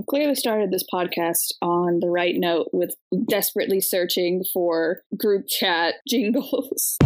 I 0.00 0.02
clearly 0.08 0.34
started 0.34 0.70
this 0.70 0.84
podcast 0.90 1.52
on 1.60 2.00
the 2.00 2.08
right 2.08 2.34
note 2.34 2.70
with 2.72 2.94
desperately 3.28 3.82
searching 3.82 4.42
for 4.50 5.02
group 5.14 5.44
chat 5.46 5.96
jingles. 6.08 6.96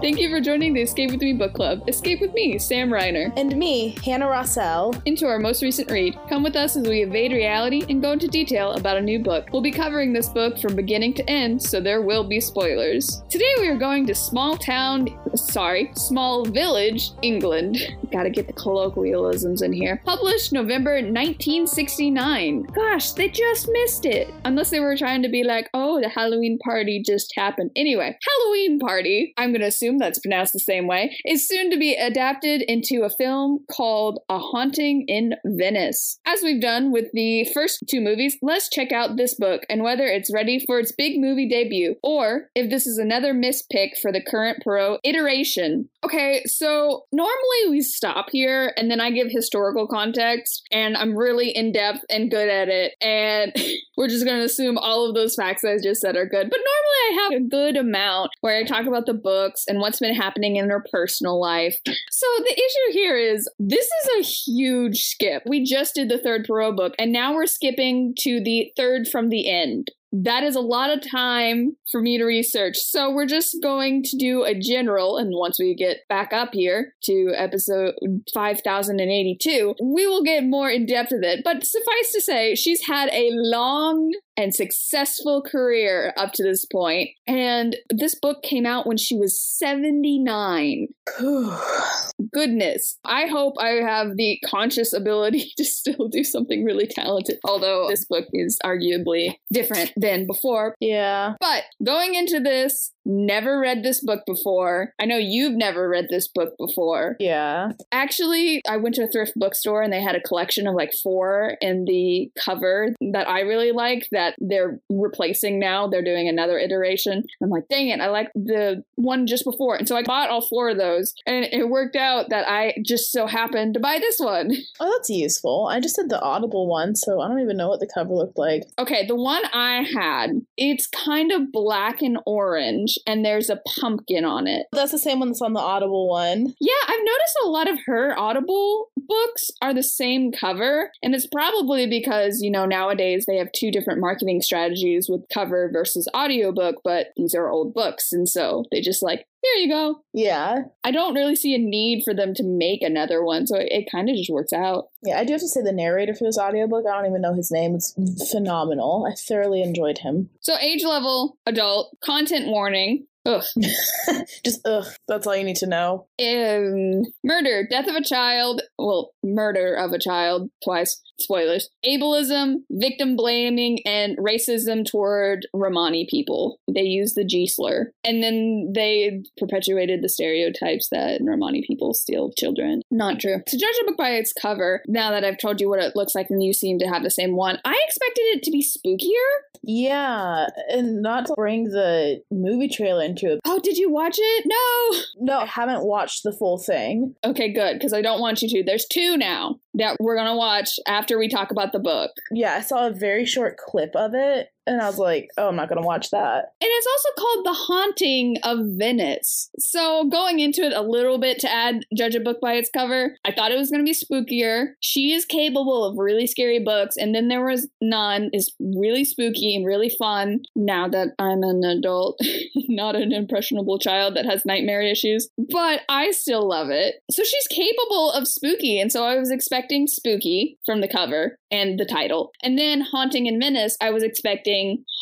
Thank 0.00 0.18
you 0.18 0.30
for 0.30 0.40
joining 0.40 0.72
the 0.72 0.80
Escape 0.80 1.10
with 1.10 1.20
Me 1.20 1.34
book 1.34 1.52
club. 1.52 1.86
Escape 1.86 2.20
with 2.20 2.32
me, 2.32 2.58
Sam 2.58 2.88
Reiner. 2.88 3.32
And 3.36 3.54
me, 3.56 3.96
Hannah 4.02 4.26
Rossell. 4.26 5.00
Into 5.04 5.26
our 5.26 5.38
most 5.38 5.62
recent 5.62 5.90
read. 5.90 6.18
Come 6.28 6.42
with 6.42 6.56
us 6.56 6.76
as 6.76 6.88
we 6.88 7.02
evade 7.02 7.32
reality 7.32 7.84
and 7.88 8.00
go 8.00 8.12
into 8.12 8.26
detail 8.26 8.72
about 8.72 8.96
a 8.96 9.00
new 9.00 9.18
book. 9.18 9.48
We'll 9.52 9.60
be 9.60 9.70
covering 9.70 10.12
this 10.12 10.28
book 10.28 10.58
from 10.58 10.74
beginning 10.74 11.14
to 11.14 11.28
end, 11.28 11.62
so 11.62 11.80
there 11.80 12.00
will 12.00 12.24
be 12.24 12.40
spoilers. 12.40 13.22
Today 13.28 13.52
we 13.58 13.68
are 13.68 13.76
going 13.76 14.06
to 14.06 14.14
small 14.14 14.56
town, 14.56 15.08
sorry, 15.34 15.90
small 15.94 16.44
village, 16.46 17.10
England. 17.22 17.78
Gotta 18.10 18.30
get 18.30 18.46
the 18.46 18.54
colloquialisms 18.54 19.60
in 19.60 19.72
here. 19.72 20.00
Published 20.06 20.52
November 20.52 20.94
1969. 20.94 22.62
Gosh, 22.74 23.12
they 23.12 23.28
just 23.28 23.68
missed 23.70 24.06
it. 24.06 24.32
Unless 24.44 24.70
they 24.70 24.80
were 24.80 24.96
trying 24.96 25.22
to 25.22 25.28
be 25.28 25.44
like, 25.44 25.68
oh, 25.74 26.00
the 26.00 26.08
Halloween 26.08 26.58
party 26.58 27.02
just 27.04 27.34
happened. 27.36 27.70
Anyway, 27.76 28.18
Halloween 28.26 28.78
party. 28.78 29.34
I'm 29.36 29.52
gonna 29.52 29.66
assume 29.66 29.89
that's 29.98 30.18
pronounced 30.18 30.52
the 30.52 30.60
same 30.60 30.86
way, 30.86 31.16
is 31.24 31.46
soon 31.46 31.70
to 31.70 31.78
be 31.78 31.94
adapted 31.94 32.62
into 32.62 33.02
a 33.02 33.10
film 33.10 33.64
called 33.70 34.20
A 34.28 34.38
Haunting 34.38 35.04
in 35.08 35.34
Venice. 35.44 36.18
As 36.26 36.42
we've 36.42 36.60
done 36.60 36.92
with 36.92 37.06
the 37.12 37.48
first 37.52 37.84
two 37.88 38.00
movies, 38.00 38.36
let's 38.42 38.68
check 38.68 38.92
out 38.92 39.16
this 39.16 39.34
book 39.34 39.62
and 39.68 39.82
whether 39.82 40.04
it's 40.04 40.32
ready 40.32 40.62
for 40.66 40.78
its 40.78 40.92
big 40.92 41.20
movie 41.20 41.48
debut, 41.48 41.96
or 42.02 42.48
if 42.54 42.70
this 42.70 42.86
is 42.86 42.98
another 42.98 43.34
mispick 43.34 43.90
for 44.00 44.12
the 44.12 44.22
current 44.22 44.62
Poirot 44.62 45.00
iteration. 45.04 45.88
Okay, 46.04 46.42
so 46.46 47.04
normally 47.12 47.70
we 47.70 47.80
stop 47.80 48.26
here 48.30 48.72
and 48.76 48.90
then 48.90 49.00
I 49.00 49.10
give 49.10 49.28
historical 49.30 49.86
context, 49.86 50.66
and 50.72 50.96
I'm 50.96 51.16
really 51.16 51.50
in 51.50 51.72
depth 51.72 52.04
and 52.08 52.30
good 52.30 52.48
at 52.48 52.68
it, 52.68 52.94
and 53.00 53.52
we're 53.96 54.08
just 54.08 54.24
gonna 54.24 54.44
assume 54.44 54.78
all 54.78 55.08
of 55.08 55.14
those 55.14 55.34
facts 55.34 55.64
I 55.64 55.76
just 55.82 56.00
said 56.00 56.16
are 56.16 56.26
good. 56.26 56.50
But 56.50 56.60
normally 56.60 57.00
I 57.00 57.22
have 57.22 57.32
a 57.32 57.48
good 57.48 57.76
amount 57.76 58.30
where 58.40 58.56
I 58.56 58.64
talk 58.64 58.86
about 58.86 59.06
the 59.06 59.14
books 59.14 59.64
and 59.68 59.79
what's 59.80 60.00
been 60.00 60.14
happening 60.14 60.56
in 60.56 60.70
her 60.70 60.84
personal 60.90 61.40
life. 61.40 61.76
So 62.10 62.26
the 62.38 62.52
issue 62.52 62.92
here 62.92 63.16
is 63.16 63.48
this 63.58 63.86
is 63.86 64.18
a 64.18 64.28
huge 64.52 65.04
skip. 65.04 65.42
We 65.46 65.64
just 65.64 65.94
did 65.94 66.08
the 66.08 66.18
third 66.18 66.44
Poirot 66.46 66.76
book, 66.76 66.94
and 66.98 67.12
now 67.12 67.34
we're 67.34 67.46
skipping 67.46 68.14
to 68.20 68.40
the 68.42 68.72
third 68.76 69.08
from 69.08 69.28
the 69.28 69.50
end 69.50 69.90
that 70.12 70.42
is 70.42 70.56
a 70.56 70.60
lot 70.60 70.90
of 70.90 71.08
time 71.08 71.76
for 71.90 72.00
me 72.00 72.18
to 72.18 72.24
research. 72.24 72.76
So 72.78 73.12
we're 73.12 73.26
just 73.26 73.56
going 73.62 74.02
to 74.04 74.16
do 74.16 74.44
a 74.44 74.58
general, 74.58 75.16
and 75.16 75.30
once 75.32 75.58
we 75.58 75.74
get 75.74 75.98
back 76.08 76.32
up 76.32 76.50
here 76.52 76.94
to 77.04 77.32
episode 77.36 77.94
5082, 78.34 79.74
we 79.82 80.06
will 80.06 80.24
get 80.24 80.44
more 80.44 80.68
in 80.68 80.86
depth 80.86 81.12
of 81.12 81.22
it. 81.22 81.42
But 81.44 81.64
suffice 81.64 82.12
to 82.12 82.20
say, 82.20 82.54
she's 82.54 82.86
had 82.86 83.08
a 83.12 83.30
long 83.32 84.12
and 84.40 84.54
successful 84.54 85.42
career 85.42 86.14
up 86.16 86.32
to 86.32 86.42
this 86.42 86.64
point. 86.64 87.10
And 87.26 87.76
this 87.90 88.14
book 88.14 88.42
came 88.42 88.64
out 88.64 88.86
when 88.86 88.96
she 88.96 89.14
was 89.16 89.38
79. 89.38 90.88
Goodness. 92.32 92.98
I 93.04 93.26
hope 93.26 93.54
I 93.58 93.82
have 93.82 94.16
the 94.16 94.40
conscious 94.46 94.94
ability 94.94 95.52
to 95.58 95.64
still 95.64 96.08
do 96.08 96.24
something 96.24 96.64
really 96.64 96.86
talented, 96.86 97.38
although 97.44 97.88
this 97.88 98.06
book 98.06 98.26
is 98.32 98.58
arguably 98.64 99.36
different 99.52 99.92
than 99.96 100.26
before. 100.26 100.74
Yeah. 100.80 101.34
But 101.38 101.64
going 101.84 102.14
into 102.14 102.40
this, 102.40 102.92
never 103.04 103.58
read 103.58 103.82
this 103.82 104.00
book 104.00 104.24
before. 104.26 104.92
I 105.00 105.06
know 105.06 105.16
you've 105.16 105.54
never 105.54 105.88
read 105.88 106.06
this 106.08 106.28
book 106.28 106.54
before. 106.58 107.16
Yeah. 107.18 107.72
Actually, 107.92 108.62
I 108.68 108.76
went 108.76 108.94
to 108.96 109.04
a 109.04 109.08
thrift 109.08 109.32
bookstore 109.36 109.82
and 109.82 109.92
they 109.92 110.02
had 110.02 110.16
a 110.16 110.20
collection 110.20 110.66
of 110.66 110.74
like 110.74 110.92
four 111.02 111.56
in 111.60 111.84
the 111.84 112.30
cover 112.38 112.94
that 113.12 113.28
I 113.28 113.40
really 113.40 113.72
like 113.72 114.08
that 114.12 114.34
they're 114.38 114.80
replacing 114.90 115.58
now. 115.58 115.88
They're 115.88 116.04
doing 116.04 116.28
another 116.28 116.58
iteration. 116.58 117.24
I'm 117.42 117.50
like, 117.50 117.68
dang 117.68 117.88
it, 117.88 118.00
I 118.00 118.08
like 118.08 118.30
the 118.34 118.82
one 118.96 119.26
just 119.26 119.44
before. 119.44 119.76
And 119.76 119.88
so 119.88 119.96
I 119.96 120.02
bought 120.02 120.30
all 120.30 120.46
four 120.46 120.70
of 120.70 120.78
those 120.78 121.14
and 121.26 121.44
it 121.44 121.68
worked 121.68 121.96
out 121.96 122.30
that 122.30 122.48
I 122.48 122.74
just 122.84 123.12
so 123.12 123.26
happened 123.26 123.74
to 123.74 123.80
buy 123.80 123.98
this 123.98 124.18
one. 124.18 124.52
Oh, 124.82 124.90
that's 124.96 125.10
useful. 125.10 125.68
I 125.70 125.78
just 125.78 125.96
did 125.96 126.08
the 126.08 126.20
Audible 126.20 126.66
one, 126.66 126.94
so 126.94 127.20
I 127.20 127.28
don't 127.28 127.40
even 127.40 127.56
know 127.58 127.68
what 127.68 127.80
the 127.80 127.90
cover 127.92 128.14
looked 128.14 128.38
like. 128.38 128.62
Okay, 128.78 129.06
the 129.06 129.16
one 129.16 129.42
I 129.52 129.82
had, 129.82 130.30
it's 130.56 130.86
kind 130.86 131.32
of 131.32 131.52
black 131.52 132.00
and 132.00 132.18
orange 132.24 132.89
and 133.06 133.24
there's 133.24 133.50
a 133.50 133.60
pumpkin 133.80 134.24
on 134.24 134.46
it. 134.46 134.66
That's 134.72 134.92
the 134.92 134.98
same 134.98 135.20
one 135.20 135.28
that's 135.28 135.42
on 135.42 135.52
the 135.52 135.60
Audible 135.60 136.08
one. 136.08 136.54
Yeah, 136.60 136.72
I've 136.86 137.00
noticed 137.00 137.38
a 137.44 137.48
lot 137.48 137.68
of 137.68 137.78
her 137.86 138.18
Audible 138.18 138.88
books 138.96 139.50
are 139.62 139.74
the 139.74 139.82
same 139.82 140.32
cover, 140.32 140.90
and 141.02 141.14
it's 141.14 141.26
probably 141.26 141.86
because, 141.86 142.40
you 142.42 142.50
know, 142.50 142.66
nowadays 142.66 143.24
they 143.26 143.36
have 143.36 143.52
two 143.52 143.70
different 143.70 144.00
marketing 144.00 144.40
strategies 144.40 145.08
with 145.08 145.22
cover 145.32 145.70
versus 145.72 146.08
audiobook, 146.16 146.76
but 146.84 147.08
these 147.16 147.34
are 147.34 147.50
old 147.50 147.74
books, 147.74 148.12
and 148.12 148.28
so 148.28 148.64
they 148.70 148.80
just 148.80 149.02
like, 149.02 149.26
here 149.42 149.54
you 149.54 149.68
go. 149.68 150.02
Yeah. 150.12 150.62
I 150.84 150.90
don't 150.90 151.14
really 151.14 151.36
see 151.36 151.54
a 151.54 151.58
need 151.58 152.02
for 152.04 152.14
them 152.14 152.34
to 152.34 152.44
make 152.44 152.82
another 152.82 153.24
one, 153.24 153.46
so 153.46 153.56
it, 153.56 153.68
it 153.70 153.88
kind 153.90 154.08
of 154.08 154.16
just 154.16 154.30
works 154.30 154.52
out. 154.52 154.88
Yeah, 155.02 155.18
I 155.18 155.24
do 155.24 155.32
have 155.32 155.40
to 155.40 155.48
say 155.48 155.62
the 155.62 155.72
narrator 155.72 156.14
for 156.14 156.24
this 156.24 156.38
audiobook, 156.38 156.84
I 156.86 156.96
don't 156.96 157.10
even 157.10 157.22
know 157.22 157.34
his 157.34 157.50
name. 157.50 157.74
It's 157.74 157.94
phenomenal. 158.30 159.06
I 159.10 159.14
thoroughly 159.14 159.62
enjoyed 159.62 159.98
him. 159.98 160.30
So, 160.40 160.56
age 160.58 160.84
level, 160.84 161.38
adult, 161.46 161.96
content 162.02 162.48
warning. 162.48 163.06
Ugh. 163.26 163.44
Just 164.44 164.66
ugh. 164.66 164.86
That's 165.06 165.26
all 165.26 165.36
you 165.36 165.44
need 165.44 165.56
to 165.56 165.66
know. 165.66 166.06
Um, 166.18 167.02
murder, 167.22 167.66
death 167.68 167.86
of 167.86 167.94
a 167.94 168.04
child. 168.04 168.62
Well, 168.78 169.12
murder 169.22 169.74
of 169.74 169.92
a 169.92 169.98
child 169.98 170.50
twice. 170.64 171.00
Spoilers. 171.20 171.70
Ableism, 171.86 172.62
victim 172.70 173.16
blaming, 173.16 173.80
and 173.86 174.16
racism 174.18 174.84
toward 174.84 175.46
Romani 175.52 176.06
people. 176.10 176.58
They 176.72 176.82
use 176.82 177.14
the 177.14 177.24
G 177.24 177.46
slur, 177.46 177.92
and 178.04 178.22
then 178.22 178.72
they 178.74 179.22
perpetuated 179.38 180.02
the 180.02 180.08
stereotypes 180.08 180.88
that 180.90 181.20
Romani 181.22 181.62
people 181.66 181.94
steal 181.94 182.32
children. 182.36 182.82
Not 182.90 183.20
true. 183.20 183.42
To 183.46 183.58
judge 183.58 183.74
a 183.82 183.86
book 183.86 183.96
by 183.96 184.10
its 184.10 184.32
cover, 184.32 184.82
now 184.86 185.10
that 185.10 185.24
I've 185.24 185.38
told 185.38 185.60
you 185.60 185.68
what 185.68 185.80
it 185.80 185.96
looks 185.96 186.14
like, 186.14 186.30
and 186.30 186.42
you 186.42 186.52
seem 186.52 186.78
to 186.78 186.86
have 186.86 187.02
the 187.02 187.10
same 187.10 187.36
one, 187.36 187.58
I 187.64 187.78
expected 187.86 188.22
it 188.22 188.42
to 188.44 188.50
be 188.50 188.62
spookier. 188.62 189.44
Yeah, 189.62 190.46
and 190.70 191.02
not 191.02 191.26
to 191.26 191.34
bring 191.36 191.64
the 191.64 192.22
movie 192.30 192.68
trailer 192.68 193.04
into 193.04 193.32
it. 193.32 193.40
Oh, 193.44 193.60
did 193.62 193.76
you 193.76 193.90
watch 193.90 194.16
it? 194.18 194.46
No. 194.46 195.00
No, 195.34 195.40
I 195.40 195.46
haven't 195.46 195.84
watched 195.84 196.22
the 196.22 196.32
full 196.32 196.58
thing. 196.58 197.14
Okay, 197.24 197.52
good, 197.52 197.74
because 197.74 197.92
I 197.92 198.00
don't 198.00 198.20
want 198.20 198.40
you 198.40 198.48
to. 198.48 198.64
There's 198.64 198.86
two 198.86 199.18
now 199.18 199.60
that 199.74 199.96
we're 200.00 200.16
gonna 200.16 200.36
watch 200.36 200.78
after 200.86 201.18
we 201.18 201.28
talk 201.28 201.50
about 201.50 201.72
the 201.72 201.78
book. 201.78 202.10
Yeah, 202.30 202.54
I 202.54 202.60
saw 202.60 202.86
a 202.86 202.92
very 202.92 203.24
short 203.24 203.56
clip 203.56 203.94
of 203.94 204.14
it 204.14 204.48
and 204.66 204.80
I 204.80 204.86
was 204.86 204.98
like, 204.98 205.30
oh, 205.36 205.48
I'm 205.48 205.56
not 205.56 205.68
going 205.68 205.80
to 205.80 205.86
watch 205.86 206.10
that. 206.10 206.52
And 206.60 206.70
it's 206.70 206.86
also 206.86 207.08
called 207.18 207.46
The 207.46 207.52
Haunting 207.52 208.36
of 208.44 208.58
Venice. 208.78 209.50
So, 209.58 210.08
going 210.08 210.40
into 210.40 210.62
it 210.62 210.72
a 210.72 210.82
little 210.82 211.18
bit 211.18 211.38
to 211.40 211.50
add 211.50 211.84
Judge 211.96 212.14
a 212.14 212.20
Book 212.20 212.40
by 212.40 212.54
its 212.54 212.70
cover, 212.70 213.16
I 213.24 213.32
thought 213.32 213.52
it 213.52 213.58
was 213.58 213.70
going 213.70 213.84
to 213.84 213.90
be 213.90 213.94
spookier. 213.94 214.74
She 214.80 215.12
is 215.12 215.24
capable 215.24 215.84
of 215.84 215.98
really 215.98 216.26
scary 216.26 216.58
books. 216.58 216.96
And 216.96 217.14
then 217.14 217.28
there 217.28 217.44
was 217.44 217.68
None, 217.80 218.30
is 218.32 218.52
really 218.60 219.04
spooky 219.04 219.56
and 219.56 219.66
really 219.66 219.88
fun 219.88 220.42
now 220.54 220.88
that 220.88 221.08
I'm 221.18 221.42
an 221.42 221.64
adult, 221.64 222.20
not 222.68 222.96
an 222.96 223.12
impressionable 223.12 223.78
child 223.78 224.14
that 224.16 224.26
has 224.26 224.44
nightmare 224.44 224.82
issues. 224.82 225.28
But 225.38 225.80
I 225.88 226.10
still 226.10 226.46
love 226.46 226.68
it. 226.70 226.96
So, 227.10 227.24
she's 227.24 227.48
capable 227.48 228.12
of 228.12 228.28
spooky. 228.28 228.78
And 228.78 228.92
so, 228.92 229.04
I 229.04 229.16
was 229.16 229.30
expecting 229.30 229.86
spooky 229.86 230.58
from 230.66 230.80
the 230.80 230.88
cover 230.88 231.38
and 231.50 231.80
the 231.80 231.86
title. 231.86 232.32
And 232.42 232.58
then 232.58 232.82
Haunting 232.82 233.26
in 233.26 233.40
Venice, 233.40 233.76
I 233.80 233.90
was 233.90 234.02
expecting 234.02 234.49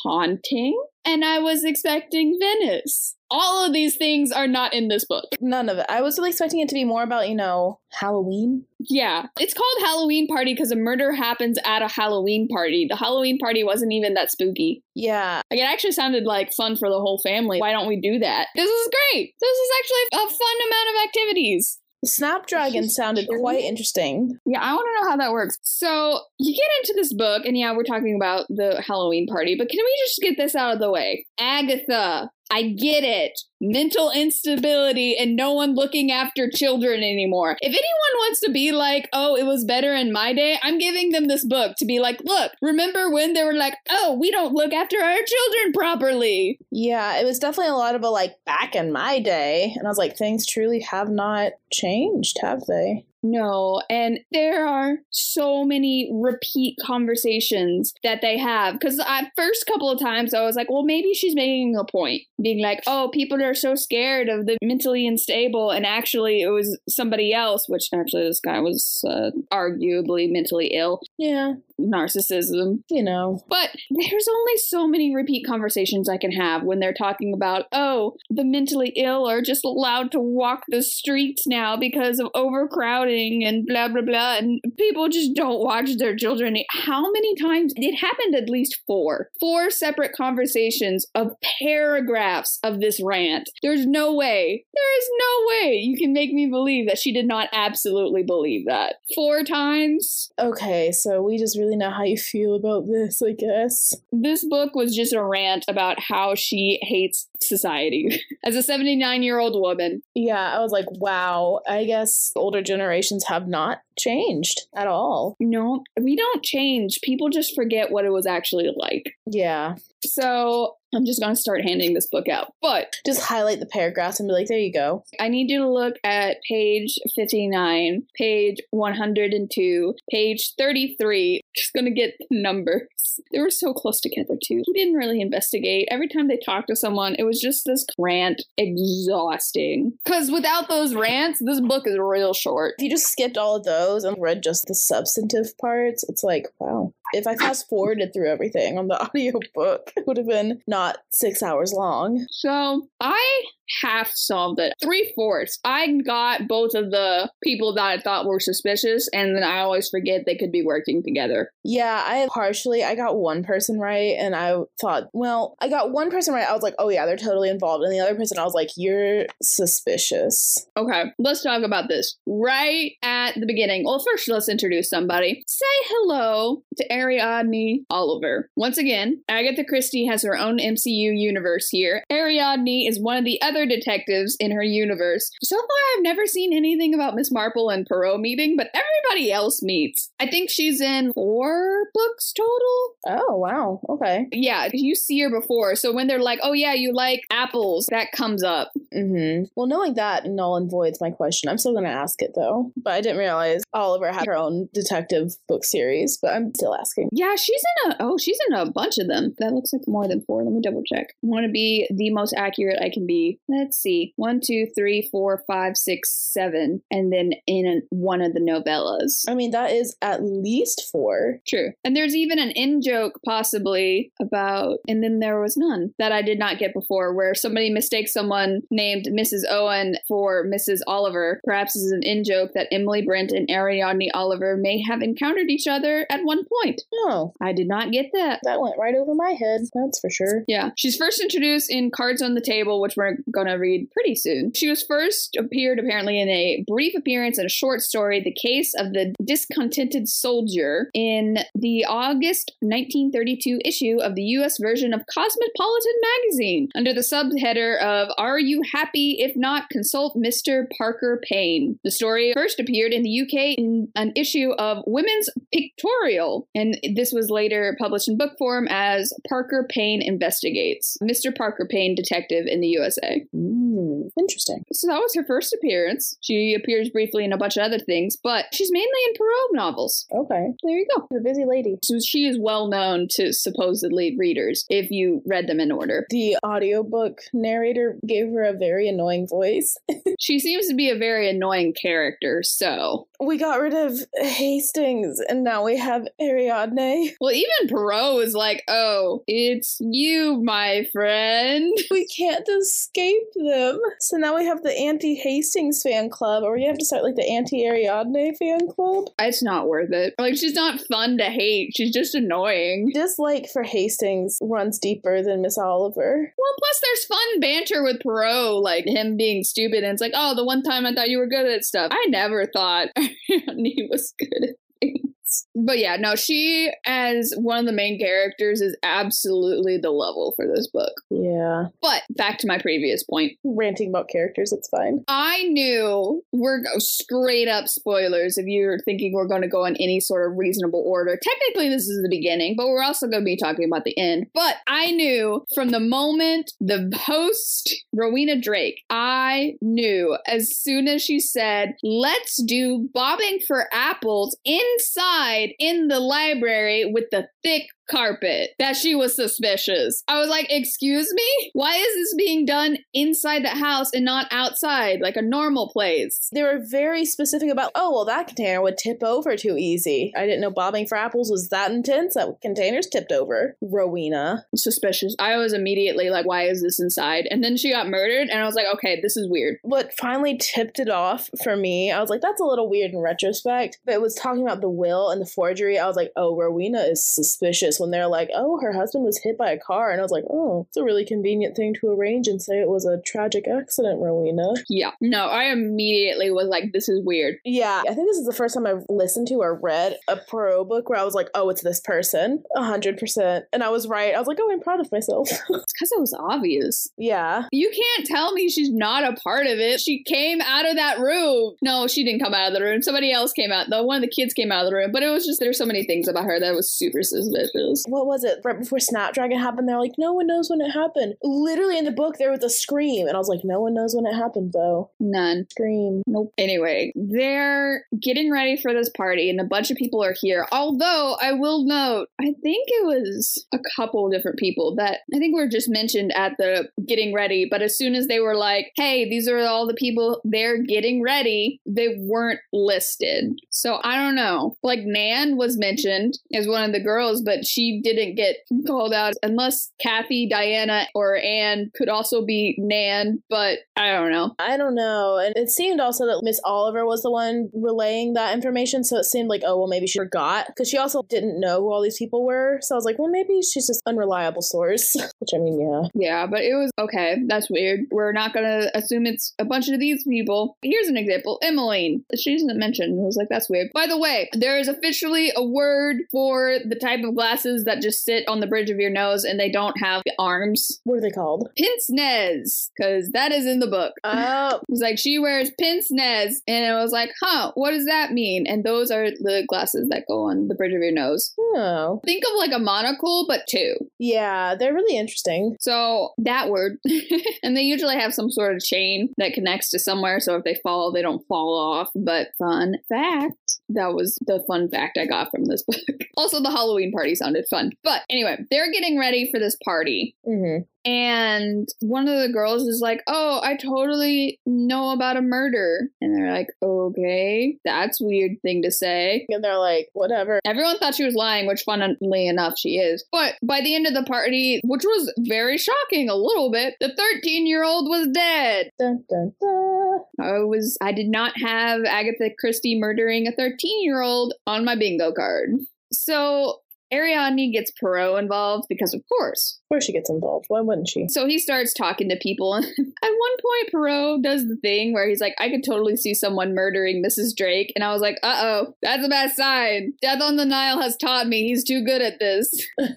haunting 0.03 0.81
and 1.09 1.25
I 1.25 1.39
was 1.39 1.65
expecting 1.65 2.39
Venice. 2.39 3.15
All 3.31 3.65
of 3.65 3.73
these 3.73 3.97
things 3.97 4.31
are 4.31 4.47
not 4.47 4.75
in 4.75 4.89
this 4.89 5.07
book. 5.07 5.25
None 5.41 5.69
of 5.69 5.79
it. 5.79 5.87
I 5.89 6.03
was 6.03 6.19
really 6.19 6.31
expecting 6.31 6.61
it 6.61 6.69
to 6.69 6.75
be 6.75 6.85
more 6.85 7.03
about, 7.03 7.29
you 7.29 7.35
know, 7.35 7.81
Halloween. 7.91 8.65
Yeah. 8.79 9.27
It's 9.39 9.55
called 9.55 9.87
Halloween 9.87 10.27
Party 10.27 10.53
because 10.55 10.71
a 10.71 10.77
murder 10.77 11.13
happens 11.13 11.59
at 11.65 11.83
a 11.83 11.89
Halloween 11.89 12.47
party. 12.49 12.87
The 12.89 12.97
Halloween 12.97 13.39
party 13.39 13.65
wasn't 13.65 13.93
even 13.93 14.15
that 14.15 14.31
spooky. 14.31 14.83
Yeah. 14.95 15.43
Like, 15.51 15.61
it 15.61 15.65
actually 15.65 15.93
sounded 15.93 16.25
like 16.25 16.53
fun 16.55 16.77
for 16.77 16.89
the 16.91 17.01
whole 17.01 17.21
family. 17.23 17.59
Why 17.61 17.73
don't 17.73 17.89
we 17.89 18.01
do 18.01 18.19
that? 18.19 18.49
This 18.55 18.69
is 18.69 18.91
great. 19.11 19.35
This 19.41 19.59
is 19.59 19.71
actually 19.79 20.25
a 20.25 20.29
fun 20.29 20.57
amount 20.67 20.89
of 20.91 21.09
activities. 21.09 21.79
Snapdragon 22.05 22.89
sounded 22.89 23.29
quite 23.29 23.61
interesting. 23.61 24.39
Yeah, 24.47 24.61
I 24.61 24.73
want 24.73 24.87
to 24.87 25.03
know 25.03 25.11
how 25.11 25.17
that 25.17 25.33
works. 25.33 25.59
So 25.63 26.21
you 26.39 26.55
get 26.55 26.71
into 26.81 26.95
this 26.95 27.13
book, 27.13 27.45
and 27.45 27.57
yeah, 27.57 27.75
we're 27.75 27.83
talking 27.83 28.17
about 28.17 28.47
the 28.49 28.83
Halloween 28.87 29.27
party, 29.27 29.57
but 29.59 29.69
can 29.69 29.81
we 29.85 30.03
just 30.07 30.21
get 30.21 30.37
this 30.37 30.55
out 30.55 30.75
of 30.75 30.81
the 30.81 30.91
way? 30.91 31.27
Agatha, 31.39 32.31
I 32.51 32.63
get 32.71 33.05
it. 33.05 33.41
Mental 33.61 34.11
instability 34.11 35.17
and 35.17 35.37
no 35.37 35.53
one 35.53 35.75
looking 35.75 36.11
after 36.11 36.49
children 36.49 37.03
anymore. 37.03 37.57
If 37.61 37.69
anyone 37.69 38.19
wants 38.19 38.41
to 38.41 38.51
be 38.51 38.73
like, 38.73 39.09
oh, 39.13 39.37
it 39.37 39.45
was 39.45 39.65
better 39.65 39.93
in 39.95 40.13
my 40.13 40.33
day, 40.33 40.59
I'm 40.63 40.79
giving 40.79 41.11
them 41.11 41.29
this 41.29 41.45
book 41.45 41.77
to 41.79 41.85
be 41.85 42.01
like, 42.01 42.21
look, 42.25 42.53
remember 42.63 43.11
when 43.11 43.33
they 43.35 43.45
were 43.45 43.55
like, 43.55 43.75
oh, 43.91 44.17
we 44.19 44.31
don't 44.31 44.55
look 44.55 44.73
after 44.73 44.99
our 44.99 45.17
children 45.17 45.73
properly? 45.75 46.59
Yeah, 46.71 47.19
it 47.19 47.25
was 47.25 47.39
definitely 47.39 47.73
a 47.73 47.77
lot 47.77 47.95
of 47.95 48.03
a 48.03 48.09
like 48.09 48.37
back 48.47 48.75
in 48.75 48.93
my 48.93 49.19
day. 49.19 49.75
And 49.77 49.87
I 49.87 49.91
was 49.91 49.99
like, 49.99 50.17
things 50.17 50.47
truly 50.47 50.81
have 50.81 51.09
not 51.11 51.53
changed, 51.73 52.39
have 52.41 52.65
they? 52.67 53.05
No, 53.23 53.83
and 53.91 54.21
there 54.33 54.67
are 54.67 54.99
so 55.11 55.65
many 55.65 56.11
repeat 56.13 56.77
conversations 56.81 57.93
that 58.05 58.21
they 58.23 58.39
have. 58.39 58.75
Because 58.75 59.01
I 59.01 59.31
first 59.37 59.67
couple 59.67 59.91
of 59.91 59.99
times 59.99 60.35
I 60.35 60.43
was 60.43 60.57
like, 60.57 60.71
well, 60.71 60.85
maybe 60.85 61.15
she's 61.15 61.35
making 61.35 61.77
a 61.77 61.85
point, 61.85 62.23
being 62.41 62.63
like, 62.63 62.81
oh, 62.87 63.11
people 63.13 63.43
are 63.43 63.55
so 63.55 63.75
scared 63.75 64.29
of 64.29 64.47
the 64.47 64.57
mentally 64.63 65.07
unstable, 65.07 65.71
and 65.71 65.85
actually 65.85 66.43
it 66.43 66.51
was 66.51 66.79
somebody 66.89 67.33
else, 67.33 67.69
which 67.69 67.89
actually 67.93 68.23
this 68.23 68.41
guy 68.41 68.61
was 68.61 69.05
uh, 69.09 69.31
arguably 69.53 70.31
mentally 70.31 70.69
ill, 70.69 71.01
Yeah, 71.17 71.55
narcissism. 71.81 72.83
you 72.91 73.03
know. 73.03 73.43
But 73.49 73.71
there's 73.91 74.29
only 74.29 74.57
so 74.57 74.87
many 74.87 75.15
repeat 75.15 75.47
conversations 75.47 76.09
I 76.09 76.17
can 76.17 76.33
have 76.33 76.63
when 76.63 76.81
they're 76.81 76.93
talking 76.93 77.33
about, 77.35 77.67
oh, 77.73 78.15
the 78.31 78.45
mentally 78.45 78.93
ill 78.97 79.27
are 79.29 79.43
just 79.43 79.65
allowed 79.65 80.13
to 80.13 80.21
walk 80.21 80.65
the 80.69 80.83
streets 80.83 81.47
now 81.47 81.77
because 81.77 82.19
of 82.19 82.29
overcrowding 82.35 83.45
and 83.45 83.67
blah, 83.67 83.89
blah, 83.89 84.03
blah. 84.03 84.39
And 84.39 84.61
people 84.79 85.09
just 85.09 85.35
don't 85.35 85.63
watch 85.63 85.97
their 85.99 86.17
children. 86.17 86.57
How 86.71 87.11
many 87.11 87.35
times? 87.37 87.73
It 87.77 87.97
happened 87.97 88.35
at 88.35 88.49
least 88.49 88.79
four. 88.87 89.31
Four 89.41 89.71
separate 89.71 90.13
conversations 90.17 91.07
of 91.15 91.33
paragraphs 91.61 92.59
of 92.63 92.81
this 92.81 93.01
rant. 93.03 93.49
There's 93.63 93.87
no 93.87 94.15
way, 94.15 94.65
there 94.75 94.99
is 94.99 95.09
no 95.19 95.47
way 95.49 95.75
you 95.77 95.97
can 95.99 96.13
make 96.13 96.33
me 96.33 96.47
believe 96.47 96.89
that 96.89 96.99
she 96.99 97.13
did 97.13 97.27
not 97.27 97.49
absolutely 97.53 98.23
believe 98.23 98.67
that. 98.67 98.97
Four 99.15 99.45
times? 99.45 100.33
Okay, 100.39 100.93
so 100.93 101.23
we 101.23 101.39
just 101.39 101.59
really 101.59 101.68
know 101.77 101.91
how 101.91 102.05
you 102.05 102.17
feel 102.17 102.55
about 102.55 102.87
this, 102.87 103.23
I 103.23 103.33
guess. 103.33 103.95
this 104.13 104.45
book 104.45 104.75
was 104.75 104.95
just 104.95 105.13
a 105.13 105.23
rant 105.23 105.65
about 105.69 106.01
how 106.01 106.35
she 106.35 106.79
hates 106.83 107.29
society 107.41 108.21
as 108.45 108.57
a 108.57 108.63
79 108.63 109.23
year 109.23 109.39
old 109.39 109.61
woman. 109.61 110.03
Yeah, 110.15 110.57
I 110.57 110.61
was 110.61 110.73
like, 110.73 110.87
wow, 110.91 111.61
I 111.69 111.85
guess 111.85 112.33
older 112.37 112.63
generations 112.63 113.25
have 113.25 113.49
not 113.49 113.79
changed 113.99 114.63
at 114.75 114.87
all. 114.87 115.37
No, 115.41 115.83
we 116.01 116.17
don't 116.17 116.43
change. 116.43 117.01
People 117.03 117.29
just 117.29 117.55
forget 117.55 117.91
what 117.91 118.05
it 118.05 118.11
was 118.11 118.27
actually 118.27 118.71
like. 118.77 119.17
Yeah. 119.27 119.77
So 120.05 120.77
I'm 120.95 121.05
just 121.05 121.21
going 121.21 121.35
to 121.35 121.41
start 121.41 121.63
handing 121.63 121.95
this 121.95 122.09
book 122.11 122.29
out. 122.29 122.53
But 122.63 122.97
Just 123.05 123.23
highlight 123.23 123.61
the 123.61 123.67
paragraphs 123.67 124.21
and 124.21 124.29
be 124.29 124.33
like, 124.33 124.49
there 124.49 124.59
you 124.59 124.73
go. 124.73 125.05
I 125.21 125.29
need 125.29 125.51
you 125.51 125.59
to 125.59 125.69
look 125.69 125.95
at 126.05 126.39
page 126.49 126.99
59, 127.15 128.03
page 128.17 128.59
102, 128.71 129.95
page 130.11 130.55
33. 130.57 131.43
Just 131.55 131.73
going 131.73 131.85
to 131.85 131.91
get 131.91 132.15
numbers. 132.31 132.89
They 133.33 133.41
were 133.41 133.51
so 133.51 133.75
close 133.75 134.01
together, 134.01 134.35
too. 134.43 134.63
He 134.65 134.73
didn't 134.73 134.95
really 134.95 135.21
investigate. 135.21 135.89
Every 135.91 136.09
time 136.09 136.29
they 136.29 136.39
talked 136.39 136.69
to 136.69 136.77
someone, 136.77 137.17
it 137.19 137.25
was 137.25 137.41
just 137.41 137.65
this 137.67 137.85
rant 137.99 138.43
exhausting. 138.57 139.99
Because 140.05 140.31
without 140.31 140.69
those 140.69 140.95
rants, 140.95 141.41
this 141.45 141.61
book 141.61 141.87
is 141.87 141.99
real 141.99 142.33
short. 142.33 142.75
If 142.79 142.85
you 142.85 142.91
just 142.91 143.09
skipped 143.09 143.37
all 143.37 143.57
of 143.57 143.65
those 143.65 144.05
and 144.05 144.17
read 144.21 144.43
just 144.43 144.67
the 144.67 144.75
substantive 144.75 145.57
parts, 145.59 146.05
it's 146.09 146.23
like, 146.23 146.47
wow. 146.59 146.93
If 147.13 147.27
I 147.27 147.37
fast 147.37 147.69
forwarded 147.71 148.13
through 148.13 148.31
everything 148.31 148.79
on 148.79 148.89
the 148.89 149.03
audiobook, 149.09 149.93
it 149.97 150.07
would 150.07 150.19
have 150.19 150.29
been 150.29 150.61
not 150.67 150.78
six 151.13 151.43
hours 151.43 151.73
long. 151.73 152.27
So 152.31 152.89
I 153.01 153.45
half 153.83 154.11
solved 154.15 154.61
it. 154.61 154.75
Three 154.83 155.13
fourths. 155.15 155.59
I 155.65 155.99
got 156.05 156.49
both 156.49 156.75
of 156.75 156.91
the 156.91 157.31
people 157.43 157.75
that 157.75 157.85
I 157.85 157.99
thought 157.99 158.27
were 158.27 158.41
suspicious, 158.41 159.09
and 159.13 159.37
then 159.37 159.43
I 159.43 159.61
always 159.61 159.89
forget 159.89 160.23
they 160.27 160.37
could 160.37 160.53
be 160.53 160.63
working 160.63 161.03
together. 161.03 161.51
Yeah, 161.65 162.03
I 162.05 162.29
partially 162.33 162.85
I 162.85 162.95
got 162.95 163.17
one 163.17 163.43
person 163.45 163.79
right 163.79 164.17
and 164.19 164.35
I 164.35 164.57
thought, 164.81 165.09
well, 165.13 165.57
I 165.61 165.69
got 165.69 165.93
one 165.93 166.11
person 166.11 166.35
right. 166.35 166.49
I 166.49 166.53
was 166.53 166.63
like, 166.63 166.75
"Oh 166.79 166.89
yeah, 166.89 167.07
they're 167.07 167.17
totally 167.17 167.51
involved." 167.51 167.85
And 167.85 167.93
the 167.93 168.01
other 168.01 168.15
person 168.15 168.39
I 168.39 168.45
was 168.45 168.55
like, 168.55 168.71
"You're 168.77 169.27
suspicious." 169.43 170.67
Okay, 170.77 171.05
let's 171.19 171.43
talk 171.43 171.63
about 171.63 171.89
this 171.89 172.17
right 172.27 172.93
at 173.03 173.35
the 173.35 173.47
beginning. 173.47 173.85
Well, 173.85 173.99
first, 173.99 174.29
let's 174.29 174.49
introduce 174.49 174.89
somebody. 174.89 175.43
Say 175.47 175.67
hello 175.87 176.63
to 176.77 176.93
Ariadne 176.93 177.85
Oliver. 177.91 178.51
Once 178.57 178.79
again, 178.79 179.23
Agatha 179.29 179.65
Christie 179.65 180.07
has 180.07 180.23
her 180.23 180.37
own 180.37 180.59
MCU 180.59 181.13
universe 181.17 181.69
here. 181.69 182.03
Ariadne 182.11 182.87
is 182.89 183.01
one 183.01 183.17
of 183.17 183.25
the 183.25 183.41
other 183.43 183.58
detectives 183.67 184.37
in 184.41 184.51
her 184.51 184.63
universe. 184.63 185.31
So 185.43 185.57
far, 185.57 185.67
I've 185.97 186.03
never 186.03 186.27
seen 186.27 186.53
anything 186.53 186.95
about 186.95 187.15
Miss 187.15 187.31
Marple 187.33 187.71
and 187.71 187.87
Poirot 187.87 188.21
meeting, 188.21 188.57
but 188.57 188.69
everybody 188.75 189.33
else 189.33 189.63
meets. 189.63 190.11
I 190.21 190.29
think 190.29 190.51
she's 190.51 190.81
in 190.81 191.13
four 191.13 191.85
books 191.95 192.33
total. 192.33 192.95
Oh, 193.07 193.37
wow. 193.37 193.81
Okay. 193.89 194.27
Yeah, 194.33 194.69
you 194.73 194.95
see 194.95 195.21
her 195.21 195.31
before. 195.31 195.75
So 195.77 195.93
when 195.93 196.07
they're 196.07 196.19
like, 196.19 196.41
oh, 196.43 196.53
yeah, 196.53 196.75
you 196.75 196.93
like 196.93 197.23
apples, 197.31 197.87
that 197.91 198.13
comes 198.13 198.43
up. 198.43 198.71
Mhm. 198.95 199.49
Well, 199.57 199.67
knowing 199.67 199.95
that 199.95 200.27
null 200.27 200.57
and 200.57 200.71
voids 200.71 201.01
my 201.01 201.11
question. 201.11 201.49
I'm 201.49 201.59
still 201.59 201.73
going 201.73 201.85
to 201.85 201.91
ask 201.91 202.21
it 202.23 202.33
though. 202.35 202.73
But 202.77 202.95
I 202.95 203.01
didn't 203.01 203.19
realize 203.19 203.63
Oliver 203.73 204.13
had 204.13 204.27
her 204.27 204.37
own 204.37 204.69
detective 204.73 205.33
book 205.49 205.65
series, 205.65 206.19
but 206.21 206.33
I'm 206.33 206.53
still 206.55 206.75
asking. 206.75 207.09
Yeah, 207.13 207.35
she's 207.37 207.63
in 207.85 207.93
a 207.93 207.97
oh, 208.01 208.19
she's 208.19 208.39
in 208.49 208.55
a 208.55 208.71
bunch 208.71 208.99
of 208.99 209.09
them. 209.09 209.35
That 209.39 209.53
looks 209.53 209.73
like 209.73 209.83
more 209.87 210.09
than 210.09 210.23
four. 210.23 210.43
Let 210.43 210.53
me 210.53 210.61
double 210.63 210.83
check. 210.85 211.09
I 211.11 211.27
want 211.27 211.45
to 211.47 211.53
be 211.53 211.87
the 211.95 212.11
most 212.11 212.35
accurate 212.37 212.79
I 212.81 212.91
can 212.91 213.07
be. 213.07 213.39
Let's 213.49 213.77
see. 213.77 214.13
One, 214.17 214.41
two, 214.45 214.67
three, 214.77 215.09
four, 215.11 215.43
five, 215.47 215.77
six, 215.77 216.11
seven, 216.33 216.83
and 216.91 217.13
then 217.13 217.33
in 217.47 217.83
one 217.91 218.21
of 218.21 218.35
the 218.35 218.41
novellas. 218.41 219.25
I 219.29 219.35
mean, 219.35 219.51
that 219.53 219.73
is 219.73 219.97
at 220.03 220.23
least 220.23 220.89
4. 220.93 221.41
True. 221.47 221.73
And 221.85 221.97
there's 221.97 222.15
even 222.15 222.39
an 222.39 222.51
in 222.51 222.83
joke 222.83 223.21
possibly 223.25 224.13
about, 224.21 224.79
and 224.87 225.03
then 225.03 225.21
there 225.21 225.41
was 225.41 225.57
none 225.57 225.95
that 225.99 226.13
I 226.13 226.23
did 226.23 226.39
not 226.39 226.59
get 226.59 226.75
before, 226.75 227.15
where 227.15 227.35
somebody 227.35 227.71
mistakes 227.71 228.13
someone 228.13 228.63
named 228.71 229.07
Mrs. 229.07 229.43
Owen 229.49 229.97
for 230.07 230.47
Mrs. 230.47 230.81
Oliver. 230.87 231.41
Perhaps 231.45 231.77
as 231.77 231.91
an 231.91 232.03
in 232.03 232.25
joke 232.25 232.53
that 232.55 232.69
Emily 232.71 233.03
Brent 233.03 233.33
and 233.33 233.51
Ariadne 233.51 234.11
Oliver 234.15 234.57
may 234.57 234.83
have 234.83 235.03
encountered 235.03 235.51
each 235.51 235.67
other 235.67 236.07
at 236.11 236.25
one 236.25 236.45
point. 236.63 236.83
Oh. 236.95 237.33
I 237.41 237.53
did 237.53 237.69
not 237.69 237.93
get 237.93 238.07
that. 238.13 238.41
that 238.45 238.61
went 238.61 238.79
right 238.79 238.95
over 238.95 239.15
my 239.15 239.31
head. 239.31 239.63
That's 239.75 240.01
for 240.01 240.11
sure. 240.11 240.45
Yeah. 240.47 240.71
She's 240.77 240.97
first 240.97 241.21
introduced 241.21 241.71
in 241.71 241.91
Cards 241.91 242.23
on 242.23 242.35
the 242.35 242.41
Table, 242.41 242.81
which 242.81 242.95
we're 242.97 243.17
going 243.39 243.55
to 243.55 243.61
read 243.61 243.91
pretty 243.93 244.15
soon. 244.15 244.53
She 244.55 244.69
was 244.69 244.83
first 244.83 245.37
appeared 245.39 245.79
apparently 245.79 246.21
in 246.21 246.29
a 246.29 246.65
brief 246.67 246.95
appearance 246.97 247.39
in 247.39 247.47
a 247.47 247.51
short 247.51 247.81
story, 247.81 248.21
The 248.21 248.35
Case 248.35 248.73
of 248.77 248.93
the 248.93 249.15
Discontented 249.25 250.09
Soldier, 250.09 250.91
in 250.95 251.39
the 251.55 251.85
August 251.89 252.53
1932 252.61 253.61
issue 253.65 253.99
of 254.01 254.15
the 254.15 254.23
U.S. 254.23 254.59
version 254.61 254.93
of 254.93 255.03
Cosmopolitan 255.13 255.93
magazine, 256.25 256.69
under 256.75 256.93
the 256.93 257.01
subheader 257.01 257.81
of 257.81 258.09
Are 258.19 258.39
You 258.39 258.63
Happy? 258.73 259.17
If 259.21 259.37
Not, 259.37 259.71
Consult 259.71 260.17
Mr. 260.17 260.65
Parker 260.77 261.21
Payne. 261.29 261.79
The 261.85 261.91
story 261.91 262.33
first 262.35 262.59
appeared 262.59 262.93
in 262.93 263.03
the 263.03 263.21
UK 263.23 263.59
in 263.59 263.89
an 263.95 264.13
issue 264.17 264.51
of 264.59 264.83
Women's 264.87 265.29
Pictorial, 265.53 266.49
and 266.55 266.79
this 266.95 267.13
was 267.13 267.31
later 267.31 267.77
published 267.79 268.09
in 268.09 268.19
book 268.19 268.33
form 268.39 268.67
as 268.69 269.13
Parker 269.29 269.67
Payne 269.71 270.03
Investigates. 270.03 270.97
Mr. 271.03 271.35
Parker 271.35 271.67
Payne, 271.71 271.95
detective 271.95 272.47
in 272.47 272.61
the 272.61 272.69
USA. 272.69 273.25
Mm, 273.35 274.11
interesting. 274.19 274.65
So 274.73 274.87
that 274.89 274.99
was 274.99 275.15
her 275.15 275.25
first 275.25 275.53
appearance. 275.53 276.17
She 276.21 276.55
appears 276.55 276.91
briefly 276.91 277.25
in 277.25 277.33
a 277.33 277.37
bunch 277.39 277.57
of 277.57 277.63
other 277.63 277.79
things, 277.79 278.17
but 278.17 278.47
she's 278.53 278.71
mainly 278.73 278.89
in 279.09 279.15
Poirot 279.17 279.53
novels. 279.53 280.07
Okay. 280.13 280.49
There 280.63 280.79
you 280.79 280.87
go. 280.97 281.07
She's 281.11 281.21
a 281.21 281.25
busy 281.25 281.45
lady. 281.45 281.79
So 281.83 281.99
she 282.01 282.27
is 282.27 282.39
well 282.39 282.69
known 282.69 283.09
to 283.13 283.33
supposedly 283.33 284.17
readers 284.19 284.65
if 284.69 284.91
you 284.91 285.23
read 285.27 285.47
them 285.47 285.61
in 285.61 285.73
order. 285.73 286.07
The 286.11 286.37
audiobook 286.45 287.21
narrator 287.33 287.99
gave 288.07 288.27
her 288.33 288.45
a 288.45 288.53
very 288.53 288.89
annoying 288.89 289.27
voice. 289.29 289.77
She 290.21 290.41
seems 290.41 290.67
to 290.69 290.75
be 290.75 290.91
a 290.91 290.99
very 290.99 291.31
annoying 291.31 291.75
character, 291.81 292.43
so. 292.43 293.07
We 293.21 293.39
got 293.39 293.61
rid 293.61 293.73
of 293.73 293.99
Hastings 294.17 295.21
and 295.29 295.45
now 295.45 295.65
we 295.65 295.77
have 295.77 296.07
Ariadne. 296.21 297.11
Well, 297.21 297.33
even 297.33 297.69
Poirot 297.69 298.27
is 298.27 298.35
like, 298.35 298.65
oh, 298.69 299.23
it's 299.27 299.77
you, 299.81 300.41
my 300.43 300.87
friend. 300.93 301.73
We 301.91 302.07
can't 302.07 302.47
escape 302.49 303.18
them. 303.35 303.81
So 304.01 304.17
now 304.17 304.37
we 304.37 304.45
have 304.45 304.63
the 304.63 304.77
anti 304.77 305.15
Hastings 305.15 305.83
fan 305.83 306.11
club, 306.11 306.43
or 306.43 306.55
we 306.55 306.65
have 306.65 306.79
to 306.79 306.85
start 306.85 307.03
like 307.03 307.17
the 307.17 307.29
anti 307.29 307.67
Ariadne 307.67 308.35
fan 308.39 308.69
club. 308.69 309.07
It's 309.19 309.43
not 309.43 309.69
worth 309.69 309.93
it. 309.93 310.15
Like, 310.19 310.37
she's 310.37 310.55
not 310.55 310.81
fun 310.81 311.19
to 311.19 311.25
hate. 311.25 311.73
She's 311.77 311.93
just 311.93 312.15
annoying. 312.15 312.91
Dislike 312.95 313.49
for 313.53 313.63
Hastings 313.63 314.39
runs 314.43 314.79
deeper 314.79 315.23
than 315.23 315.43
Miss 315.43 315.59
Oliver. 315.59 316.33
Well, 316.37 316.55
plus 316.59 316.81
there's 316.83 317.05
fun 317.05 317.41
banter 317.41 317.83
with 317.83 318.03
Poirot, 318.03 318.63
like 318.63 318.87
him 318.87 319.17
being 319.17 319.45
stupid, 319.45 319.85
and 319.85 319.93
it's 319.93 320.03
like, 320.03 320.13
oh, 320.15 320.35
the 320.35 320.45
one 320.45 320.63
time 320.63 320.87
I 320.87 320.95
thought 320.95 321.11
you 321.11 321.19
were 321.19 321.29
good 321.29 321.47
at 321.47 321.65
stuff. 321.65 321.89
I 321.93 322.07
never 322.09 322.47
thought 322.47 322.89
Ariadne 322.97 323.89
was 323.91 324.15
good 324.19 324.51
at 324.51 324.57
things. 324.81 325.08
But 325.55 325.79
yeah, 325.79 325.97
no, 325.97 326.15
she 326.15 326.71
as 326.87 327.33
one 327.37 327.59
of 327.59 327.67
the 327.67 327.73
main 327.73 327.99
characters 327.99 328.61
is 328.61 328.77
absolutely 328.83 329.79
the 329.79 329.91
level 329.91 330.33
for 330.37 330.47
this 330.47 330.69
book. 330.69 330.93
Yeah. 331.11 331.67
But 331.83 332.03
back 332.11 332.39
to 332.39 332.47
my 332.47 332.59
previous 332.59 333.05
point. 333.05 333.33
Ranting 333.45 333.91
about 333.91 334.09
characters, 334.09 334.53
it's 334.53 334.69
fine. 334.69 335.05
I 335.09 335.45
knew 335.45 336.23
we're 336.33 336.63
go- 336.63 336.79
straight 336.79 337.49
up 337.49 337.69
spoilers 337.69 338.39
if 338.39 338.47
you're 338.47 338.79
thinking 338.81 339.13
we're 339.13 339.29
going 339.29 339.43
to 339.43 339.49
go 339.49 339.65
in 339.65 339.77
any 339.77 340.01
sort 340.01 340.31
of 340.31 340.39
reasonable 340.39 340.83
order. 340.87 341.19
Technically, 341.23 341.69
this 341.69 341.89
is 341.89 342.03
the 342.03 342.09
beginning, 342.09 342.55
but 342.57 342.69
we're 342.69 342.83
also 342.83 343.07
going 343.07 343.23
to 343.23 343.25
be 343.25 343.37
talking 343.37 343.65
about 343.65 343.85
the 343.85 343.99
end. 343.99 344.27
But 344.35 344.57
I 344.67 344.91
knew 344.91 345.45
from 345.55 345.71
the 345.71 345.81
moment 345.81 346.53
the 346.61 346.91
host, 346.97 347.85
Rowena 347.93 348.41
Drake, 348.41 348.83
I 348.91 349.55
knew 349.61 350.17
as 350.27 350.57
soon 350.57 350.89
as 350.89 351.03
she 351.03 351.21
said, 351.21 351.75
let's 351.83 352.43
do 352.43 352.89
bobbing 352.93 353.41
for 353.47 353.67
apples 353.73 354.37
inside 354.45 355.18
in 355.59 355.89
the 355.89 356.01
library 356.01 356.91
with 356.93 357.11
the 357.11 357.29
thick 357.43 357.69
carpet 357.91 358.51
that 358.59 358.77
she 358.77 358.95
was 358.95 359.17
suspicious. 359.17 360.03
I 360.09 360.19
was 360.19 360.29
like, 360.29 360.47
excuse 360.51 361.13
me? 361.13 361.51
Why 361.53 361.77
is 361.77 361.95
this 361.95 362.15
being 362.15 362.45
done 362.45 362.79
inside 362.93 363.45
the 363.45 363.51
house 363.51 363.93
and 363.93 364.05
not 364.05 364.27
outside 364.31 365.01
like 365.01 365.17
a 365.17 365.23
normal 365.23 365.71
place? 365.71 366.29
They 366.33 366.43
were 366.43 366.61
very 366.71 367.05
specific 367.05 367.51
about, 367.51 367.73
oh, 367.75 367.93
well, 367.93 368.05
that 368.05 368.29
container 368.29 368.63
would 368.63 368.79
tip 368.79 369.03
over 369.03 369.37
too 369.37 369.57
easy. 369.57 370.13
I 370.17 370.27
didn't 370.27 370.41
know 370.41 370.51
bobbing 370.51 370.87
for 370.87 370.97
apples 370.97 371.31
was 371.31 371.49
that 371.49 371.71
intense 371.71 372.15
that 372.15 372.41
containers 372.43 372.87
tipped 372.87 373.13
over. 373.13 373.57
Rowena. 373.61 374.45
Suspicious. 374.55 375.15
I 375.19 375.37
was 375.37 375.53
immediately 375.53 376.11
like, 376.11 376.27
why 376.27 376.45
is 376.45 376.63
this 376.63 376.79
inside? 376.79 377.27
And 377.31 377.43
then 377.43 377.57
she 377.57 377.73
got 377.73 377.89
murdered, 377.89 378.29
and 378.29 378.41
I 378.41 378.45
was 378.45 378.55
like, 378.55 378.67
okay, 378.75 379.01
this 379.01 379.17
is 379.17 379.29
weird. 379.29 379.57
What 379.63 379.93
finally 379.99 380.37
tipped 380.37 380.79
it 380.79 380.89
off 380.89 381.31
for 381.43 381.57
me, 381.57 381.91
I 381.91 382.01
was 382.01 382.11
like, 382.11 382.21
that's 382.21 382.41
a 382.41 382.45
little 382.45 382.69
weird 382.69 382.93
in 382.93 382.99
retrospect. 382.99 383.79
But 383.85 383.95
it 383.95 384.01
was 384.01 384.15
talking 384.15 384.43
about 384.43 384.61
the 384.61 384.69
will 384.69 385.11
and 385.11 385.21
the 385.21 385.27
forgery. 385.27 385.79
I 385.79 385.87
was 385.87 385.97
like, 385.97 386.13
oh, 386.17 386.37
Rowena 386.37 386.81
is 386.81 387.05
suspicious 387.05 387.78
when 387.81 387.91
they're 387.91 388.07
like, 388.09 388.31
oh, 388.35 388.59
her 388.61 388.73
husband 388.73 389.05
was 389.05 389.21
hit 389.23 389.37
by 389.39 389.51
a 389.51 389.59
car. 389.59 389.91
And 389.91 390.01
I 390.01 390.03
was 390.03 390.11
like, 390.11 390.25
oh, 390.31 390.67
it's 390.69 390.77
a 390.77 390.85
really 390.85 391.05
convenient 391.05 391.57
thing 391.57 391.75
to 391.81 391.89
arrange 391.89 392.27
and 392.29 392.41
say 392.41 392.61
it 392.61 392.69
was 392.69 392.85
a 392.87 393.01
tragic 393.05 393.47
accident, 393.49 394.01
Rowena. 394.01 394.55
Yeah. 394.69 394.93
No, 395.01 395.27
I 395.27 395.45
immediately 395.45 396.31
was 396.31 396.49
like, 396.49 396.73
this 396.73 396.89
is 396.89 397.01
weird. 397.05 397.37
Yeah, 397.45 397.83
I 397.89 397.95
think 397.95 398.09
this 398.09 398.19
is 398.19 398.27
the 398.27 398.35
first 398.35 398.55
time 398.55 398.67
I've 398.67 398.85
listened 398.89 399.29
to 399.29 399.35
or 399.37 399.59
read 399.61 399.97
a 400.09 400.17
Poirot 400.17 400.69
book 400.69 400.89
where 400.89 400.99
I 400.99 401.05
was 401.05 401.15
like, 401.15 401.29
oh, 401.35 401.49
it's 401.51 401.63
this 401.63 401.81
person. 401.81 402.43
Hundred 402.57 402.99
percent. 402.99 403.45
And 403.53 403.63
I 403.63 403.69
was 403.71 403.87
right. 403.89 404.15
I 404.15 404.19
was 404.19 404.27
like, 404.29 404.39
oh, 404.41 404.51
I'm 404.53 404.61
proud 404.61 404.81
of 404.81 404.91
myself. 404.93 405.29
It's 405.51 405.73
because 405.73 405.93
it 405.93 406.01
was 406.01 406.15
obvious. 406.19 406.89
yeah. 406.97 407.45
You 407.53 407.71
can't 407.71 408.07
tell 408.07 408.33
me 408.33 408.49
she's 408.49 408.71
not 408.73 409.05
a 409.05 409.15
part 409.17 409.47
of 409.47 409.59
it. 409.59 409.81
She 409.81 410.03
came 410.05 410.41
out 410.41 410.69
of 410.69 410.77
that 410.77 410.99
room. 410.99 411.55
No, 411.63 411.87
she 411.87 412.05
didn't 412.05 412.21
come 412.23 412.35
out 412.35 412.49
of 412.49 412.55
the 412.55 412.63
room. 412.65 412.83
Somebody 412.83 413.13
else 413.13 413.33
came 413.33 413.51
out. 413.53 413.69
The 413.71 413.83
one 413.83 413.97
of 413.97 414.03
the 414.03 414.09
kids 414.15 414.33
came 414.35 414.51
out 414.53 414.65
of 414.65 414.71
the 414.71 414.77
room. 414.77 414.93
But 414.93 415.03
it 415.03 415.11
was 415.11 415.27
just 415.27 415.41
there's 415.41 415.59
so 415.59 415.67
many 415.67 415.85
things 415.85 416.09
about 416.09 416.25
her 416.25 416.39
that 416.41 416.55
was 416.55 416.71
super 416.71 417.03
suspicious. 417.03 417.68
What 417.89 418.07
was 418.07 418.25
it? 418.25 418.41
Right 418.45 418.59
before 418.59 418.79
Snapdragon 418.81 419.39
happened, 419.39 419.69
they're 419.69 419.79
like, 419.79 419.95
no 419.99 420.13
one 420.13 420.27
knows 420.27 420.51
when 420.51 420.61
it 420.61 420.71
happened. 420.71 421.15
Literally 421.23 421.79
in 421.79 421.85
the 421.85 421.91
book, 421.91 422.17
there 422.19 422.31
was 422.31 422.45
a 422.45 422.51
scream. 422.51 423.07
And 423.07 423.17
I 423.17 423.19
was 423.19 423.29
like, 423.29 423.41
no 423.45 423.61
one 423.61 423.75
knows 423.75 423.95
when 423.95 424.07
it 424.07 424.15
happened, 424.17 424.53
though. 424.53 424.91
None. 425.01 425.47
Scream. 425.51 426.03
Nope. 426.07 426.33
Anyway, 426.39 426.93
they're 426.95 427.85
getting 428.01 428.31
ready 428.31 428.57
for 428.57 428.73
this 428.73 428.91
party, 428.91 429.31
and 429.31 429.41
a 429.41 429.45
bunch 429.45 429.71
of 429.71 429.77
people 429.77 430.03
are 430.03 430.15
here. 430.21 430.47
Although 430.53 431.17
I 431.21 431.33
will 431.33 431.65
note, 431.65 432.09
I 432.21 432.35
think 432.43 432.69
it 432.69 432.87
was 432.87 433.47
a 433.53 433.59
couple 433.77 434.09
different 434.11 434.39
people 434.39 434.75
that 434.77 435.01
I 435.15 435.19
think 435.19 435.35
were 435.35 435.49
just 435.49 435.69
mentioned 435.69 436.13
at 436.15 436.33
the 436.39 436.69
getting 436.87 437.15
ready. 437.15 437.47
But 437.51 437.63
as 437.63 437.77
soon 437.77 437.95
as 437.95 438.07
they 438.07 438.21
were 438.21 438.37
like, 438.37 438.73
"Hey, 438.77 439.09
these 439.09 439.29
are 439.29 439.39
all 439.41 439.67
the 439.67 439.75
people 439.75 440.21
they're 440.25 440.63
getting 440.63 441.03
ready," 441.03 441.61
they 441.67 441.97
weren't 441.99 442.41
listed. 442.53 443.39
So 443.51 443.81
I 443.83 443.97
don't 443.97 444.15
know. 444.15 444.57
Like 444.63 444.81
Nan 444.83 445.37
was 445.37 445.59
mentioned 445.59 446.19
as 446.35 446.47
one 446.47 446.63
of 446.63 446.73
the 446.73 446.83
girls, 446.83 447.23
but 447.23 447.47
she 447.47 447.58
didn't 447.83 448.15
get 448.15 448.37
called 448.67 448.93
out 448.93 449.15
unless 449.23 449.71
Kathy, 449.81 450.29
Diana, 450.29 450.87
or 450.95 451.17
Anne 451.17 451.71
could 451.75 451.89
also 451.89 452.25
be 452.25 452.55
Nan. 452.59 453.23
But 453.29 453.61
I 453.77 453.93
don't 453.93 454.11
know. 454.11 454.35
I 454.39 454.57
don't 454.57 454.75
know. 454.75 455.19
And 455.19 455.37
it 455.37 455.51
seemed 455.51 455.81
also 455.81 456.07
that 456.07 456.21
Miss 456.23 456.41
Oliver 456.45 456.85
was 456.85 457.03
the 457.03 457.11
one 457.11 457.51
relaying 457.55 458.15
that 458.15 458.35
information. 458.35 458.85
So 458.85 458.97
it 458.97 459.05
seemed 459.05 459.29
like, 459.29 459.43
oh, 459.45 459.59
well, 459.59 459.69
maybe 459.69 459.87
she 459.87 459.99
forgot. 459.99 460.47
Because 460.49 460.69
she 460.69 460.79
also 460.79 461.03
didn't 461.09 461.41
know 461.41 461.61
who 461.61 461.73
all 461.73 461.83
these 461.83 461.99
people 461.99 462.25
were. 462.25 462.59
So 462.63 462.75
I 462.75 462.77
was 462.77 462.85
like, 462.85 462.99
well, 462.99 463.11
maybe 463.11 463.41
she's 463.43 463.67
just 463.67 463.83
unreliable 463.87 464.43
source. 464.43 464.95
Which 465.19 465.31
I 465.35 465.39
mean, 465.39 465.61
yeah. 465.61 465.89
Yeah, 465.95 466.27
but 466.27 466.41
it 466.41 466.55
was 466.55 466.71
okay. 466.79 467.17
That's 467.27 467.51
weird. 467.51 467.81
We're 467.91 468.13
not 468.13 468.33
gonna 468.33 468.71
assume 468.75 469.07
it's 469.07 469.35
a 469.39 469.45
bunch 469.45 469.69
of 469.69 469.81
these 469.81 470.05
people. 470.05 470.57
Here's 470.63 470.89
an 470.89 470.97
example 470.97 471.39
Emmeline. 471.43 472.05
She 472.17 472.35
isn't 472.35 472.59
mentioned. 472.59 473.01
I 473.01 473.05
was 473.05 473.17
like, 473.17 473.29
that's 473.29 473.51
weird. 473.51 473.69
By 473.73 473.87
the 473.87 473.99
way, 473.99 474.29
there 474.33 474.59
is 474.59 474.69
officially 474.69 475.33
a 475.37 475.45
word 475.45 475.99
for 476.11 476.59
the 476.65 476.77
type 476.77 477.01
of 477.05 477.15
glasses 477.15 477.48
that 477.65 477.83
just 477.83 478.05
sit 478.05 478.27
on 478.29 478.41
the 478.41 478.47
bridge 478.47 478.71
of 478.71 478.79
your 478.79 478.91
nose 478.91 479.25
and 479.25 479.39
they 479.39 479.51
don't 479.51 479.79
have 479.81 480.03
arms. 480.19 480.81
What 480.85 480.97
are 480.97 481.01
they 481.01 481.11
called? 481.11 481.49
Pince 481.57 481.87
nez, 481.91 482.71
because 482.77 483.11
that 483.11 483.33
is 483.33 483.47
in 483.47 483.59
the 483.61 483.67
book. 483.67 483.95
Oh, 484.05 484.61
It 484.69 484.71
was 484.73 484.81
like 484.81 484.99
she 484.99 485.19
wears 485.19 485.51
pince 485.59 485.91
nez, 485.91 486.43
and 486.47 486.65
I 486.73 486.81
was 486.83 486.93
like, 486.93 487.11
huh, 487.23 487.53
what 487.55 487.71
does 487.73 487.85
that 487.87 488.13
mean? 488.13 488.47
And 488.47 488.65
those 488.65 488.91
are 488.91 489.11
the 489.11 489.45
glasses 489.49 489.89
that 489.91 490.05
go 490.09 490.23
on 490.29 490.49
the 490.49 490.55
bridge 490.55 490.75
of 490.75 490.83
your 490.83 490.93
nose. 490.93 491.35
oh. 491.39 492.01
Think 492.05 492.25
of 492.25 492.37
like 492.37 492.53
a 492.53 492.59
monocle, 492.59 493.25
but 493.29 493.43
two. 493.49 493.75
Yeah, 493.99 494.55
they're 494.55 494.75
really 494.75 494.97
interesting. 494.97 495.57
So 495.61 496.11
that 496.19 496.49
word. 496.51 496.79
and 497.43 497.57
they 497.57 497.63
usually 497.63 497.97
have 497.97 498.15
some 498.15 498.31
sort 498.31 498.55
of 498.55 498.63
chain 498.63 499.11
that 499.19 499.33
connects 499.33 499.71
to 499.71 499.79
somewhere. 499.79 500.21
So 500.21 500.37
if 500.37 500.45
they 500.45 500.57
fall, 500.63 500.93
they 500.93 501.03
don't 501.03 501.27
fall 501.29 501.59
off. 501.59 501.91
But 501.95 502.29
fun 502.39 502.77
fact. 502.89 503.35
That 503.71 503.93
was 503.95 504.17
the 504.27 504.43
fun 504.47 504.69
fact 504.71 504.99
I 504.99 505.07
got 505.07 505.31
from 505.31 505.45
this 505.45 505.63
book. 505.67 505.79
also, 506.17 506.43
the 506.43 506.51
Halloween 506.51 506.93
party 506.93 507.15
sounded 507.29 507.47
fun. 507.49 507.73
But 507.85 508.03
anyway, 508.11 508.39
they're 508.51 508.73
getting 508.73 508.99
ready 508.99 509.31
for 509.31 509.39
this 509.39 509.57
party. 509.65 510.15
Mm-hmm. 510.27 510.65
And 510.85 511.69
one 511.81 512.09
of 512.09 512.23
the 512.23 512.33
girls 512.33 512.63
is 512.63 512.81
like, 512.81 513.03
Oh, 513.07 513.41
I 513.43 513.57
totally 513.57 514.41
know 514.47 514.91
about 514.91 515.17
a 515.17 515.23
murder. 515.23 515.91
And 516.01 516.17
they're 516.17 516.33
like, 516.33 516.49
Okay, 516.63 517.59
that's 517.65 518.01
a 518.01 518.05
weird 518.05 518.41
thing 518.43 518.63
to 518.63 518.71
say. 518.71 519.27
And 519.29 519.43
they're 519.43 519.59
like, 519.59 519.89
whatever. 519.93 520.41
Everyone 520.47 520.79
thought 520.79 520.95
she 520.95 521.05
was 521.05 521.15
lying, 521.15 521.47
which 521.47 521.63
funnily 521.63 522.27
enough 522.27 522.55
she 522.59 522.77
is. 522.77 523.05
But 523.13 523.35
by 523.43 523.61
the 523.61 523.75
end 523.75 523.87
of 523.87 523.95
the 523.95 524.05
party, 524.05 524.61
which 524.65 524.85
was 524.85 525.13
very 525.19 525.59
shocking 525.59 526.09
a 526.09 526.15
little 526.15 526.51
bit, 526.51 526.75
the 526.81 526.95
13 526.97 527.47
year 527.47 527.65
old 527.65 527.89
was 527.89 528.09
dead. 528.13 528.71
Dun, 528.79 529.05
dun, 529.11 529.33
dun. 529.41 529.99
I 530.21 530.39
was 530.39 530.79
I 530.81 530.93
did 530.93 531.09
not 531.09 531.33
have 531.39 531.85
Agatha 531.85 532.31
Christie 532.39 532.79
murdering 532.79 533.27
a 533.27 533.33
13 533.33 533.85
year 533.85 534.01
old 534.01 534.33
on 534.47 534.65
my 534.65 534.77
bingo 534.77 535.13
card. 535.13 535.51
So 535.93 536.61
Ariadne 536.93 537.53
gets 537.53 537.71
Poirot 537.71 538.19
involved 538.19 538.67
because 538.69 538.95
of 538.95 539.03
course. 539.09 539.61
Course 539.69 539.85
she 539.85 539.93
gets 539.93 540.09
involved. 540.09 540.47
Why 540.49 540.61
wouldn't 540.63 540.89
she? 540.89 541.09
So 541.09 541.27
he 541.27 541.39
starts 541.39 541.75
talking 541.75 542.09
to 542.09 542.17
people 542.17 542.55
at 542.57 542.65
one 542.65 542.73
point 542.79 543.71
Poirot 543.71 544.23
does 544.23 544.49
the 544.49 544.57
thing 544.57 544.95
where 544.95 545.07
he's 545.09 545.21
like, 545.21 545.35
I 545.39 545.51
could 545.51 545.63
totally 545.63 545.97
see 545.97 546.15
someone 546.15 546.55
murdering 546.55 547.03
Mrs. 547.05 547.37
Drake. 547.37 547.73
And 547.75 547.85
I 547.85 547.93
was 547.93 548.01
like, 548.01 548.17
uh 548.23 548.37
oh, 548.39 548.75
that's 548.83 549.05
a 549.05 549.09
bad 549.09 549.33
sign. 549.33 549.93
Death 550.01 550.23
on 550.23 550.37
the 550.37 550.47
Nile 550.47 550.81
has 550.81 550.97
taught 550.97 551.29
me 551.29 551.47
he's 551.47 551.65
too 551.65 551.85
good 551.85 552.03
at 552.03 552.19
this. 552.19 552.51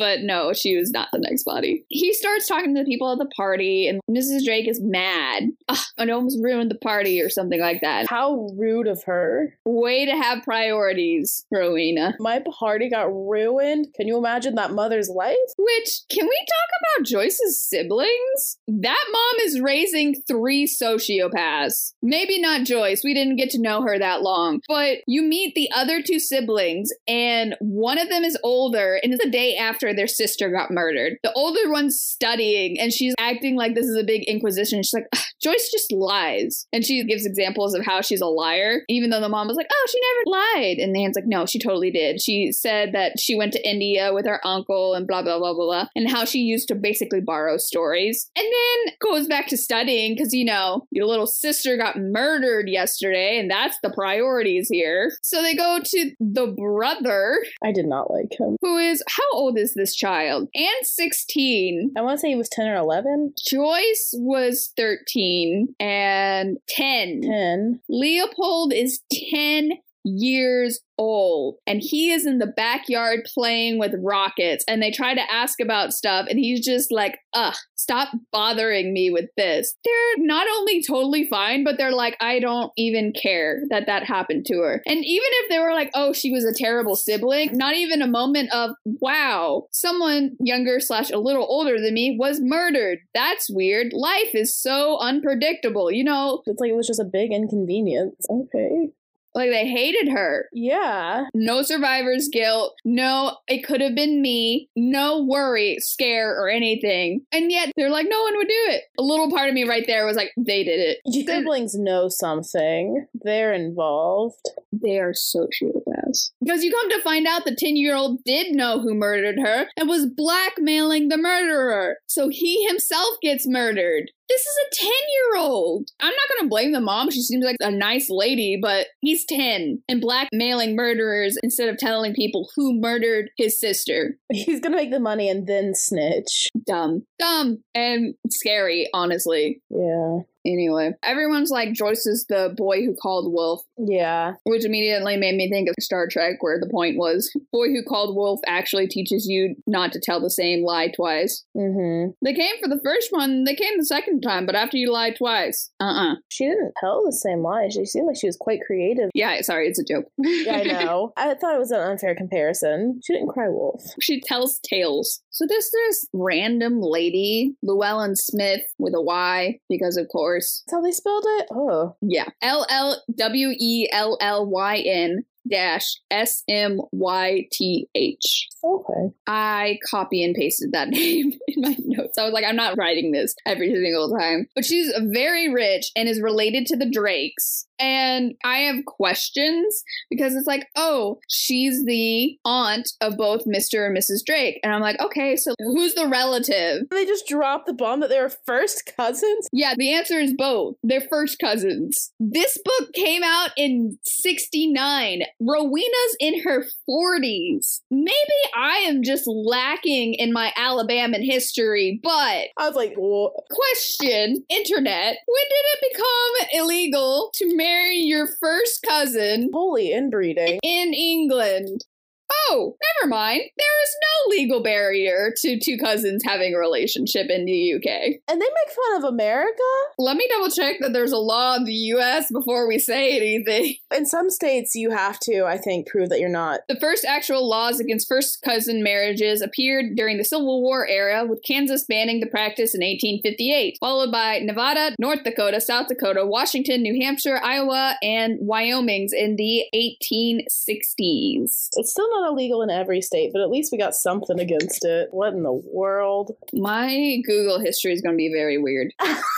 But 0.00 0.22
no, 0.22 0.54
she 0.54 0.78
was 0.78 0.90
not 0.90 1.08
the 1.12 1.18
next 1.18 1.44
body. 1.44 1.84
He 1.88 2.14
starts 2.14 2.48
talking 2.48 2.74
to 2.74 2.80
the 2.80 2.86
people 2.86 3.12
at 3.12 3.18
the 3.18 3.26
party, 3.36 3.86
and 3.86 4.00
Mrs. 4.10 4.46
Drake 4.46 4.66
is 4.66 4.80
mad. 4.80 5.50
Ugh, 5.68 5.78
I 5.98 6.08
almost 6.08 6.38
ruined 6.42 6.70
the 6.70 6.78
party 6.78 7.20
or 7.20 7.28
something 7.28 7.60
like 7.60 7.82
that. 7.82 8.08
How 8.08 8.48
rude 8.56 8.86
of 8.86 9.04
her. 9.04 9.54
Way 9.66 10.06
to 10.06 10.12
have 10.12 10.42
priorities, 10.42 11.44
Rowena. 11.52 12.14
My 12.18 12.42
party 12.58 12.88
got 12.88 13.12
ruined. 13.12 13.88
Can 13.94 14.08
you 14.08 14.16
imagine 14.16 14.54
that 14.54 14.72
mother's 14.72 15.10
life? 15.10 15.36
Which, 15.78 16.00
can 16.08 16.26
we 16.26 16.46
talk 16.48 16.98
about 16.98 17.06
Joyce's 17.06 17.62
siblings? 17.62 18.58
That 18.66 19.04
mom 19.10 19.46
is 19.46 19.60
raising 19.60 20.14
three 20.26 20.66
sociopaths. 20.66 21.94
Maybe 22.02 22.40
not 22.40 22.64
Joyce, 22.64 23.02
we 23.04 23.14
didn't 23.14 23.36
get 23.36 23.50
to 23.50 23.60
know 23.60 23.82
her 23.82 23.98
that 23.98 24.22
long. 24.22 24.60
But 24.68 24.98
you 25.06 25.22
meet 25.22 25.54
the 25.54 25.70
other 25.74 26.02
two 26.02 26.18
siblings, 26.18 26.90
and 27.06 27.56
one 27.60 27.98
of 27.98 28.08
them 28.08 28.24
is 28.24 28.38
older, 28.42 28.98
and 29.02 29.12
it's 29.12 29.24
the 29.24 29.30
day 29.30 29.56
after 29.56 29.94
their 29.94 30.06
sister 30.06 30.50
got 30.50 30.70
murdered. 30.70 31.18
The 31.22 31.32
older 31.32 31.70
one's 31.70 32.00
studying, 32.00 32.78
and 32.80 32.92
she's 32.92 33.14
acting 33.18 33.56
like 33.56 33.74
this 33.74 33.86
is 33.86 33.96
a 33.96 34.04
big 34.04 34.24
inquisition. 34.24 34.82
She's 34.82 34.94
like, 34.94 35.08
Joyce 35.42 35.70
just 35.70 35.92
lies. 35.92 36.66
And 36.72 36.84
she 36.84 37.02
gives 37.04 37.24
examples 37.24 37.74
of 37.74 37.84
how 37.84 38.00
she's 38.02 38.20
a 38.20 38.26
liar, 38.26 38.82
even 38.88 39.10
though 39.10 39.20
the 39.20 39.28
mom 39.28 39.48
was 39.48 39.56
like, 39.56 39.68
oh, 39.72 39.86
she 39.90 40.00
never 40.00 40.38
lied. 40.38 40.78
And 40.78 40.92
Nan's 40.92 41.16
like, 41.16 41.26
no, 41.26 41.46
she 41.46 41.58
totally 41.58 41.90
did. 41.90 42.20
She 42.20 42.52
said 42.52 42.92
that 42.92 43.18
she 43.18 43.34
went 43.34 43.52
to 43.54 43.68
India 43.68 44.12
with 44.12 44.26
her 44.26 44.46
uncle 44.46 44.94
and 44.94 45.06
blah, 45.06 45.22
blah, 45.22 45.38
blah, 45.38 45.54
blah, 45.54 45.59
and 45.94 46.10
how 46.10 46.24
she 46.24 46.40
used 46.40 46.68
to 46.68 46.74
basically 46.74 47.20
borrow 47.20 47.56
stories. 47.56 48.30
And 48.36 48.46
then 48.46 48.94
goes 49.00 49.26
back 49.26 49.48
to 49.48 49.56
studying 49.56 50.14
because, 50.14 50.32
you 50.32 50.44
know, 50.44 50.86
your 50.90 51.06
little 51.06 51.26
sister 51.26 51.76
got 51.76 51.98
murdered 51.98 52.68
yesterday, 52.68 53.38
and 53.38 53.50
that's 53.50 53.78
the 53.82 53.90
priorities 53.90 54.68
here. 54.70 55.12
So 55.22 55.42
they 55.42 55.54
go 55.54 55.80
to 55.82 56.10
the 56.20 56.46
brother, 56.48 57.42
I 57.64 57.72
did 57.72 57.86
not 57.86 58.10
like 58.10 58.38
him. 58.38 58.56
who 58.60 58.78
is, 58.78 59.02
how 59.08 59.24
old 59.32 59.58
is 59.58 59.74
this 59.74 59.94
child? 59.94 60.48
And 60.54 60.68
16. 60.82 61.92
I 61.96 62.02
want 62.02 62.18
to 62.18 62.20
say 62.20 62.28
he 62.28 62.36
was 62.36 62.48
10 62.48 62.68
or 62.68 62.76
11. 62.76 63.34
Joyce 63.44 64.14
was 64.14 64.72
13 64.76 65.74
and 65.78 66.58
10. 66.68 67.22
10. 67.22 67.80
Leopold 67.88 68.72
is 68.72 69.00
10 69.30 69.72
years 70.04 70.80
old 71.00 71.56
and 71.66 71.80
he 71.82 72.12
is 72.12 72.26
in 72.26 72.38
the 72.38 72.46
backyard 72.46 73.20
playing 73.34 73.78
with 73.78 73.94
rockets 74.02 74.62
and 74.68 74.82
they 74.82 74.90
try 74.90 75.14
to 75.14 75.32
ask 75.32 75.58
about 75.58 75.92
stuff 75.92 76.26
and 76.28 76.38
he's 76.38 76.64
just 76.64 76.92
like 76.92 77.18
ugh 77.34 77.54
stop 77.76 78.10
bothering 78.30 78.92
me 78.92 79.10
with 79.10 79.30
this. 79.38 79.74
They're 79.82 80.26
not 80.26 80.46
only 80.58 80.82
totally 80.82 81.26
fine 81.28 81.64
but 81.64 81.78
they're 81.78 81.92
like 81.92 82.16
i 82.20 82.38
don't 82.38 82.70
even 82.76 83.12
care 83.12 83.62
that 83.70 83.86
that 83.86 84.04
happened 84.04 84.44
to 84.46 84.58
her. 84.58 84.82
And 84.86 84.98
even 84.98 85.28
if 85.28 85.48
they 85.48 85.58
were 85.58 85.72
like 85.72 85.90
oh 85.94 86.12
she 86.12 86.30
was 86.30 86.44
a 86.44 86.54
terrible 86.54 86.96
sibling 86.96 87.56
not 87.56 87.74
even 87.74 88.02
a 88.02 88.06
moment 88.06 88.52
of 88.52 88.72
wow 88.84 89.66
someone 89.72 90.36
younger 90.40 90.80
slash 90.80 91.10
a 91.10 91.18
little 91.18 91.46
older 91.48 91.80
than 91.80 91.94
me 91.94 92.16
was 92.18 92.40
murdered. 92.42 92.98
That's 93.14 93.48
weird. 93.50 93.92
Life 93.92 94.34
is 94.34 94.56
so 94.56 94.98
unpredictable 94.98 95.90
you 95.90 96.04
know? 96.04 96.42
It's 96.46 96.60
like 96.60 96.70
it 96.70 96.76
was 96.76 96.86
just 96.86 97.00
a 97.00 97.04
big 97.04 97.32
inconvenience. 97.32 98.26
Okay. 98.30 98.90
Like 99.34 99.50
they 99.50 99.66
hated 99.68 100.08
her 100.12 100.48
Yeah. 100.52 101.24
no 101.34 101.62
survivor's 101.62 102.28
guilt. 102.28 102.74
No, 102.84 103.36
it 103.48 103.64
could 103.64 103.80
have 103.80 103.94
been 103.94 104.20
me. 104.20 104.68
No 104.76 105.22
worry, 105.24 105.76
scare, 105.80 106.30
or 106.40 106.48
anything. 106.48 107.22
And 107.32 107.50
yet 107.50 107.72
they're 107.76 107.90
like, 107.90 108.06
no 108.08 108.22
one 108.22 108.36
would 108.36 108.48
do 108.48 108.64
it. 108.68 108.82
A 108.98 109.02
little 109.02 109.30
part 109.30 109.48
of 109.48 109.54
me 109.54 109.64
right 109.64 109.84
there 109.86 110.04
was 110.06 110.16
like, 110.16 110.30
they 110.36 110.64
did 110.64 110.80
it. 110.80 111.26
Siblings 111.26 111.74
know 111.74 112.08
something. 112.08 113.06
They're 113.14 113.52
involved. 113.52 114.48
They 114.72 114.98
are 114.98 115.12
sociopaths. 115.12 116.30
Because 116.42 116.64
you 116.64 116.70
come 116.72 116.90
to 116.90 117.02
find 117.02 117.26
out 117.26 117.44
the 117.44 117.54
10 117.56 117.76
year 117.76 117.94
old 117.94 118.22
did 118.24 118.54
know 118.54 118.80
who 118.80 118.94
murdered 118.94 119.38
her 119.38 119.66
and 119.76 119.88
was 119.88 120.06
blackmailing 120.06 121.08
the 121.08 121.16
murderer. 121.18 121.98
So 122.06 122.28
he 122.28 122.66
himself 122.66 123.16
gets 123.22 123.46
murdered. 123.46 124.10
This 124.30 124.42
is 124.42 124.56
a 124.64 124.74
10 124.76 124.88
year 124.88 125.42
old. 125.42 125.90
I'm 125.98 126.12
not 126.12 126.28
going 126.28 126.44
to 126.44 126.48
blame 126.48 126.72
the 126.72 126.80
mom. 126.80 127.10
She 127.10 127.20
seems 127.20 127.44
like 127.44 127.56
a 127.60 127.70
nice 127.70 128.08
lady, 128.08 128.56
but 128.60 128.86
he's 129.00 129.24
10 129.24 129.82
and 129.88 130.00
blackmailing 130.00 130.76
murderers 130.76 131.36
instead 131.42 131.68
of 131.68 131.78
telling 131.78 132.14
people 132.14 132.48
who 132.54 132.80
murdered 132.80 133.30
his 133.36 133.58
sister. 133.58 134.16
He's 134.32 134.60
gonna 134.60 134.76
make 134.76 134.92
the 134.92 135.00
money 135.00 135.28
and 135.28 135.46
then 135.46 135.74
snitch. 135.74 136.48
Dumb. 136.66 137.04
Dumb 137.18 137.62
and 137.74 138.14
scary, 138.28 138.88
honestly. 138.94 139.60
Yeah. 139.68 140.20
Anyway, 140.46 140.92
everyone's 141.02 141.50
like, 141.50 141.72
Joyce 141.72 142.06
is 142.06 142.26
the 142.28 142.54
boy 142.56 142.82
who 142.84 142.94
called 142.94 143.32
Wolf, 143.32 143.62
Yeah. 143.76 144.34
which 144.44 144.64
immediately 144.64 145.16
made 145.16 145.36
me 145.36 145.50
think 145.50 145.68
of 145.68 145.74
Star 145.80 146.06
Trek, 146.06 146.42
where 146.42 146.58
the 146.58 146.68
point 146.68 146.96
was, 146.96 147.30
boy 147.52 147.68
who 147.68 147.82
called 147.82 148.16
Wolf 148.16 148.40
actually 148.46 148.86
teaches 148.88 149.26
you 149.28 149.54
not 149.66 149.92
to 149.92 150.00
tell 150.00 150.20
the 150.20 150.30
same 150.30 150.64
lie 150.64 150.88
twice. 150.88 151.44
Mm-hmm. 151.56 152.12
They 152.24 152.34
came 152.34 152.54
for 152.62 152.68
the 152.68 152.80
first 152.82 153.08
one, 153.10 153.44
they 153.44 153.54
came 153.54 153.76
the 153.76 153.84
second 153.84 154.22
time, 154.22 154.46
but 154.46 154.54
after 154.54 154.76
you 154.76 154.90
lie 154.92 155.10
twice, 155.10 155.70
uh 155.80 155.84
uh 155.84 156.14
She 156.28 156.46
didn't 156.46 156.72
tell 156.80 157.04
the 157.04 157.12
same 157.12 157.42
lie. 157.42 157.68
She 157.68 157.84
seemed 157.84 158.06
like 158.06 158.16
she 158.18 158.26
was 158.26 158.36
quite 158.38 158.60
creative. 158.66 159.10
Yeah, 159.14 159.40
sorry, 159.42 159.68
it's 159.68 159.78
a 159.78 159.84
joke. 159.84 160.06
Yeah, 160.18 160.56
I 160.56 160.62
know. 160.84 161.12
I 161.16 161.34
thought 161.34 161.54
it 161.54 161.58
was 161.58 161.70
an 161.70 161.80
unfair 161.80 162.14
comparison. 162.14 163.00
She 163.04 163.12
didn't 163.12 163.28
cry 163.28 163.48
wolf. 163.48 163.82
she 164.00 164.20
tells 164.20 164.58
tales. 164.60 165.20
So 165.30 165.46
this 165.46 165.70
this 165.70 166.06
random 166.12 166.80
lady, 166.80 167.54
Llewellyn 167.62 168.16
Smith 168.16 168.62
with 168.78 168.94
a 168.94 169.00
Y, 169.02 169.58
because 169.68 169.96
of 169.96 170.08
course. 170.08 170.29
That's 170.36 170.64
how 170.72 170.80
they 170.82 170.92
spelled 170.92 171.24
it? 171.26 171.46
Oh. 171.52 171.96
Yeah. 172.00 172.26
L 172.42 172.66
L 172.70 173.02
W 173.16 173.54
E 173.58 173.88
L 173.92 174.18
L 174.20 174.46
Y 174.46 174.76
N 174.78 175.24
dash 175.50 175.84
S 176.10 176.42
M 176.48 176.80
Y 176.92 177.48
T 177.52 177.88
H. 177.94 178.48
Okay. 178.62 179.14
I 179.26 179.78
copy 179.90 180.22
and 180.24 180.34
pasted 180.34 180.72
that 180.72 180.88
name 180.90 181.32
in 181.48 181.60
my 181.62 181.76
notes. 181.78 182.18
I 182.18 182.24
was 182.24 182.32
like, 182.32 182.44
I'm 182.44 182.56
not 182.56 182.76
writing 182.78 183.12
this 183.12 183.34
every 183.46 183.72
single 183.72 184.16
time. 184.16 184.46
But 184.54 184.64
she's 184.64 184.92
very 184.98 185.52
rich 185.52 185.90
and 185.96 186.08
is 186.08 186.20
related 186.20 186.66
to 186.66 186.76
the 186.76 186.90
Drakes. 186.90 187.66
And 187.78 188.34
I 188.44 188.58
have 188.58 188.84
questions 188.84 189.82
because 190.10 190.34
it's 190.34 190.46
like, 190.46 190.66
oh, 190.76 191.18
she's 191.28 191.84
the 191.86 192.36
aunt 192.44 192.90
of 193.00 193.16
both 193.16 193.46
Mr. 193.46 193.86
and 193.86 193.96
Mrs. 193.96 194.24
Drake. 194.24 194.60
And 194.62 194.74
I'm 194.74 194.82
like, 194.82 195.00
okay, 195.00 195.36
so 195.36 195.54
who's 195.58 195.94
the 195.94 196.06
relative? 196.06 196.82
They 196.90 197.06
just 197.06 197.26
dropped 197.26 197.66
the 197.66 197.72
bomb 197.72 198.00
that 198.00 198.10
they 198.10 198.20
were 198.20 198.32
first 198.46 198.92
cousins? 198.96 199.48
Yeah, 199.52 199.74
the 199.76 199.94
answer 199.94 200.18
is 200.18 200.34
both. 200.36 200.76
They're 200.82 201.00
first 201.00 201.38
cousins. 201.38 202.12
This 202.20 202.58
book 202.62 202.92
came 202.92 203.22
out 203.22 203.50
in 203.56 203.98
69. 204.02 205.22
Rowena's 205.40 206.16
in 206.20 206.42
her 206.42 206.66
40s. 206.88 207.80
Maybe 207.90 208.14
I 208.54 208.84
am 208.88 209.02
just 209.02 209.26
lacking 209.26 210.14
in 210.14 210.32
my 210.32 210.52
Alabama 210.56 211.18
history, 211.18 211.98
but 212.02 212.10
I 212.58 212.66
was 212.66 212.74
like, 212.74 212.92
what? 212.96 213.32
question 213.50 214.44
internet, 214.48 215.16
when 215.26 215.44
did 215.48 215.64
it 215.64 215.92
become 215.92 216.62
illegal 216.62 217.30
to 217.34 217.56
marry 217.56 217.96
your 217.96 218.28
first 218.40 218.84
cousin 218.86 219.50
Holy 219.52 219.92
inbreeding. 219.92 220.60
in 220.62 220.94
England? 220.94 221.84
Oh, 222.32 222.76
never 223.00 223.08
mind. 223.08 223.42
There 223.56 223.82
is 223.82 223.96
no 224.02 224.36
legal 224.36 224.62
barrier 224.62 225.32
to 225.38 225.58
two 225.58 225.76
cousins 225.78 226.22
having 226.24 226.54
a 226.54 226.58
relationship 226.58 227.28
in 227.28 227.44
the 227.44 227.74
UK. 227.74 227.86
And 228.28 228.40
they 228.40 228.46
make 228.46 228.74
fun 228.74 228.96
of 228.98 229.04
America? 229.04 229.62
Let 229.98 230.16
me 230.16 230.28
double 230.30 230.50
check 230.50 230.76
that 230.80 230.92
there's 230.92 231.12
a 231.12 231.18
law 231.18 231.56
in 231.56 231.64
the 231.64 231.72
US 231.72 232.30
before 232.30 232.68
we 232.68 232.78
say 232.78 233.16
anything. 233.16 233.76
In 233.96 234.06
some 234.06 234.30
states, 234.30 234.74
you 234.74 234.90
have 234.90 235.18
to, 235.20 235.44
I 235.44 235.58
think, 235.58 235.88
prove 235.88 236.10
that 236.10 236.20
you're 236.20 236.28
not. 236.28 236.60
The 236.68 236.78
first 236.78 237.04
actual 237.04 237.48
laws 237.48 237.80
against 237.80 238.08
first 238.08 238.40
cousin 238.42 238.82
marriages 238.82 239.42
appeared 239.42 239.96
during 239.96 240.16
the 240.16 240.24
Civil 240.24 240.62
War 240.62 240.86
era, 240.86 241.24
with 241.26 241.42
Kansas 241.42 241.84
banning 241.84 242.20
the 242.20 242.26
practice 242.26 242.74
in 242.74 242.80
1858, 242.80 243.78
followed 243.80 244.12
by 244.12 244.38
Nevada, 244.38 244.94
North 244.98 245.24
Dakota, 245.24 245.60
South 245.60 245.88
Dakota, 245.88 246.24
Washington, 246.24 246.82
New 246.82 247.02
Hampshire, 247.02 247.40
Iowa, 247.42 247.96
and 248.02 248.38
Wyoming's 248.40 249.12
in 249.12 249.36
the 249.36 249.64
1860s. 249.74 251.68
It's 251.72 251.90
still 251.90 252.10
not 252.10 252.19
illegal 252.26 252.62
in 252.62 252.70
every 252.70 253.00
state, 253.00 253.30
but 253.32 253.42
at 253.42 253.50
least 253.50 253.72
we 253.72 253.78
got 253.78 253.94
something 253.94 254.38
against 254.38 254.84
it. 254.84 255.08
What 255.10 255.32
in 255.32 255.42
the 255.42 255.52
world? 255.52 256.36
My 256.52 257.20
Google 257.24 257.60
history 257.60 257.92
is 257.92 258.00
going 258.00 258.14
to 258.14 258.16
be 258.16 258.32
very 258.32 258.58
weird. 258.58 258.92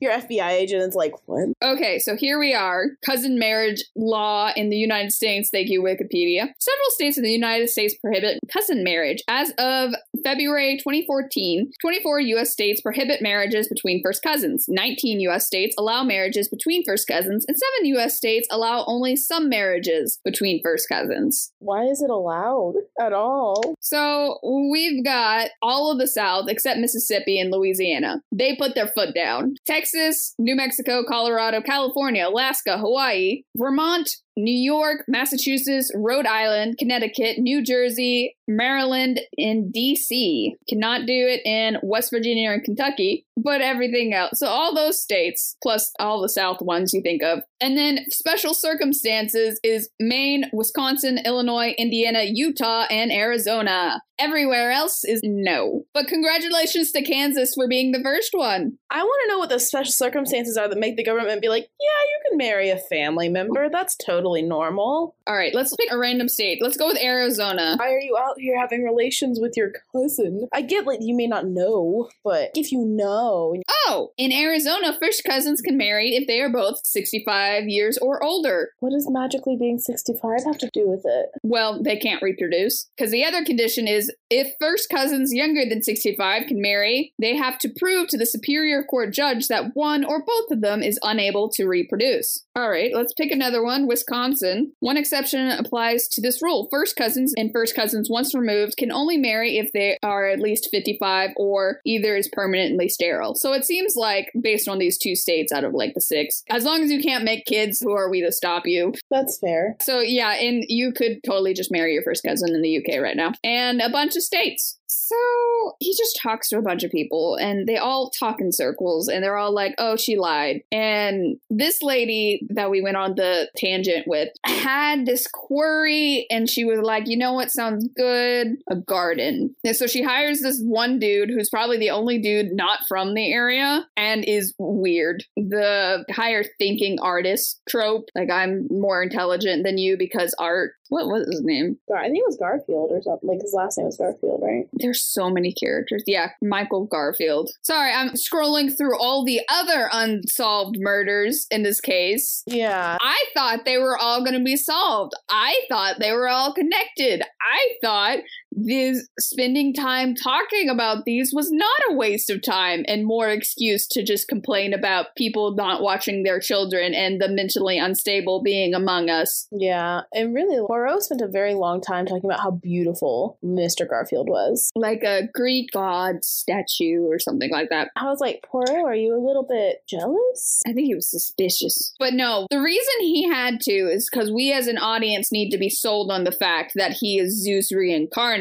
Your 0.00 0.12
FBI 0.12 0.50
agent 0.52 0.82
is 0.82 0.94
like, 0.94 1.12
what? 1.26 1.48
Okay, 1.62 1.98
so 1.98 2.16
here 2.16 2.38
we 2.38 2.54
are. 2.54 2.86
Cousin 3.04 3.38
marriage 3.38 3.84
law 3.94 4.50
in 4.56 4.70
the 4.70 4.76
United 4.76 5.12
States. 5.12 5.50
Thank 5.50 5.68
you, 5.68 5.82
Wikipedia. 5.82 6.48
Several 6.58 6.90
states 6.90 7.18
in 7.18 7.22
the 7.22 7.30
United 7.30 7.68
States 7.68 7.94
prohibit 8.02 8.38
cousin 8.50 8.82
marriage. 8.82 9.22
As 9.28 9.52
of 9.58 9.94
February 10.24 10.78
2014, 10.78 11.72
24 11.82 12.20
U.S. 12.20 12.50
states 12.50 12.80
prohibit 12.80 13.20
marriages 13.20 13.68
between 13.68 14.02
first 14.02 14.22
cousins. 14.22 14.64
19 14.68 15.20
U.S. 15.20 15.46
states 15.46 15.74
allow 15.78 16.02
marriages 16.02 16.48
between 16.48 16.82
first 16.84 17.06
cousins, 17.06 17.44
and 17.46 17.58
7 17.58 17.86
U.S. 17.86 18.16
states 18.16 18.48
allow 18.50 18.84
only 18.86 19.16
some 19.16 19.50
marriages 19.50 20.18
between 20.24 20.62
first 20.62 20.88
cousins. 20.88 21.52
Why 21.58 21.84
is 21.84 22.00
it 22.00 22.10
allowed 22.10 22.74
at 22.98 23.12
all? 23.12 23.74
So 23.80 24.38
we've 24.70 25.04
got 25.04 25.50
all 25.60 25.92
of 25.92 25.98
the 25.98 26.06
South 26.06 26.48
except 26.48 26.80
Mississippi 26.80 27.38
and 27.38 27.50
Louisiana. 27.52 28.22
They 28.32 28.56
put 28.56 28.74
their 28.74 28.88
foot 28.88 29.14
down. 29.14 29.56
Texas, 29.66 29.89
New 30.38 30.56
Mexico, 30.56 31.04
Colorado, 31.04 31.60
California, 31.62 32.28
Alaska, 32.28 32.78
Hawaii, 32.78 33.44
Vermont, 33.56 34.08
New 34.44 34.52
York, 34.52 35.04
Massachusetts, 35.08 35.92
Rhode 35.94 36.26
Island, 36.26 36.76
Connecticut, 36.78 37.38
New 37.38 37.62
Jersey, 37.62 38.36
Maryland, 38.48 39.20
and 39.38 39.72
DC. 39.72 40.52
Cannot 40.68 41.06
do 41.06 41.12
it 41.12 41.40
in 41.44 41.78
West 41.82 42.10
Virginia 42.10 42.50
and 42.50 42.64
Kentucky, 42.64 43.26
but 43.36 43.60
everything 43.60 44.12
else. 44.12 44.38
So 44.38 44.46
all 44.46 44.74
those 44.74 45.00
states, 45.00 45.56
plus 45.62 45.92
all 45.98 46.20
the 46.20 46.28
South 46.28 46.60
ones 46.60 46.92
you 46.92 47.02
think 47.02 47.22
of. 47.22 47.40
And 47.60 47.76
then 47.76 48.06
special 48.10 48.54
circumstances 48.54 49.60
is 49.62 49.90
Maine, 50.00 50.50
Wisconsin, 50.52 51.18
Illinois, 51.24 51.74
Indiana, 51.78 52.22
Utah, 52.24 52.86
and 52.90 53.12
Arizona. 53.12 54.00
Everywhere 54.18 54.70
else 54.70 55.04
is 55.04 55.20
no. 55.22 55.84
But 55.94 56.06
congratulations 56.06 56.92
to 56.92 57.02
Kansas 57.02 57.54
for 57.54 57.68
being 57.68 57.92
the 57.92 58.02
first 58.02 58.30
one. 58.32 58.72
I 58.90 59.02
want 59.02 59.22
to 59.24 59.28
know 59.32 59.38
what 59.38 59.48
the 59.48 59.58
special 59.58 59.92
circumstances 59.92 60.56
are 60.56 60.68
that 60.68 60.78
make 60.78 60.96
the 60.96 61.04
government 61.04 61.40
be 61.40 61.48
like, 61.48 61.68
yeah, 61.80 61.86
you 61.86 62.20
can 62.28 62.38
marry 62.38 62.70
a 62.70 62.78
family 62.78 63.28
member. 63.28 63.68
That's 63.70 63.96
totally 63.96 64.29
normal. 64.42 65.14
All 65.26 65.36
right, 65.36 65.54
let's 65.54 65.74
pick 65.76 65.90
a 65.90 65.98
random 65.98 66.28
state. 66.28 66.58
Let's 66.62 66.76
go 66.76 66.86
with 66.86 67.02
Arizona. 67.02 67.76
Why 67.78 67.92
are 67.92 68.00
you 68.00 68.16
out 68.16 68.38
here 68.38 68.58
having 68.58 68.82
relations 68.84 69.38
with 69.40 69.54
your 69.56 69.72
cousin? 69.92 70.48
I 70.52 70.62
get 70.62 70.86
like 70.86 71.00
you 71.02 71.16
may 71.16 71.26
not 71.26 71.46
know, 71.46 72.08
but 72.24 72.50
if 72.54 72.72
you 72.72 72.84
know, 72.84 73.54
Oh, 73.86 74.12
in 74.16 74.32
Arizona, 74.32 74.96
first 75.00 75.24
cousins 75.24 75.60
can 75.60 75.76
marry 75.76 76.14
if 76.14 76.26
they 76.26 76.40
are 76.40 76.48
both 76.48 76.84
65 76.84 77.64
years 77.68 77.98
or 77.98 78.22
older. 78.22 78.70
what 78.80 78.90
does 78.90 79.08
magically 79.10 79.56
being 79.58 79.78
65 79.78 80.44
have 80.44 80.58
to 80.58 80.70
do 80.72 80.88
with 80.88 81.02
it? 81.04 81.30
Well, 81.42 81.82
they 81.82 81.96
can't 81.96 82.22
reproduce. 82.22 82.88
Because 82.96 83.10
the 83.10 83.24
other 83.24 83.44
condition 83.44 83.88
is 83.88 84.12
if 84.30 84.54
first 84.60 84.88
cousins 84.90 85.32
younger 85.32 85.62
than 85.68 85.82
65 85.82 86.46
can 86.46 86.60
marry, 86.60 87.12
they 87.18 87.36
have 87.36 87.58
to 87.60 87.68
prove 87.68 88.08
to 88.08 88.18
the 88.18 88.26
Superior 88.26 88.84
Court 88.84 89.12
judge 89.12 89.48
that 89.48 89.74
one 89.74 90.04
or 90.04 90.22
both 90.22 90.50
of 90.50 90.60
them 90.60 90.82
is 90.82 90.98
unable 91.02 91.48
to 91.50 91.66
reproduce. 91.66 92.44
All 92.54 92.70
right, 92.70 92.92
let's 92.94 93.14
pick 93.14 93.30
another 93.32 93.62
one 93.62 93.86
Wisconsin. 93.86 94.19
Wisconsin. 94.20 94.72
One 94.80 94.96
exception 94.96 95.50
applies 95.50 96.08
to 96.08 96.20
this 96.20 96.42
rule. 96.42 96.68
First 96.70 96.96
cousins 96.96 97.32
and 97.36 97.50
first 97.52 97.74
cousins, 97.74 98.10
once 98.10 98.34
removed, 98.34 98.76
can 98.76 98.92
only 98.92 99.16
marry 99.16 99.58
if 99.58 99.72
they 99.72 99.98
are 100.02 100.28
at 100.28 100.40
least 100.40 100.68
55 100.70 101.30
or 101.36 101.80
either 101.86 102.16
is 102.16 102.28
permanently 102.28 102.88
sterile. 102.88 103.34
So 103.34 103.52
it 103.52 103.64
seems 103.64 103.94
like, 103.96 104.30
based 104.40 104.68
on 104.68 104.78
these 104.78 104.98
two 104.98 105.16
states 105.16 105.52
out 105.52 105.64
of 105.64 105.72
like 105.72 105.94
the 105.94 106.00
six, 106.00 106.42
as 106.50 106.64
long 106.64 106.82
as 106.82 106.90
you 106.90 107.02
can't 107.02 107.24
make 107.24 107.46
kids, 107.46 107.80
who 107.80 107.92
are 107.92 108.10
we 108.10 108.20
to 108.22 108.32
stop 108.32 108.66
you? 108.66 108.92
That's 109.10 109.38
fair. 109.38 109.76
So 109.80 110.00
yeah, 110.00 110.34
and 110.34 110.64
you 110.68 110.92
could 110.92 111.22
totally 111.24 111.54
just 111.54 111.72
marry 111.72 111.94
your 111.94 112.02
first 112.02 112.22
cousin 112.22 112.54
in 112.54 112.62
the 112.62 112.78
UK 112.78 113.00
right 113.00 113.16
now. 113.16 113.32
And 113.42 113.80
a 113.80 113.88
bunch 113.88 114.16
of 114.16 114.22
states. 114.22 114.79
So 114.92 115.76
he 115.78 115.94
just 115.96 116.18
talks 116.20 116.48
to 116.48 116.58
a 116.58 116.62
bunch 116.62 116.82
of 116.82 116.90
people 116.90 117.36
and 117.36 117.66
they 117.68 117.76
all 117.76 118.10
talk 118.10 118.40
in 118.40 118.50
circles 118.50 119.06
and 119.06 119.22
they're 119.22 119.36
all 119.36 119.54
like, 119.54 119.74
oh, 119.78 119.94
she 119.94 120.18
lied. 120.18 120.62
And 120.72 121.36
this 121.48 121.80
lady 121.80 122.44
that 122.50 122.72
we 122.72 122.82
went 122.82 122.96
on 122.96 123.14
the 123.14 123.48
tangent 123.56 124.08
with 124.08 124.30
had 124.44 125.06
this 125.06 125.28
query 125.28 126.26
and 126.28 126.50
she 126.50 126.64
was 126.64 126.80
like, 126.80 127.06
you 127.06 127.16
know 127.16 127.34
what 127.34 127.52
sounds 127.52 127.88
good? 127.96 128.56
A 128.68 128.74
garden. 128.74 129.54
And 129.62 129.76
so 129.76 129.86
she 129.86 130.02
hires 130.02 130.40
this 130.40 130.60
one 130.60 130.98
dude 130.98 131.30
who's 131.30 131.50
probably 131.50 131.78
the 131.78 131.90
only 131.90 132.18
dude 132.18 132.52
not 132.52 132.80
from 132.88 133.14
the 133.14 133.32
area 133.32 133.86
and 133.96 134.24
is 134.24 134.54
weird. 134.58 135.22
The 135.36 136.04
higher 136.10 136.42
thinking 136.58 136.98
artist 137.00 137.60
trope, 137.68 138.08
like 138.16 138.30
I'm 138.30 138.66
more 138.70 139.04
intelligent 139.04 139.62
than 139.62 139.78
you 139.78 139.96
because 139.96 140.34
art 140.36 140.72
what 140.90 141.06
was 141.06 141.26
his 141.26 141.42
name? 141.42 141.78
I 141.94 142.04
think 142.04 142.18
it 142.18 142.26
was 142.26 142.36
Garfield 142.36 142.90
or 142.92 143.00
something. 143.02 143.28
Like 143.28 143.40
his 143.40 143.54
last 143.54 143.78
name 143.78 143.86
was 143.86 143.96
Garfield, 143.96 144.40
right? 144.42 144.68
There's 144.72 145.02
so 145.02 145.30
many 145.30 145.52
characters. 145.52 146.02
Yeah, 146.06 146.30
Michael 146.42 146.86
Garfield. 146.86 147.50
Sorry, 147.62 147.92
I'm 147.92 148.10
scrolling 148.10 148.76
through 148.76 148.98
all 148.98 149.24
the 149.24 149.40
other 149.48 149.88
unsolved 149.92 150.76
murders 150.78 151.46
in 151.50 151.62
this 151.62 151.80
case. 151.80 152.42
Yeah. 152.46 152.98
I 153.00 153.24
thought 153.34 153.64
they 153.64 153.78
were 153.78 153.96
all 153.96 154.20
going 154.20 154.38
to 154.38 154.44
be 154.44 154.56
solved. 154.56 155.12
I 155.28 155.60
thought 155.68 156.00
they 156.00 156.12
were 156.12 156.28
all 156.28 156.52
connected. 156.52 157.22
I 157.40 157.74
thought 157.82 158.18
this 158.52 159.08
spending 159.18 159.72
time 159.72 160.14
talking 160.14 160.68
about 160.68 161.04
these 161.04 161.32
was 161.32 161.50
not 161.50 161.80
a 161.88 161.94
waste 161.94 162.30
of 162.30 162.42
time 162.42 162.84
and 162.88 163.06
more 163.06 163.28
excuse 163.28 163.86
to 163.88 164.02
just 164.02 164.28
complain 164.28 164.74
about 164.74 165.14
people 165.16 165.54
not 165.54 165.82
watching 165.82 166.22
their 166.22 166.40
children 166.40 166.94
and 166.94 167.20
the 167.20 167.28
mentally 167.28 167.78
unstable 167.78 168.42
being 168.42 168.74
among 168.74 169.08
us. 169.08 169.48
Yeah, 169.52 170.02
and 170.12 170.34
really, 170.34 170.58
Poirot 170.66 171.02
spent 171.02 171.20
a 171.20 171.28
very 171.28 171.54
long 171.54 171.80
time 171.80 172.06
talking 172.06 172.28
about 172.28 172.40
how 172.40 172.50
beautiful 172.50 173.38
Mr. 173.44 173.88
Garfield 173.88 174.28
was. 174.28 174.70
Like 174.74 175.02
a 175.04 175.28
Greek 175.32 175.70
god 175.72 176.24
statue 176.24 177.06
or 177.06 177.18
something 177.18 177.50
like 177.50 177.70
that. 177.70 177.90
I 177.96 178.04
was 178.04 178.20
like, 178.20 178.44
Poirot, 178.50 178.84
are 178.84 178.94
you 178.94 179.14
a 179.14 179.24
little 179.24 179.46
bit 179.48 179.82
jealous? 179.88 180.60
I 180.66 180.72
think 180.72 180.86
he 180.86 180.94
was 180.94 181.10
suspicious. 181.10 181.94
But 181.98 182.14
no, 182.14 182.46
the 182.50 182.60
reason 182.60 182.94
he 183.00 183.28
had 183.28 183.60
to 183.60 183.72
is 183.72 184.08
because 184.10 184.30
we 184.30 184.52
as 184.52 184.66
an 184.66 184.78
audience 184.78 185.30
need 185.32 185.50
to 185.50 185.58
be 185.58 185.68
sold 185.68 186.10
on 186.10 186.24
the 186.24 186.32
fact 186.32 186.72
that 186.74 186.96
he 187.00 187.18
is 187.18 187.42
Zeus 187.42 187.72
reincarnated. 187.72 188.39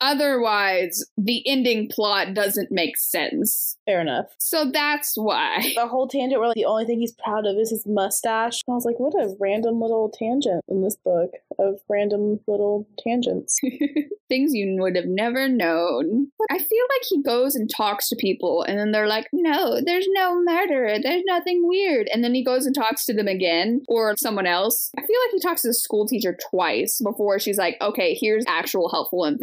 Otherwise, 0.00 1.04
the 1.16 1.46
ending 1.46 1.88
plot 1.88 2.34
doesn't 2.34 2.70
make 2.70 2.96
sense. 2.96 3.76
Fair 3.86 4.00
enough. 4.00 4.26
So 4.38 4.70
that's 4.70 5.14
why. 5.16 5.72
The 5.74 5.86
whole 5.86 6.08
tangent 6.08 6.40
where 6.40 6.48
like, 6.48 6.56
the 6.56 6.64
only 6.64 6.84
thing 6.84 7.00
he's 7.00 7.12
proud 7.12 7.46
of 7.46 7.56
is 7.56 7.70
his 7.70 7.84
mustache. 7.86 8.60
I 8.68 8.72
was 8.72 8.84
like, 8.84 8.98
what 8.98 9.14
a 9.14 9.34
random 9.40 9.80
little 9.80 10.10
tangent 10.10 10.64
in 10.68 10.82
this 10.82 10.96
book 10.96 11.30
of 11.58 11.80
random 11.88 12.40
little 12.46 12.88
tangents. 12.98 13.58
Things 14.28 14.54
you 14.54 14.76
would 14.80 14.96
have 14.96 15.06
never 15.06 15.48
known. 15.48 16.28
I 16.50 16.58
feel 16.58 16.84
like 16.90 17.02
he 17.08 17.22
goes 17.22 17.54
and 17.54 17.68
talks 17.68 18.08
to 18.08 18.16
people, 18.16 18.62
and 18.62 18.78
then 18.78 18.92
they're 18.92 19.06
like, 19.06 19.28
no, 19.32 19.80
there's 19.84 20.06
no 20.10 20.42
murder. 20.42 20.96
There's 21.02 21.22
nothing 21.26 21.66
weird. 21.68 22.08
And 22.12 22.24
then 22.24 22.34
he 22.34 22.42
goes 22.42 22.66
and 22.66 22.74
talks 22.74 23.04
to 23.06 23.14
them 23.14 23.28
again 23.28 23.82
or 23.88 24.16
someone 24.16 24.46
else. 24.46 24.90
I 24.96 25.02
feel 25.02 25.16
like 25.26 25.32
he 25.32 25.40
talks 25.40 25.62
to 25.62 25.68
the 25.68 25.74
school 25.74 26.06
teacher 26.06 26.36
twice 26.50 27.00
before 27.02 27.38
she's 27.38 27.58
like, 27.58 27.76
okay, 27.80 28.16
here's 28.18 28.44
actual 28.48 28.88
helpful 28.88 29.24
information. 29.24 29.33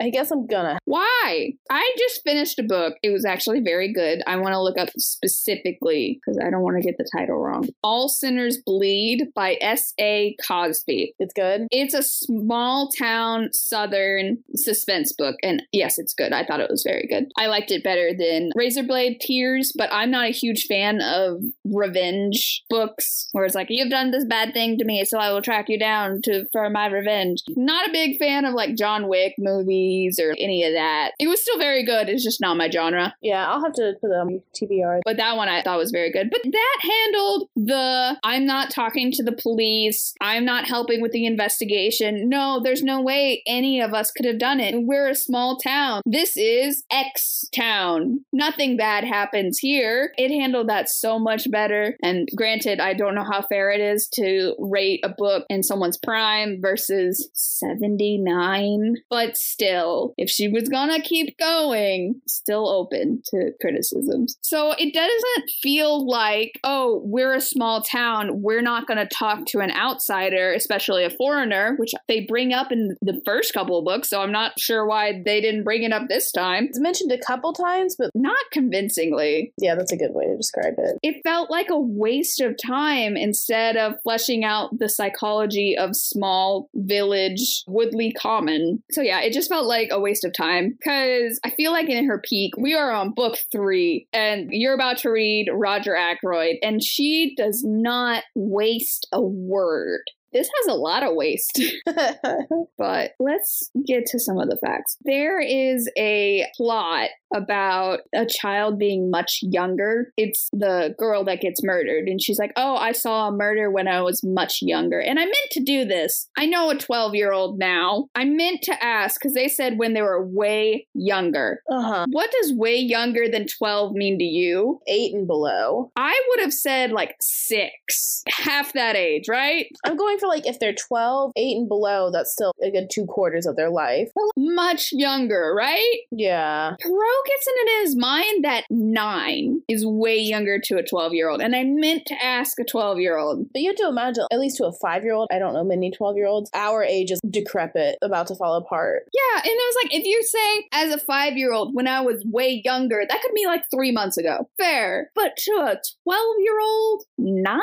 I 0.00 0.10
guess 0.10 0.30
I'm 0.30 0.46
gonna. 0.46 0.78
Why? 0.84 1.52
I 1.70 1.94
just 1.98 2.22
finished 2.24 2.58
a 2.58 2.62
book. 2.62 2.94
It 3.02 3.10
was 3.10 3.24
actually 3.24 3.60
very 3.60 3.92
good. 3.92 4.22
I 4.26 4.36
want 4.36 4.52
to 4.52 4.62
look 4.62 4.78
up 4.78 4.90
specifically 4.98 6.20
because 6.20 6.38
I 6.44 6.50
don't 6.50 6.62
want 6.62 6.76
to 6.76 6.82
get 6.82 6.98
the 6.98 7.08
title 7.16 7.38
wrong. 7.38 7.68
All 7.82 8.08
Sinners 8.08 8.58
Bleed 8.64 9.28
by 9.34 9.56
S.A. 9.60 10.36
Cosby. 10.46 11.14
It's 11.18 11.34
good. 11.34 11.66
It's 11.70 11.94
a 11.94 12.02
small 12.02 12.90
town 12.98 13.52
southern 13.52 14.38
suspense 14.54 15.12
book. 15.12 15.36
And 15.42 15.62
yes, 15.72 15.98
it's 15.98 16.14
good. 16.14 16.32
I 16.32 16.44
thought 16.44 16.60
it 16.60 16.70
was 16.70 16.82
very 16.82 17.06
good. 17.06 17.30
I 17.38 17.46
liked 17.46 17.70
it 17.70 17.84
better 17.84 18.10
than 18.16 18.50
Razorblade 18.56 19.20
Tears, 19.20 19.72
but 19.76 19.90
I'm 19.92 20.10
not 20.10 20.26
a 20.26 20.32
huge 20.32 20.66
fan 20.66 21.00
of 21.00 21.42
revenge 21.64 22.62
books 22.68 23.28
where 23.32 23.44
it's 23.44 23.54
like, 23.54 23.68
you've 23.70 23.90
done 23.90 24.10
this 24.10 24.24
bad 24.24 24.52
thing 24.52 24.78
to 24.78 24.84
me, 24.84 25.04
so 25.04 25.18
I 25.18 25.32
will 25.32 25.42
track 25.42 25.68
you 25.68 25.78
down 25.78 26.20
to 26.22 26.46
for 26.52 26.68
my 26.70 26.86
revenge. 26.86 27.42
Not 27.50 27.88
a 27.88 27.92
big 27.92 28.18
fan 28.18 28.44
of 28.44 28.54
like 28.54 28.76
John 28.76 29.08
Wick 29.12 29.34
movies 29.38 30.18
or 30.18 30.34
any 30.38 30.64
of 30.64 30.72
that. 30.72 31.12
It 31.18 31.28
was 31.28 31.42
still 31.42 31.58
very 31.58 31.84
good. 31.84 32.08
It's 32.08 32.24
just 32.24 32.40
not 32.40 32.56
my 32.56 32.70
genre. 32.70 33.14
Yeah, 33.20 33.46
I'll 33.46 33.62
have 33.62 33.74
to 33.74 33.92
put 34.00 34.08
them 34.08 34.28
on 34.28 34.42
TBR. 34.54 35.00
But 35.04 35.18
that 35.18 35.36
one 35.36 35.50
I 35.50 35.60
thought 35.60 35.76
was 35.76 35.90
very 35.90 36.10
good. 36.10 36.30
But 36.30 36.40
that 36.44 36.78
handled 36.80 37.48
the 37.54 38.18
I'm 38.24 38.46
not 38.46 38.70
talking 38.70 39.12
to 39.12 39.22
the 39.22 39.32
police. 39.32 40.14
I'm 40.22 40.46
not 40.46 40.66
helping 40.66 41.02
with 41.02 41.12
the 41.12 41.26
investigation. 41.26 42.30
No, 42.30 42.60
there's 42.62 42.82
no 42.82 43.02
way 43.02 43.42
any 43.46 43.82
of 43.82 43.92
us 43.92 44.10
could 44.10 44.24
have 44.24 44.38
done 44.38 44.60
it. 44.60 44.74
We're 44.78 45.10
a 45.10 45.14
small 45.14 45.58
town. 45.58 46.00
This 46.06 46.38
is 46.38 46.84
X 46.90 47.44
town. 47.54 48.24
Nothing 48.32 48.78
bad 48.78 49.04
happens 49.04 49.58
here. 49.58 50.12
It 50.16 50.30
handled 50.30 50.70
that 50.70 50.88
so 50.88 51.18
much 51.18 51.50
better. 51.50 51.98
And 52.02 52.30
granted, 52.34 52.80
I 52.80 52.94
don't 52.94 53.14
know 53.14 53.26
how 53.30 53.42
fair 53.42 53.70
it 53.70 53.80
is 53.80 54.08
to 54.14 54.54
rate 54.58 55.00
a 55.04 55.10
book 55.10 55.44
in 55.50 55.62
someone's 55.62 55.98
prime 55.98 56.60
versus 56.62 57.28
79. 57.34 58.94
But 59.10 59.36
still, 59.36 60.14
if 60.16 60.30
she 60.30 60.48
was 60.48 60.68
gonna 60.68 61.00
keep 61.00 61.38
going, 61.38 62.20
still 62.26 62.68
open 62.68 63.22
to 63.30 63.52
criticisms. 63.60 64.36
So 64.42 64.72
it 64.78 64.94
doesn't 64.94 65.50
feel 65.62 66.06
like, 66.06 66.58
oh, 66.64 67.02
we're 67.04 67.34
a 67.34 67.40
small 67.40 67.82
town. 67.82 68.42
We're 68.42 68.62
not 68.62 68.86
gonna 68.86 69.08
talk 69.08 69.46
to 69.46 69.60
an 69.60 69.70
outsider, 69.70 70.52
especially 70.52 71.04
a 71.04 71.10
foreigner, 71.10 71.74
which 71.78 71.92
they 72.08 72.20
bring 72.20 72.52
up 72.52 72.72
in 72.72 72.96
the 73.02 73.20
first 73.24 73.52
couple 73.54 73.78
of 73.78 73.84
books. 73.84 74.08
So 74.08 74.20
I'm 74.20 74.32
not 74.32 74.58
sure 74.58 74.86
why 74.86 75.22
they 75.24 75.40
didn't 75.40 75.64
bring 75.64 75.82
it 75.82 75.92
up 75.92 76.08
this 76.08 76.30
time. 76.32 76.64
It's 76.64 76.80
mentioned 76.80 77.12
a 77.12 77.18
couple 77.18 77.52
times, 77.52 77.96
but 77.98 78.10
Not 78.14 78.36
convincingly. 78.52 79.52
yeah, 79.58 79.74
that's 79.74 79.92
a 79.92 79.96
good 79.96 80.12
way 80.12 80.26
to 80.26 80.36
describe 80.36 80.74
it. 80.78 80.98
It 81.02 81.22
felt 81.24 81.50
like 81.50 81.70
a 81.70 81.78
waste 81.78 82.40
of 82.40 82.56
time 82.64 83.16
instead 83.16 83.76
of 83.76 83.94
fleshing 84.02 84.44
out 84.44 84.78
the 84.78 84.88
psychology 84.88 85.76
of 85.76 85.96
small 85.96 86.68
village 86.74 87.64
Woodley 87.66 88.12
Common. 88.12 88.82
So 88.92 89.00
yeah, 89.00 89.20
it 89.20 89.32
just 89.32 89.48
felt 89.48 89.66
like 89.66 89.88
a 89.90 90.00
waste 90.00 90.24
of 90.24 90.32
time 90.32 90.76
because 90.78 91.40
I 91.44 91.50
feel 91.50 91.72
like 91.72 91.88
in 91.88 92.06
her 92.06 92.22
peak, 92.28 92.54
we 92.56 92.74
are 92.74 92.92
on 92.92 93.12
book 93.14 93.38
three 93.50 94.06
and 94.12 94.48
you're 94.50 94.74
about 94.74 94.98
to 94.98 95.10
read 95.10 95.48
Roger 95.52 95.96
Ackroyd 95.96 96.56
and 96.62 96.82
she 96.82 97.34
does 97.36 97.62
not 97.64 98.24
waste 98.34 99.06
a 99.12 99.20
word. 99.22 100.02
This 100.32 100.48
has 100.58 100.74
a 100.74 100.78
lot 100.78 101.02
of 101.02 101.14
waste. 101.14 101.62
but 102.78 103.12
let's 103.18 103.70
get 103.86 104.06
to 104.06 104.18
some 104.18 104.38
of 104.38 104.48
the 104.48 104.56
facts. 104.56 104.96
There 105.04 105.40
is 105.40 105.90
a 105.98 106.46
plot 106.56 107.10
about 107.34 108.00
a 108.14 108.26
child 108.26 108.78
being 108.78 109.10
much 109.10 109.40
younger. 109.42 110.12
It's 110.16 110.48
the 110.52 110.94
girl 110.98 111.24
that 111.24 111.40
gets 111.40 111.62
murdered, 111.62 112.08
and 112.08 112.20
she's 112.20 112.38
like, 112.38 112.52
Oh, 112.56 112.76
I 112.76 112.92
saw 112.92 113.28
a 113.28 113.32
murder 113.32 113.70
when 113.70 113.88
I 113.88 114.02
was 114.02 114.22
much 114.22 114.58
younger. 114.60 115.00
And 115.00 115.18
I 115.18 115.24
meant 115.24 115.50
to 115.52 115.60
do 115.62 115.84
this. 115.84 116.28
I 116.36 116.46
know 116.46 116.70
a 116.70 116.76
12 116.76 117.14
year 117.14 117.32
old 117.32 117.58
now. 117.58 118.08
I 118.14 118.24
meant 118.24 118.62
to 118.62 118.84
ask 118.84 119.20
because 119.20 119.34
they 119.34 119.48
said 119.48 119.78
when 119.78 119.94
they 119.94 120.02
were 120.02 120.24
way 120.24 120.86
younger. 120.94 121.62
uh 121.70 121.82
huh. 121.82 122.06
What 122.10 122.30
does 122.40 122.52
way 122.54 122.76
younger 122.76 123.28
than 123.28 123.46
12 123.46 123.92
mean 123.92 124.18
to 124.18 124.24
you? 124.24 124.80
Eight 124.86 125.14
and 125.14 125.26
below. 125.26 125.90
I 125.96 126.20
would 126.28 126.40
have 126.40 126.52
said 126.52 126.92
like 126.92 127.16
six, 127.20 128.22
half 128.28 128.72
that 128.74 128.96
age, 128.96 129.28
right? 129.28 129.66
I'm 129.84 129.96
going 129.96 130.18
for 130.22 130.28
like 130.28 130.46
if 130.46 130.58
they're 130.58 130.72
12, 130.74 131.32
eight 131.36 131.56
and 131.56 131.68
below, 131.68 132.10
that's 132.10 132.32
still 132.32 132.52
a 132.62 132.70
good 132.70 132.88
two 132.90 133.04
quarters 133.06 133.46
of 133.46 133.56
their 133.56 133.70
life. 133.70 134.10
Much 134.36 134.90
younger, 134.92 135.52
right? 135.56 135.96
Yeah. 136.10 136.76
Poirot 136.80 137.26
gets 137.26 137.46
it 137.46 137.68
in 137.68 137.82
his 137.82 137.96
mind 137.96 138.44
that 138.44 138.64
nine 138.70 139.62
is 139.68 139.84
way 139.84 140.16
younger 140.16 140.58
to 140.64 140.76
a 140.76 140.82
12 140.82 141.12
year 141.12 141.28
old. 141.28 141.42
And 141.42 141.54
I 141.54 141.64
meant 141.64 142.06
to 142.06 142.24
ask 142.24 142.58
a 142.58 142.64
12 142.64 143.00
year 143.00 143.18
old. 143.18 143.46
But 143.52 143.62
you 143.62 143.70
have 143.70 143.76
to 143.76 143.88
imagine, 143.88 144.24
at 144.30 144.38
least 144.38 144.58
to 144.58 144.66
a 144.66 144.72
five 144.72 145.04
year 145.04 145.14
old, 145.14 145.28
I 145.32 145.38
don't 145.38 145.54
know 145.54 145.64
many 145.64 145.90
12 145.90 146.16
year 146.16 146.26
olds, 146.26 146.50
our 146.54 146.82
age 146.84 147.10
is 147.10 147.20
decrepit, 147.28 147.98
about 148.02 148.28
to 148.28 148.36
fall 148.36 148.54
apart. 148.54 149.08
Yeah, 149.12 149.38
and 149.38 149.46
it 149.46 149.74
was 149.74 149.84
like, 149.84 149.94
if 149.94 150.06
you're 150.06 150.22
saying 150.22 150.62
as 150.72 150.94
a 150.94 150.98
five 150.98 151.36
year 151.36 151.52
old 151.52 151.74
when 151.74 151.88
I 151.88 152.00
was 152.00 152.24
way 152.24 152.62
younger, 152.64 153.02
that 153.06 153.22
could 153.22 153.34
be 153.34 153.46
like 153.46 153.64
three 153.70 153.90
months 153.90 154.16
ago. 154.16 154.48
Fair. 154.56 155.10
But 155.14 155.36
to 155.36 155.52
a 155.52 155.80
12 156.04 156.36
year 156.40 156.60
old, 156.60 157.04
nine? 157.18 157.60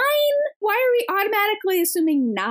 Why 0.60 0.74
are 0.74 1.16
we 1.16 1.24
automatically 1.24 1.82
assuming 1.82 2.34
nine? 2.34 2.49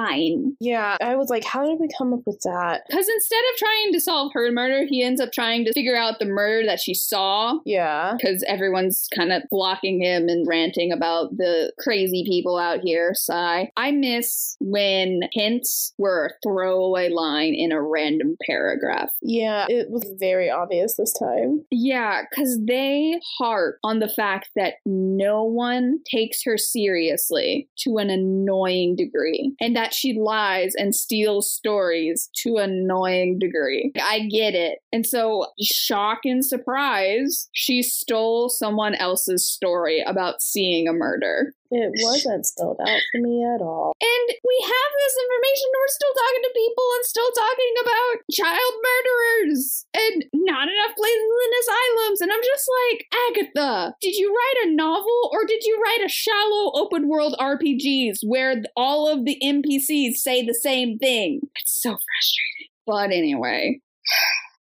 Yeah, 0.60 0.96
I 1.00 1.16
was 1.16 1.28
like, 1.28 1.44
how 1.44 1.64
did 1.64 1.78
we 1.80 1.88
come 1.96 2.12
up 2.12 2.20
with 2.26 2.40
that? 2.44 2.82
Because 2.88 3.08
instead 3.08 3.42
of 3.52 3.58
trying 3.58 3.92
to 3.92 4.00
solve 4.00 4.32
her 4.34 4.50
murder, 4.52 4.86
he 4.88 5.02
ends 5.02 5.20
up 5.20 5.32
trying 5.32 5.64
to 5.64 5.72
figure 5.72 5.96
out 5.96 6.18
the 6.18 6.26
murder 6.26 6.66
that 6.66 6.80
she 6.80 6.94
saw. 6.94 7.58
Yeah. 7.64 8.14
Because 8.16 8.44
everyone's 8.46 9.08
kind 9.14 9.32
of 9.32 9.42
blocking 9.50 10.02
him 10.02 10.28
and 10.28 10.46
ranting 10.46 10.92
about 10.92 11.36
the 11.36 11.72
crazy 11.78 12.24
people 12.26 12.58
out 12.58 12.80
here. 12.82 13.12
Sigh. 13.14 13.70
I 13.76 13.90
miss 13.90 14.56
when 14.60 15.20
hints 15.32 15.94
were 15.98 16.26
a 16.26 16.46
throwaway 16.46 17.08
line 17.08 17.54
in 17.54 17.72
a 17.72 17.82
random 17.82 18.36
paragraph. 18.46 19.10
Yeah, 19.22 19.66
it 19.68 19.90
was 19.90 20.04
very 20.18 20.50
obvious 20.50 20.96
this 20.96 21.12
time. 21.12 21.64
Yeah, 21.70 22.22
because 22.28 22.58
they 22.66 23.20
harp 23.38 23.78
on 23.84 23.98
the 23.98 24.08
fact 24.08 24.50
that 24.56 24.74
no 24.84 25.44
one 25.44 26.00
takes 26.10 26.42
her 26.44 26.56
seriously 26.58 27.68
to 27.78 27.98
an 27.98 28.10
annoying 28.10 28.96
degree 28.96 29.54
and 29.60 29.76
that 29.76 29.87
she 29.92 30.18
lies 30.18 30.74
and 30.76 30.94
steals 30.94 31.50
stories 31.50 32.30
to 32.42 32.56
annoying 32.56 33.38
degree. 33.38 33.92
I 34.00 34.20
get 34.20 34.54
it. 34.54 34.78
And 34.92 35.06
so, 35.06 35.46
shock 35.60 36.20
and 36.24 36.44
surprise, 36.44 37.48
she 37.52 37.82
stole 37.82 38.48
someone 38.48 38.94
else's 38.94 39.48
story 39.48 40.02
about 40.06 40.42
seeing 40.42 40.88
a 40.88 40.92
murder. 40.92 41.54
It 41.70 41.92
wasn't 42.00 42.46
spelled 42.46 42.80
out 42.80 43.02
for 43.12 43.20
me 43.20 43.44
at 43.44 43.60
all. 43.60 43.92
And 44.00 44.26
we 44.40 44.56
have 44.64 44.90
this 45.04 45.16
information, 45.20 45.68
we're 45.68 45.96
still 45.96 46.14
talking 46.16 46.44
to 46.48 46.52
people 46.56 46.86
and 46.96 47.04
still 47.04 47.32
talking 47.36 47.74
about 47.82 48.14
child 48.32 48.74
murderers 48.80 49.84
and 49.92 50.24
not 50.48 50.68
enough 50.68 50.96
places 50.96 51.32
in 51.44 51.52
asylums. 51.60 52.20
And 52.22 52.32
I'm 52.32 52.44
just 52.44 52.66
like, 52.72 52.98
Agatha, 53.28 53.94
did 54.00 54.16
you 54.16 54.32
write 54.32 54.68
a 54.68 54.74
novel 54.74 55.30
or 55.32 55.44
did 55.44 55.64
you 55.64 55.80
write 55.82 56.04
a 56.04 56.08
shallow 56.08 56.72
open 56.74 57.08
world 57.08 57.36
RPGs 57.38 58.20
where 58.24 58.62
all 58.76 59.08
of 59.08 59.24
the 59.24 59.36
NPCs 59.42 60.16
say 60.16 60.44
the 60.44 60.54
same 60.54 60.98
thing? 60.98 61.40
It's 61.56 61.82
so 61.82 61.90
frustrating. 61.90 62.72
But 62.86 63.12
anyway 63.12 63.82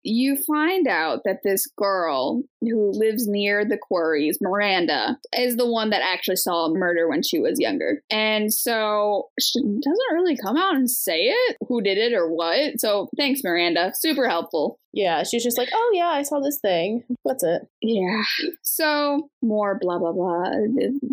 you 0.08 0.38
find 0.48 0.88
out 0.88 1.22
that 1.26 1.42
this 1.44 1.68
girl 1.78 2.42
who 2.62 2.92
lives 2.92 3.28
near 3.28 3.66
the 3.66 3.78
quarries, 3.78 4.40
Miranda, 4.42 5.18
is 5.38 5.58
the 5.58 5.70
one 5.70 5.90
that 5.92 6.02
actually 6.02 6.38
saw 6.38 6.66
a 6.66 6.74
murder 6.74 7.08
when 7.08 7.22
she 7.22 7.40
was 7.40 7.60
younger. 7.60 8.02
And 8.10 8.52
so 8.54 9.30
she 9.40 9.60
doesn't 9.60 10.14
really 10.14 10.38
come 10.38 10.58
out 10.58 10.76
and 10.76 10.90
say 10.90 11.26
it, 11.26 11.58
who 11.68 11.82
did 11.82 11.98
it 11.98 12.14
or 12.14 12.30
what. 12.30 12.80
So 12.80 13.10
thanks, 13.18 13.42
Miranda. 13.44 13.92
Super 13.96 14.28
helpful. 14.28 14.80
Yeah, 14.94 15.22
she's 15.24 15.44
just 15.44 15.60
like, 15.60 15.70
oh 15.74 15.92
yeah, 15.94 16.08
I 16.08 16.24
saw 16.24 16.40
this 16.40 16.60
thing. 16.60 17.04
That's 17.24 17.44
it. 17.44 17.68
Yeah. 17.82 18.24
So 18.64 19.30
more 19.44 19.78
blah 19.80 20.00
blah 20.00 20.14
blah. 20.14 20.50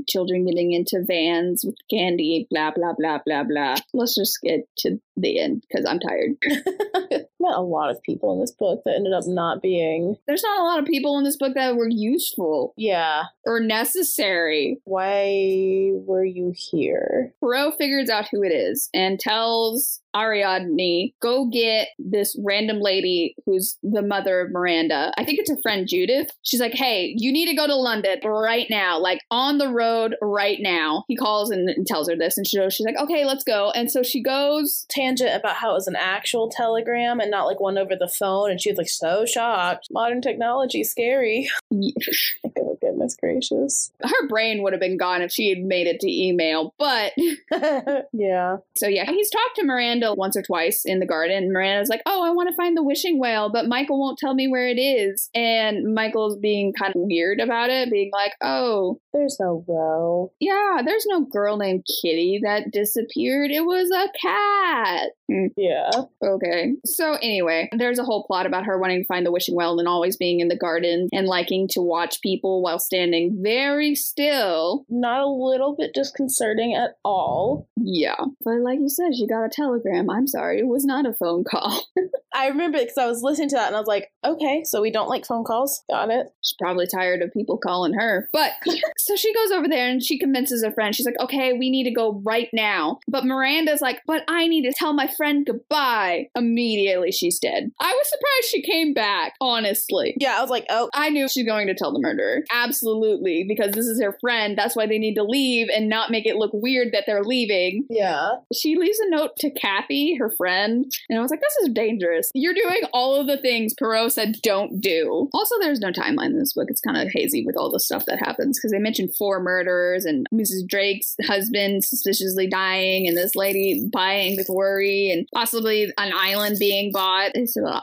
Children 0.09 0.47
getting 0.47 0.73
into 0.73 1.05
vans 1.07 1.65
with 1.65 1.75
candy. 1.91 2.47
Blah 2.51 2.71
blah 2.71 2.95
blah 2.97 3.19
blah 3.27 3.45
blah. 3.45 3.75
Let's 3.93 4.15
just 4.15 4.39
get 4.43 4.67
to 4.79 4.99
the 5.17 5.41
end 5.41 5.65
because 5.69 5.87
I'm 5.89 6.01
tired. 6.01 6.37
not 7.41 7.59
a 7.59 7.63
lot 7.63 7.91
of 7.91 8.03
people 8.03 8.33
in 8.33 8.41
this 8.41 8.51
book 8.51 8.83
that 8.85 8.95
ended 8.95 9.13
up 9.13 9.25
not 9.27 9.63
being. 9.63 10.17
There's 10.27 10.43
not 10.43 10.61
a 10.61 10.65
lot 10.65 10.79
of 10.81 10.87
people 10.87 11.19
in 11.19 11.25
this 11.25 11.37
book 11.37 11.55
that 11.55 11.77
were 11.77 11.89
useful. 11.89 12.75
Yeah. 12.77 13.25
Or 13.45 13.61
necessary. 13.61 14.81
Why 14.85 15.91
were 15.93 16.25
you 16.25 16.53
here? 16.57 17.35
Poirot 17.41 17.77
figures 17.79 18.11
out 18.11 18.29
who 18.31 18.43
it 18.43 18.53
is 18.53 18.89
and 18.95 19.21
tells 19.21 20.01
Ariadne, 20.15 21.13
go 21.21 21.47
get 21.47 21.89
this 21.99 22.37
random 22.45 22.81
lady 22.81 23.35
who's 23.45 23.77
the 23.83 24.03
mother 24.03 24.41
of 24.41 24.53
Miranda. 24.53 25.13
I 25.19 25.25
think 25.25 25.41
it's 25.41 25.51
her 25.51 25.59
friend 25.63 25.89
Judith. 25.89 26.29
She's 26.43 26.61
like, 26.61 26.75
hey, 26.75 27.15
you 27.17 27.33
need 27.33 27.47
to 27.47 27.57
go 27.57 27.67
to 27.67 27.75
London 27.75 28.21
right 28.25 28.67
now, 28.71 28.99
like 28.99 29.21
on 29.31 29.59
the 29.59 29.69
road 29.69 30.15
right 30.23 30.59
now. 30.61 31.05
He 31.09 31.17
calls 31.17 31.51
and, 31.51 31.85
tells 31.87 32.09
her 32.09 32.17
this, 32.17 32.37
and 32.37 32.47
she, 32.47 32.59
she's 32.71 32.87
like, 32.87 32.97
okay, 32.97 33.25
let's 33.25 33.45
go. 33.45 33.73
And 33.75 33.91
so 33.91 34.03
she 34.03 34.23
goes. 34.23 34.87
Tangent 35.05 35.35
about 35.35 35.57
how 35.57 35.71
it 35.71 35.75
was 35.75 35.87
an 35.87 35.97
actual 35.97 36.49
telegram 36.49 37.21
and 37.21 37.31
not 37.31 37.45
like 37.47 37.61
one 37.61 37.79
over 37.79 37.95
the 37.97 38.09
phone. 38.09 38.51
And 38.51 38.61
she 38.61 38.71
was 38.71 38.79
like, 38.79 38.89
so 38.89 39.27
shocked. 39.27 39.89
Modern 39.91 40.21
technology, 40.21 40.85
scary. 40.85 41.51
goodness 43.05 43.17
gracious. 43.17 43.93
Her 44.03 44.29
brain 44.29 44.63
would 44.63 44.73
have 44.73 44.81
been 44.81 44.97
gone 44.97 45.23
if 45.23 45.31
she 45.31 45.49
had 45.49 45.59
made 45.59 45.87
it 45.87 46.01
to 46.01 46.11
email, 46.11 46.75
but. 46.79 47.13
yeah. 48.13 48.57
So 48.77 48.89
yeah, 48.89 49.11
he's 49.11 49.31
talked 49.31 49.57
to 49.57 49.65
Miranda 49.65 50.15
once 50.15 50.37
or 50.37 50.43
twice 50.43 50.83
in 50.85 51.01
the 51.01 51.07
garden. 51.07 51.53
Miranda's 51.53 51.89
like, 51.89 52.03
"Oh, 52.07 52.25
I 52.25 52.31
want 52.31 52.49
to 52.49 52.57
find 52.57 52.77
the 52.77 52.83
wishing 52.83 53.19
well, 53.19 53.51
but 53.51 53.69
Michael 53.69 54.01
won't 54.01 54.19
tell 54.19 54.35
me 54.35 54.49
where 54.49 54.69
it 54.69 54.79
is." 54.79 55.31
And 55.35 55.95
Michael's 55.95 56.37
being 56.39 56.73
kind 56.73 56.95
of 56.95 57.03
weird 57.03 57.41
about 57.41 57.71
it, 57.71 57.91
being 57.91 58.11
like, 58.13 58.33
"Oh, 58.43 58.99
there's 59.13 59.37
no 59.41 59.65
well. 59.67 60.33
Yeah, 60.41 60.83
there's 60.85 61.07
no 61.07 61.23
girl 61.23 61.57
named 61.57 61.85
Kitty 62.03 62.41
that 62.43 62.71
disappeared. 62.71 63.51
It 63.51 63.65
was 63.65 63.91
a 63.91 64.09
cat." 64.21 65.11
Hmm. 65.31 65.47
Yeah. 65.57 65.91
Okay. 66.23 66.75
So 66.85 67.15
anyway, 67.23 67.69
there's 67.73 67.99
a 67.99 68.05
whole 68.05 68.25
plot 68.25 68.47
about 68.47 68.65
her 68.65 68.79
wanting 68.79 69.03
to 69.03 69.07
find 69.07 69.25
the 69.25 69.33
wishing 69.33 69.55
well 69.55 69.79
and 69.79 69.89
always 69.89 70.17
being 70.17 70.41
in 70.41 70.49
the 70.49 70.57
garden 70.57 71.09
and 71.13 71.27
liking 71.27 71.69
to 71.69 71.81
watch 71.81 72.21
people 72.21 72.63
while 72.63 72.79
standing 72.79 72.94
very 73.43 73.95
still. 73.95 74.85
Not 74.89 75.21
a 75.21 75.29
little 75.29 75.75
bit 75.77 75.93
disconcerting 75.95 76.75
at 76.75 76.97
all. 77.05 77.69
Yeah. 77.77 78.17
But 78.45 78.61
like 78.61 78.81
you 78.81 78.89
said, 78.89 79.15
she 79.15 79.27
got 79.27 79.45
a 79.45 79.49
telegram. 79.49 80.11
I'm 80.11 80.27
sorry, 80.27 80.61
it 80.61 80.67
was 80.67 80.85
not 80.85 81.07
a 81.07 81.15
phone 81.15 81.45
call. 81.45 81.85
I 82.35 82.49
remember 82.49 82.79
because 82.79 82.99
I 82.99 83.07
was 83.07 83.23
listening 83.23 83.49
to 83.51 83.57
that 83.57 83.69
and 83.69 83.77
I 83.77 83.79
was 83.79 83.87
like, 83.87 84.11
okay, 84.25 84.65
so 84.65 84.81
we 84.81 84.91
don't 84.91 85.09
like 85.09 85.27
phone 85.27 85.45
calls. 85.45 85.83
Got 85.89 86.11
it. 86.11 86.27
She's 86.43 86.57
probably 86.59 86.87
tired 86.87 87.23
of 87.23 87.33
people 87.33 87.59
calling 87.59 87.95
her. 87.95 88.29
But 88.33 88.53
so 88.99 89.15
she 89.17 89.33
goes 89.33 89.53
over 89.53 89.69
there 89.69 89.89
and 89.89 90.03
she 90.03 90.19
convinces 90.19 90.65
her 90.65 90.73
friend. 90.73 90.95
She's 90.95 91.07
like, 91.07 91.21
okay, 91.21 91.53
we 91.53 91.71
need 91.71 91.85
to 91.85 91.93
go 91.93 92.21
right 92.25 92.49
now. 92.53 92.99
But 93.07 93.25
Miranda's 93.25 93.81
like, 93.81 94.01
but 94.07 94.25
I 94.29 94.49
need 94.49 94.63
to 94.63 94.75
tell 94.77 94.93
my 94.93 95.07
friend 95.07 95.47
goodbye. 95.47 96.29
Immediately, 96.35 97.13
she's 97.13 97.39
dead. 97.39 97.71
I 97.81 97.93
was 97.93 98.09
surprised 98.09 98.49
she 98.51 98.63
came 98.63 98.95
back, 98.95 99.35
honestly. 99.41 100.17
Yeah, 100.19 100.37
I 100.37 100.41
was 100.41 100.51
like, 100.51 100.67
oh. 100.71 100.89
I 100.95 101.11
knew 101.11 101.29
she's 101.29 101.47
going 101.47 101.69
to 101.69 101.75
tell 101.75 101.93
the 101.93 102.01
murderer. 102.01 102.43
Absolutely. 102.53 102.84
Absolutely, 102.85 103.45
because 103.49 103.73
this 103.73 103.87
is 103.87 104.03
her 104.03 104.17
friend. 104.21 104.59
That's 104.59 104.77
why 104.77 104.87
they 104.87 104.99
need 104.99 105.15
to 105.15 105.23
leave 105.23 105.69
and 105.75 105.89
not 105.89 106.11
make 106.11 106.27
it 106.27 106.37
look 106.37 106.51
weird 106.53 106.93
that 106.93 107.05
they're 107.07 107.23
leaving. 107.23 107.87
Yeah. 107.89 108.33
She 108.55 108.77
leaves 108.77 108.99
a 108.99 109.09
note 109.09 109.37
to 109.39 109.51
Kathy, 109.51 110.17
her 110.17 110.31
friend. 110.37 110.85
And 111.09 111.19
I 111.19 111.23
was 111.23 111.31
like, 111.31 111.41
this 111.41 111.57
is 111.63 111.73
dangerous. 111.73 112.31
You're 112.35 112.53
doing 112.53 112.83
all 112.93 113.15
of 113.15 113.27
the 113.27 113.39
things 113.39 113.73
Poirot 113.79 114.13
said 114.13 114.37
don't 114.43 114.83
do. 114.83 115.31
Also, 115.33 115.55
there's 115.61 115.81
no 115.81 115.93
timeline 115.93 116.27
in 116.27 116.39
this 116.39 116.53
book. 116.53 116.67
It's 116.69 116.83
kind 116.83 116.99
of 116.99 117.09
hazy 117.11 117.43
with 117.47 117.57
all 117.57 117.73
the 117.73 117.81
stuff 117.81 118.05
that 118.07 118.19
happens 118.19 118.59
because 118.59 118.71
they 118.71 118.79
mentioned 118.79 119.17
four 119.17 119.41
murders 119.41 120.05
and 120.05 120.27
Mrs. 120.35 120.69
Drake's 120.69 121.17
husband 121.25 121.85
suspiciously 121.85 122.49
dying 122.49 123.09
and 123.09 123.17
this 123.17 123.35
lady 123.35 123.89
buying 123.91 124.37
the 124.37 124.45
quarry 124.45 125.11
and 125.11 125.27
possibly 125.35 125.85
an 125.97 126.13
island 126.15 126.57
being 126.59 126.93
bought. 126.93 127.33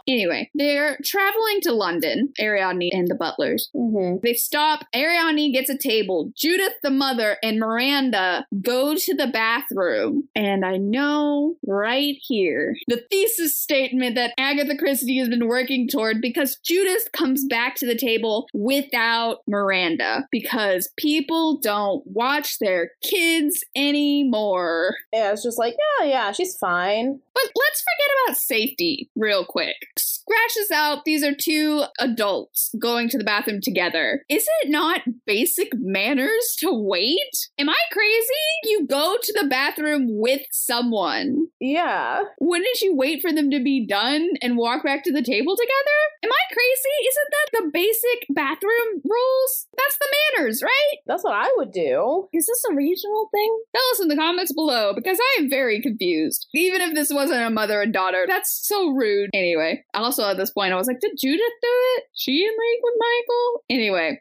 Anyway, 0.08 0.52
they're 0.54 1.00
traveling 1.04 1.62
to 1.62 1.72
London, 1.74 2.34
Ariadne 2.40 2.90
and 2.92 3.08
the 3.08 3.16
butlers. 3.16 3.72
Mm-hmm. 3.76 4.18
They 4.22 4.34
stop. 4.34 4.86
Ariadne 4.96 5.52
gets 5.52 5.70
a 5.70 5.78
table. 5.78 6.32
Judith, 6.36 6.74
the 6.84 6.90
mother, 6.90 7.38
and 7.44 7.60
Miranda 7.60 8.46
go 8.62 8.96
to 8.96 9.16
the 9.16 9.28
bathroom. 9.28 10.28
And 10.36 10.66
I 10.66 10.78
know 10.78 11.56
right 11.66 12.16
here 12.22 12.76
the 12.88 13.04
thesis 13.10 13.60
statement 13.60 14.16
that 14.16 14.34
Agatha 14.38 14.78
Christie 14.78 15.18
has 15.18 15.30
been 15.30 15.48
working 15.48 15.88
toward 15.88 16.22
because 16.22 16.58
Judith 16.58 17.12
comes 17.14 17.46
back 17.46 17.76
to 17.76 17.86
the 17.86 17.96
table 17.96 18.48
without 18.54 19.40
Miranda 19.48 20.28
because 20.32 20.90
people 20.98 21.60
don't 21.60 22.04
watch 22.06 22.60
their 22.60 22.92
kids 23.04 23.64
anymore. 23.76 24.96
Yeah, 25.14 25.32
it's 25.32 25.44
just 25.44 25.60
like, 25.60 25.76
yeah, 26.00 26.08
yeah, 26.08 26.32
she's 26.32 26.58
fine. 26.58 27.20
But 27.34 27.44
let's 27.44 27.82
forget 27.82 28.16
about 28.26 28.38
safety 28.38 29.10
real 29.16 29.46
quick. 29.46 29.76
Scratch 29.98 30.54
this 30.56 30.72
out. 30.72 31.06
These 31.06 31.24
are 31.24 31.34
two 31.34 31.84
adults 32.00 32.74
going 32.80 33.10
to 33.10 33.18
the 33.18 33.24
bathroom 33.24 33.62
together. 33.62 34.24
Is 34.30 34.48
it 34.62 34.70
not 34.70 34.81
basic 35.26 35.70
manners 35.74 36.56
to 36.60 36.72
wait? 36.72 37.18
Am 37.58 37.70
I 37.70 37.76
crazy? 37.92 38.28
You 38.64 38.88
go 38.88 39.18
to 39.22 39.34
the 39.40 39.48
bathroom 39.48 40.08
with 40.20 40.42
someone. 40.52 41.48
Yeah. 41.60 42.24
Wouldn't 42.40 42.82
you 42.82 42.96
wait 42.96 43.22
for 43.22 43.32
them 43.32 43.52
to 43.52 43.64
be 43.64 43.86
done 43.86 44.30
and 44.42 44.58
walk 44.58 44.84
back 44.84 45.04
to 45.04 45.12
the 45.12 45.22
table 45.22 45.56
together? 45.56 46.00
Am 46.24 46.32
I 46.32 46.54
crazy? 46.54 47.08
Isn't 47.08 47.32
that 47.32 47.50
the 47.54 47.72
basic 47.72 48.28
bathroom 48.30 49.02
rules? 49.04 49.68
That's 49.78 49.98
the 49.98 50.16
manners, 50.38 50.62
right? 50.64 50.98
That's 51.08 51.24
what 51.24 51.34
I 51.34 51.52
would 51.58 51.72
do. 51.72 52.28
Is 52.34 52.48
this 52.48 52.64
a 52.70 52.76
regional 52.76 53.30
thing? 53.32 53.60
Tell 53.76 53.84
us 53.94 54.02
in 54.02 54.08
the 54.08 54.16
comments 54.16 54.54
below 54.54 54.94
because 54.94 55.20
I 55.20 55.42
am 55.42 55.50
very 55.50 55.82
confused. 55.82 56.48
Even 56.54 56.82
if 56.82 56.94
this 56.94 57.12
wasn't 57.12 57.42
a 57.42 57.50
mother 57.50 57.82
and 57.82 57.94
daughter, 57.94 58.26
that's 58.28 58.68
so 58.68 58.90
rude. 58.90 59.30
Anyway, 59.34 59.84
also 59.94 60.30
at 60.30 60.38
this 60.38 60.52
point, 60.52 60.74
I 60.74 60.78
was 60.78 60.88
like, 60.88 61.00
did 61.00 61.18
Judith 61.20 61.40
do 61.62 61.70
it? 61.98 62.04
She 62.16 62.44
in 62.44 62.50
league 62.50 62.82
with 62.84 62.94
Michael? 63.00 63.64
Anyway, 63.70 64.20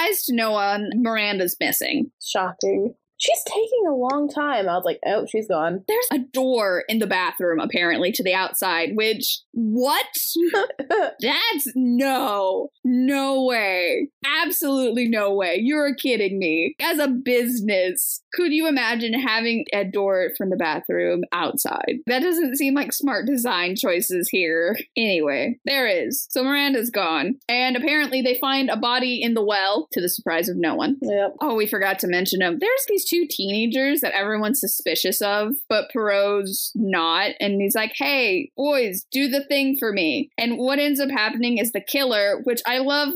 surprised 0.00 0.26
no 0.30 0.52
one, 0.52 0.90
Miranda's 0.96 1.56
missing. 1.60 2.10
Shocking. 2.22 2.94
She's 3.18 3.42
taking 3.44 3.86
a 3.86 3.94
long 3.94 4.30
time. 4.30 4.66
I 4.66 4.74
was 4.76 4.84
like, 4.86 4.98
oh, 5.04 5.26
she's 5.30 5.46
gone. 5.46 5.84
There's 5.86 6.08
a 6.10 6.20
door 6.32 6.84
in 6.88 7.00
the 7.00 7.06
bathroom, 7.06 7.60
apparently, 7.60 8.12
to 8.12 8.22
the 8.22 8.32
outside, 8.32 8.92
which, 8.94 9.40
what? 9.52 10.06
That's 11.20 11.68
no, 11.76 12.70
no 12.82 13.44
way. 13.44 14.08
Absolutely 14.24 15.08
no 15.08 15.32
way. 15.34 15.58
You're 15.60 15.94
kidding 15.94 16.38
me. 16.38 16.74
As 16.80 16.98
a 16.98 17.08
business, 17.08 18.22
could 18.34 18.52
you 18.52 18.68
imagine 18.68 19.14
having 19.14 19.64
a 19.72 19.84
door 19.84 20.30
from 20.36 20.50
the 20.50 20.56
bathroom 20.56 21.22
outside? 21.32 21.98
That 22.06 22.22
doesn't 22.22 22.56
seem 22.56 22.74
like 22.74 22.92
smart 22.92 23.26
design 23.26 23.76
choices 23.76 24.28
here. 24.28 24.78
Anyway, 24.96 25.58
there 25.64 25.86
is. 25.86 26.26
So 26.30 26.44
Miranda's 26.44 26.90
gone. 26.90 27.36
And 27.48 27.76
apparently 27.76 28.22
they 28.22 28.38
find 28.38 28.68
a 28.68 28.76
body 28.76 29.22
in 29.22 29.34
the 29.34 29.44
well, 29.44 29.88
to 29.92 30.00
the 30.00 30.08
surprise 30.08 30.48
of 30.48 30.56
no 30.56 30.74
one. 30.74 30.96
Yep. 31.02 31.36
Oh, 31.40 31.54
we 31.54 31.66
forgot 31.66 31.98
to 32.00 32.08
mention 32.08 32.40
them. 32.40 32.58
There's 32.60 32.86
these 32.88 33.08
two 33.08 33.26
teenagers 33.28 34.00
that 34.00 34.14
everyone's 34.14 34.60
suspicious 34.60 35.22
of, 35.22 35.54
but 35.68 35.90
Poirot's 35.92 36.72
not. 36.74 37.32
And 37.40 37.60
he's 37.60 37.74
like, 37.74 37.92
hey, 37.96 38.50
boys, 38.56 39.06
do 39.10 39.28
the 39.28 39.44
thing 39.44 39.76
for 39.78 39.92
me. 39.92 40.30
And 40.36 40.58
what 40.58 40.78
ends 40.78 41.00
up 41.00 41.10
happening 41.10 41.58
is 41.58 41.72
the 41.72 41.80
killer, 41.80 42.40
which 42.44 42.60
I 42.66 42.78
love 42.78 43.14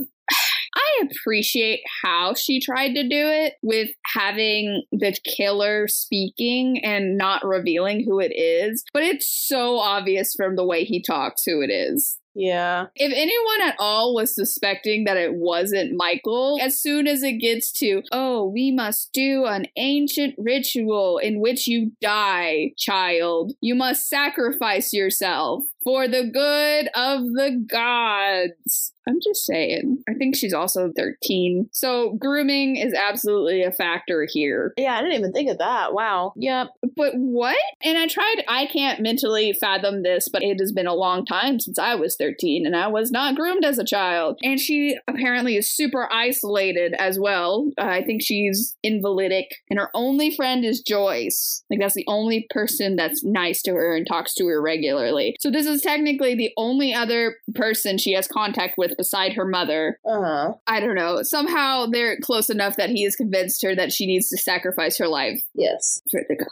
I 0.76 1.02
appreciate 1.04 1.80
how 2.02 2.34
she 2.34 2.60
tried 2.60 2.94
to 2.94 3.02
do 3.02 3.28
it 3.28 3.54
with 3.62 3.90
having 4.14 4.82
the 4.92 5.16
killer 5.24 5.88
speaking 5.88 6.84
and 6.84 7.16
not 7.16 7.44
revealing 7.44 8.04
who 8.04 8.20
it 8.20 8.32
is, 8.32 8.84
but 8.92 9.02
it's 9.02 9.28
so 9.28 9.78
obvious 9.78 10.34
from 10.34 10.56
the 10.56 10.64
way 10.64 10.84
he 10.84 11.02
talks 11.02 11.44
who 11.44 11.60
it 11.62 11.70
is. 11.70 12.18
Yeah. 12.34 12.86
If 12.96 13.12
anyone 13.14 13.62
at 13.62 13.76
all 13.78 14.14
was 14.14 14.34
suspecting 14.34 15.04
that 15.04 15.16
it 15.16 15.34
wasn't 15.34 15.96
Michael, 15.96 16.58
as 16.60 16.80
soon 16.80 17.06
as 17.06 17.22
it 17.22 17.34
gets 17.34 17.70
to, 17.78 18.02
oh, 18.10 18.48
we 18.48 18.72
must 18.72 19.12
do 19.12 19.44
an 19.44 19.66
ancient 19.76 20.34
ritual 20.36 21.18
in 21.18 21.40
which 21.40 21.68
you 21.68 21.92
die, 22.00 22.72
child, 22.76 23.52
you 23.60 23.74
must 23.74 24.08
sacrifice 24.08 24.92
yourself 24.92 25.62
for 25.84 26.08
the 26.08 26.24
good 26.32 26.88
of 26.94 27.20
the 27.34 27.64
gods. 27.68 28.94
I'm 29.06 29.20
just 29.22 29.44
saying. 29.44 30.02
I 30.08 30.14
think 30.14 30.34
she's 30.34 30.54
also 30.54 30.90
13. 30.96 31.68
So 31.72 32.14
grooming 32.18 32.76
is 32.76 32.94
absolutely 32.94 33.62
a 33.62 33.70
factor 33.70 34.26
here. 34.30 34.72
Yeah, 34.78 34.96
I 34.96 35.02
didn't 35.02 35.18
even 35.18 35.32
think 35.32 35.50
of 35.50 35.58
that. 35.58 35.92
Wow. 35.92 36.32
Yep. 36.36 36.68
But 36.96 37.12
what? 37.16 37.58
And 37.82 37.98
I 37.98 38.06
tried, 38.06 38.44
I 38.48 38.66
can't 38.66 39.00
mentally 39.00 39.52
fathom 39.52 40.02
this, 40.02 40.28
but 40.32 40.42
it 40.42 40.58
has 40.58 40.72
been 40.72 40.86
a 40.86 40.94
long 40.94 41.26
time 41.26 41.60
since 41.60 41.78
I 41.78 41.94
was 41.96 42.16
13 42.16 42.64
and 42.66 42.74
I 42.74 42.86
was 42.88 43.10
not 43.10 43.36
groomed 43.36 43.64
as 43.64 43.78
a 43.78 43.84
child. 43.84 44.38
And 44.42 44.58
she 44.58 44.96
apparently 45.06 45.56
is 45.56 45.74
super 45.74 46.10
isolated 46.10 46.94
as 46.98 47.18
well. 47.18 47.70
Uh, 47.78 47.84
I 47.84 48.04
think 48.04 48.22
she's 48.22 48.74
invalidic 48.84 49.46
and 49.68 49.78
her 49.78 49.90
only 49.92 50.34
friend 50.34 50.64
is 50.64 50.80
Joyce. 50.80 51.62
Like 51.70 51.80
that's 51.80 51.94
the 51.94 52.06
only 52.08 52.46
person 52.50 52.96
that's 52.96 53.22
nice 53.22 53.60
to 53.62 53.72
her 53.72 53.94
and 53.94 54.06
talks 54.06 54.34
to 54.36 54.46
her 54.46 54.62
regularly. 54.62 55.36
So 55.40 55.50
this 55.50 55.66
is 55.66 55.73
technically 55.82 56.34
the 56.34 56.50
only 56.56 56.92
other 56.94 57.36
person 57.54 57.98
she 57.98 58.12
has 58.12 58.26
contact 58.28 58.76
with 58.78 58.96
beside 58.96 59.32
her 59.34 59.44
mother. 59.46 59.98
Uh 60.06 60.20
huh. 60.22 60.52
I 60.66 60.80
don't 60.80 60.94
know. 60.94 61.22
Somehow 61.22 61.86
they're 61.86 62.18
close 62.20 62.50
enough 62.50 62.76
that 62.76 62.90
he 62.90 63.04
has 63.04 63.16
convinced 63.16 63.62
her 63.62 63.74
that 63.74 63.92
she 63.92 64.06
needs 64.06 64.28
to 64.30 64.36
sacrifice 64.38 64.98
her 64.98 65.08
life 65.08 65.40
Yes. 65.54 66.00
for 66.10 66.20
the 66.28 66.36
gods, 66.36 66.48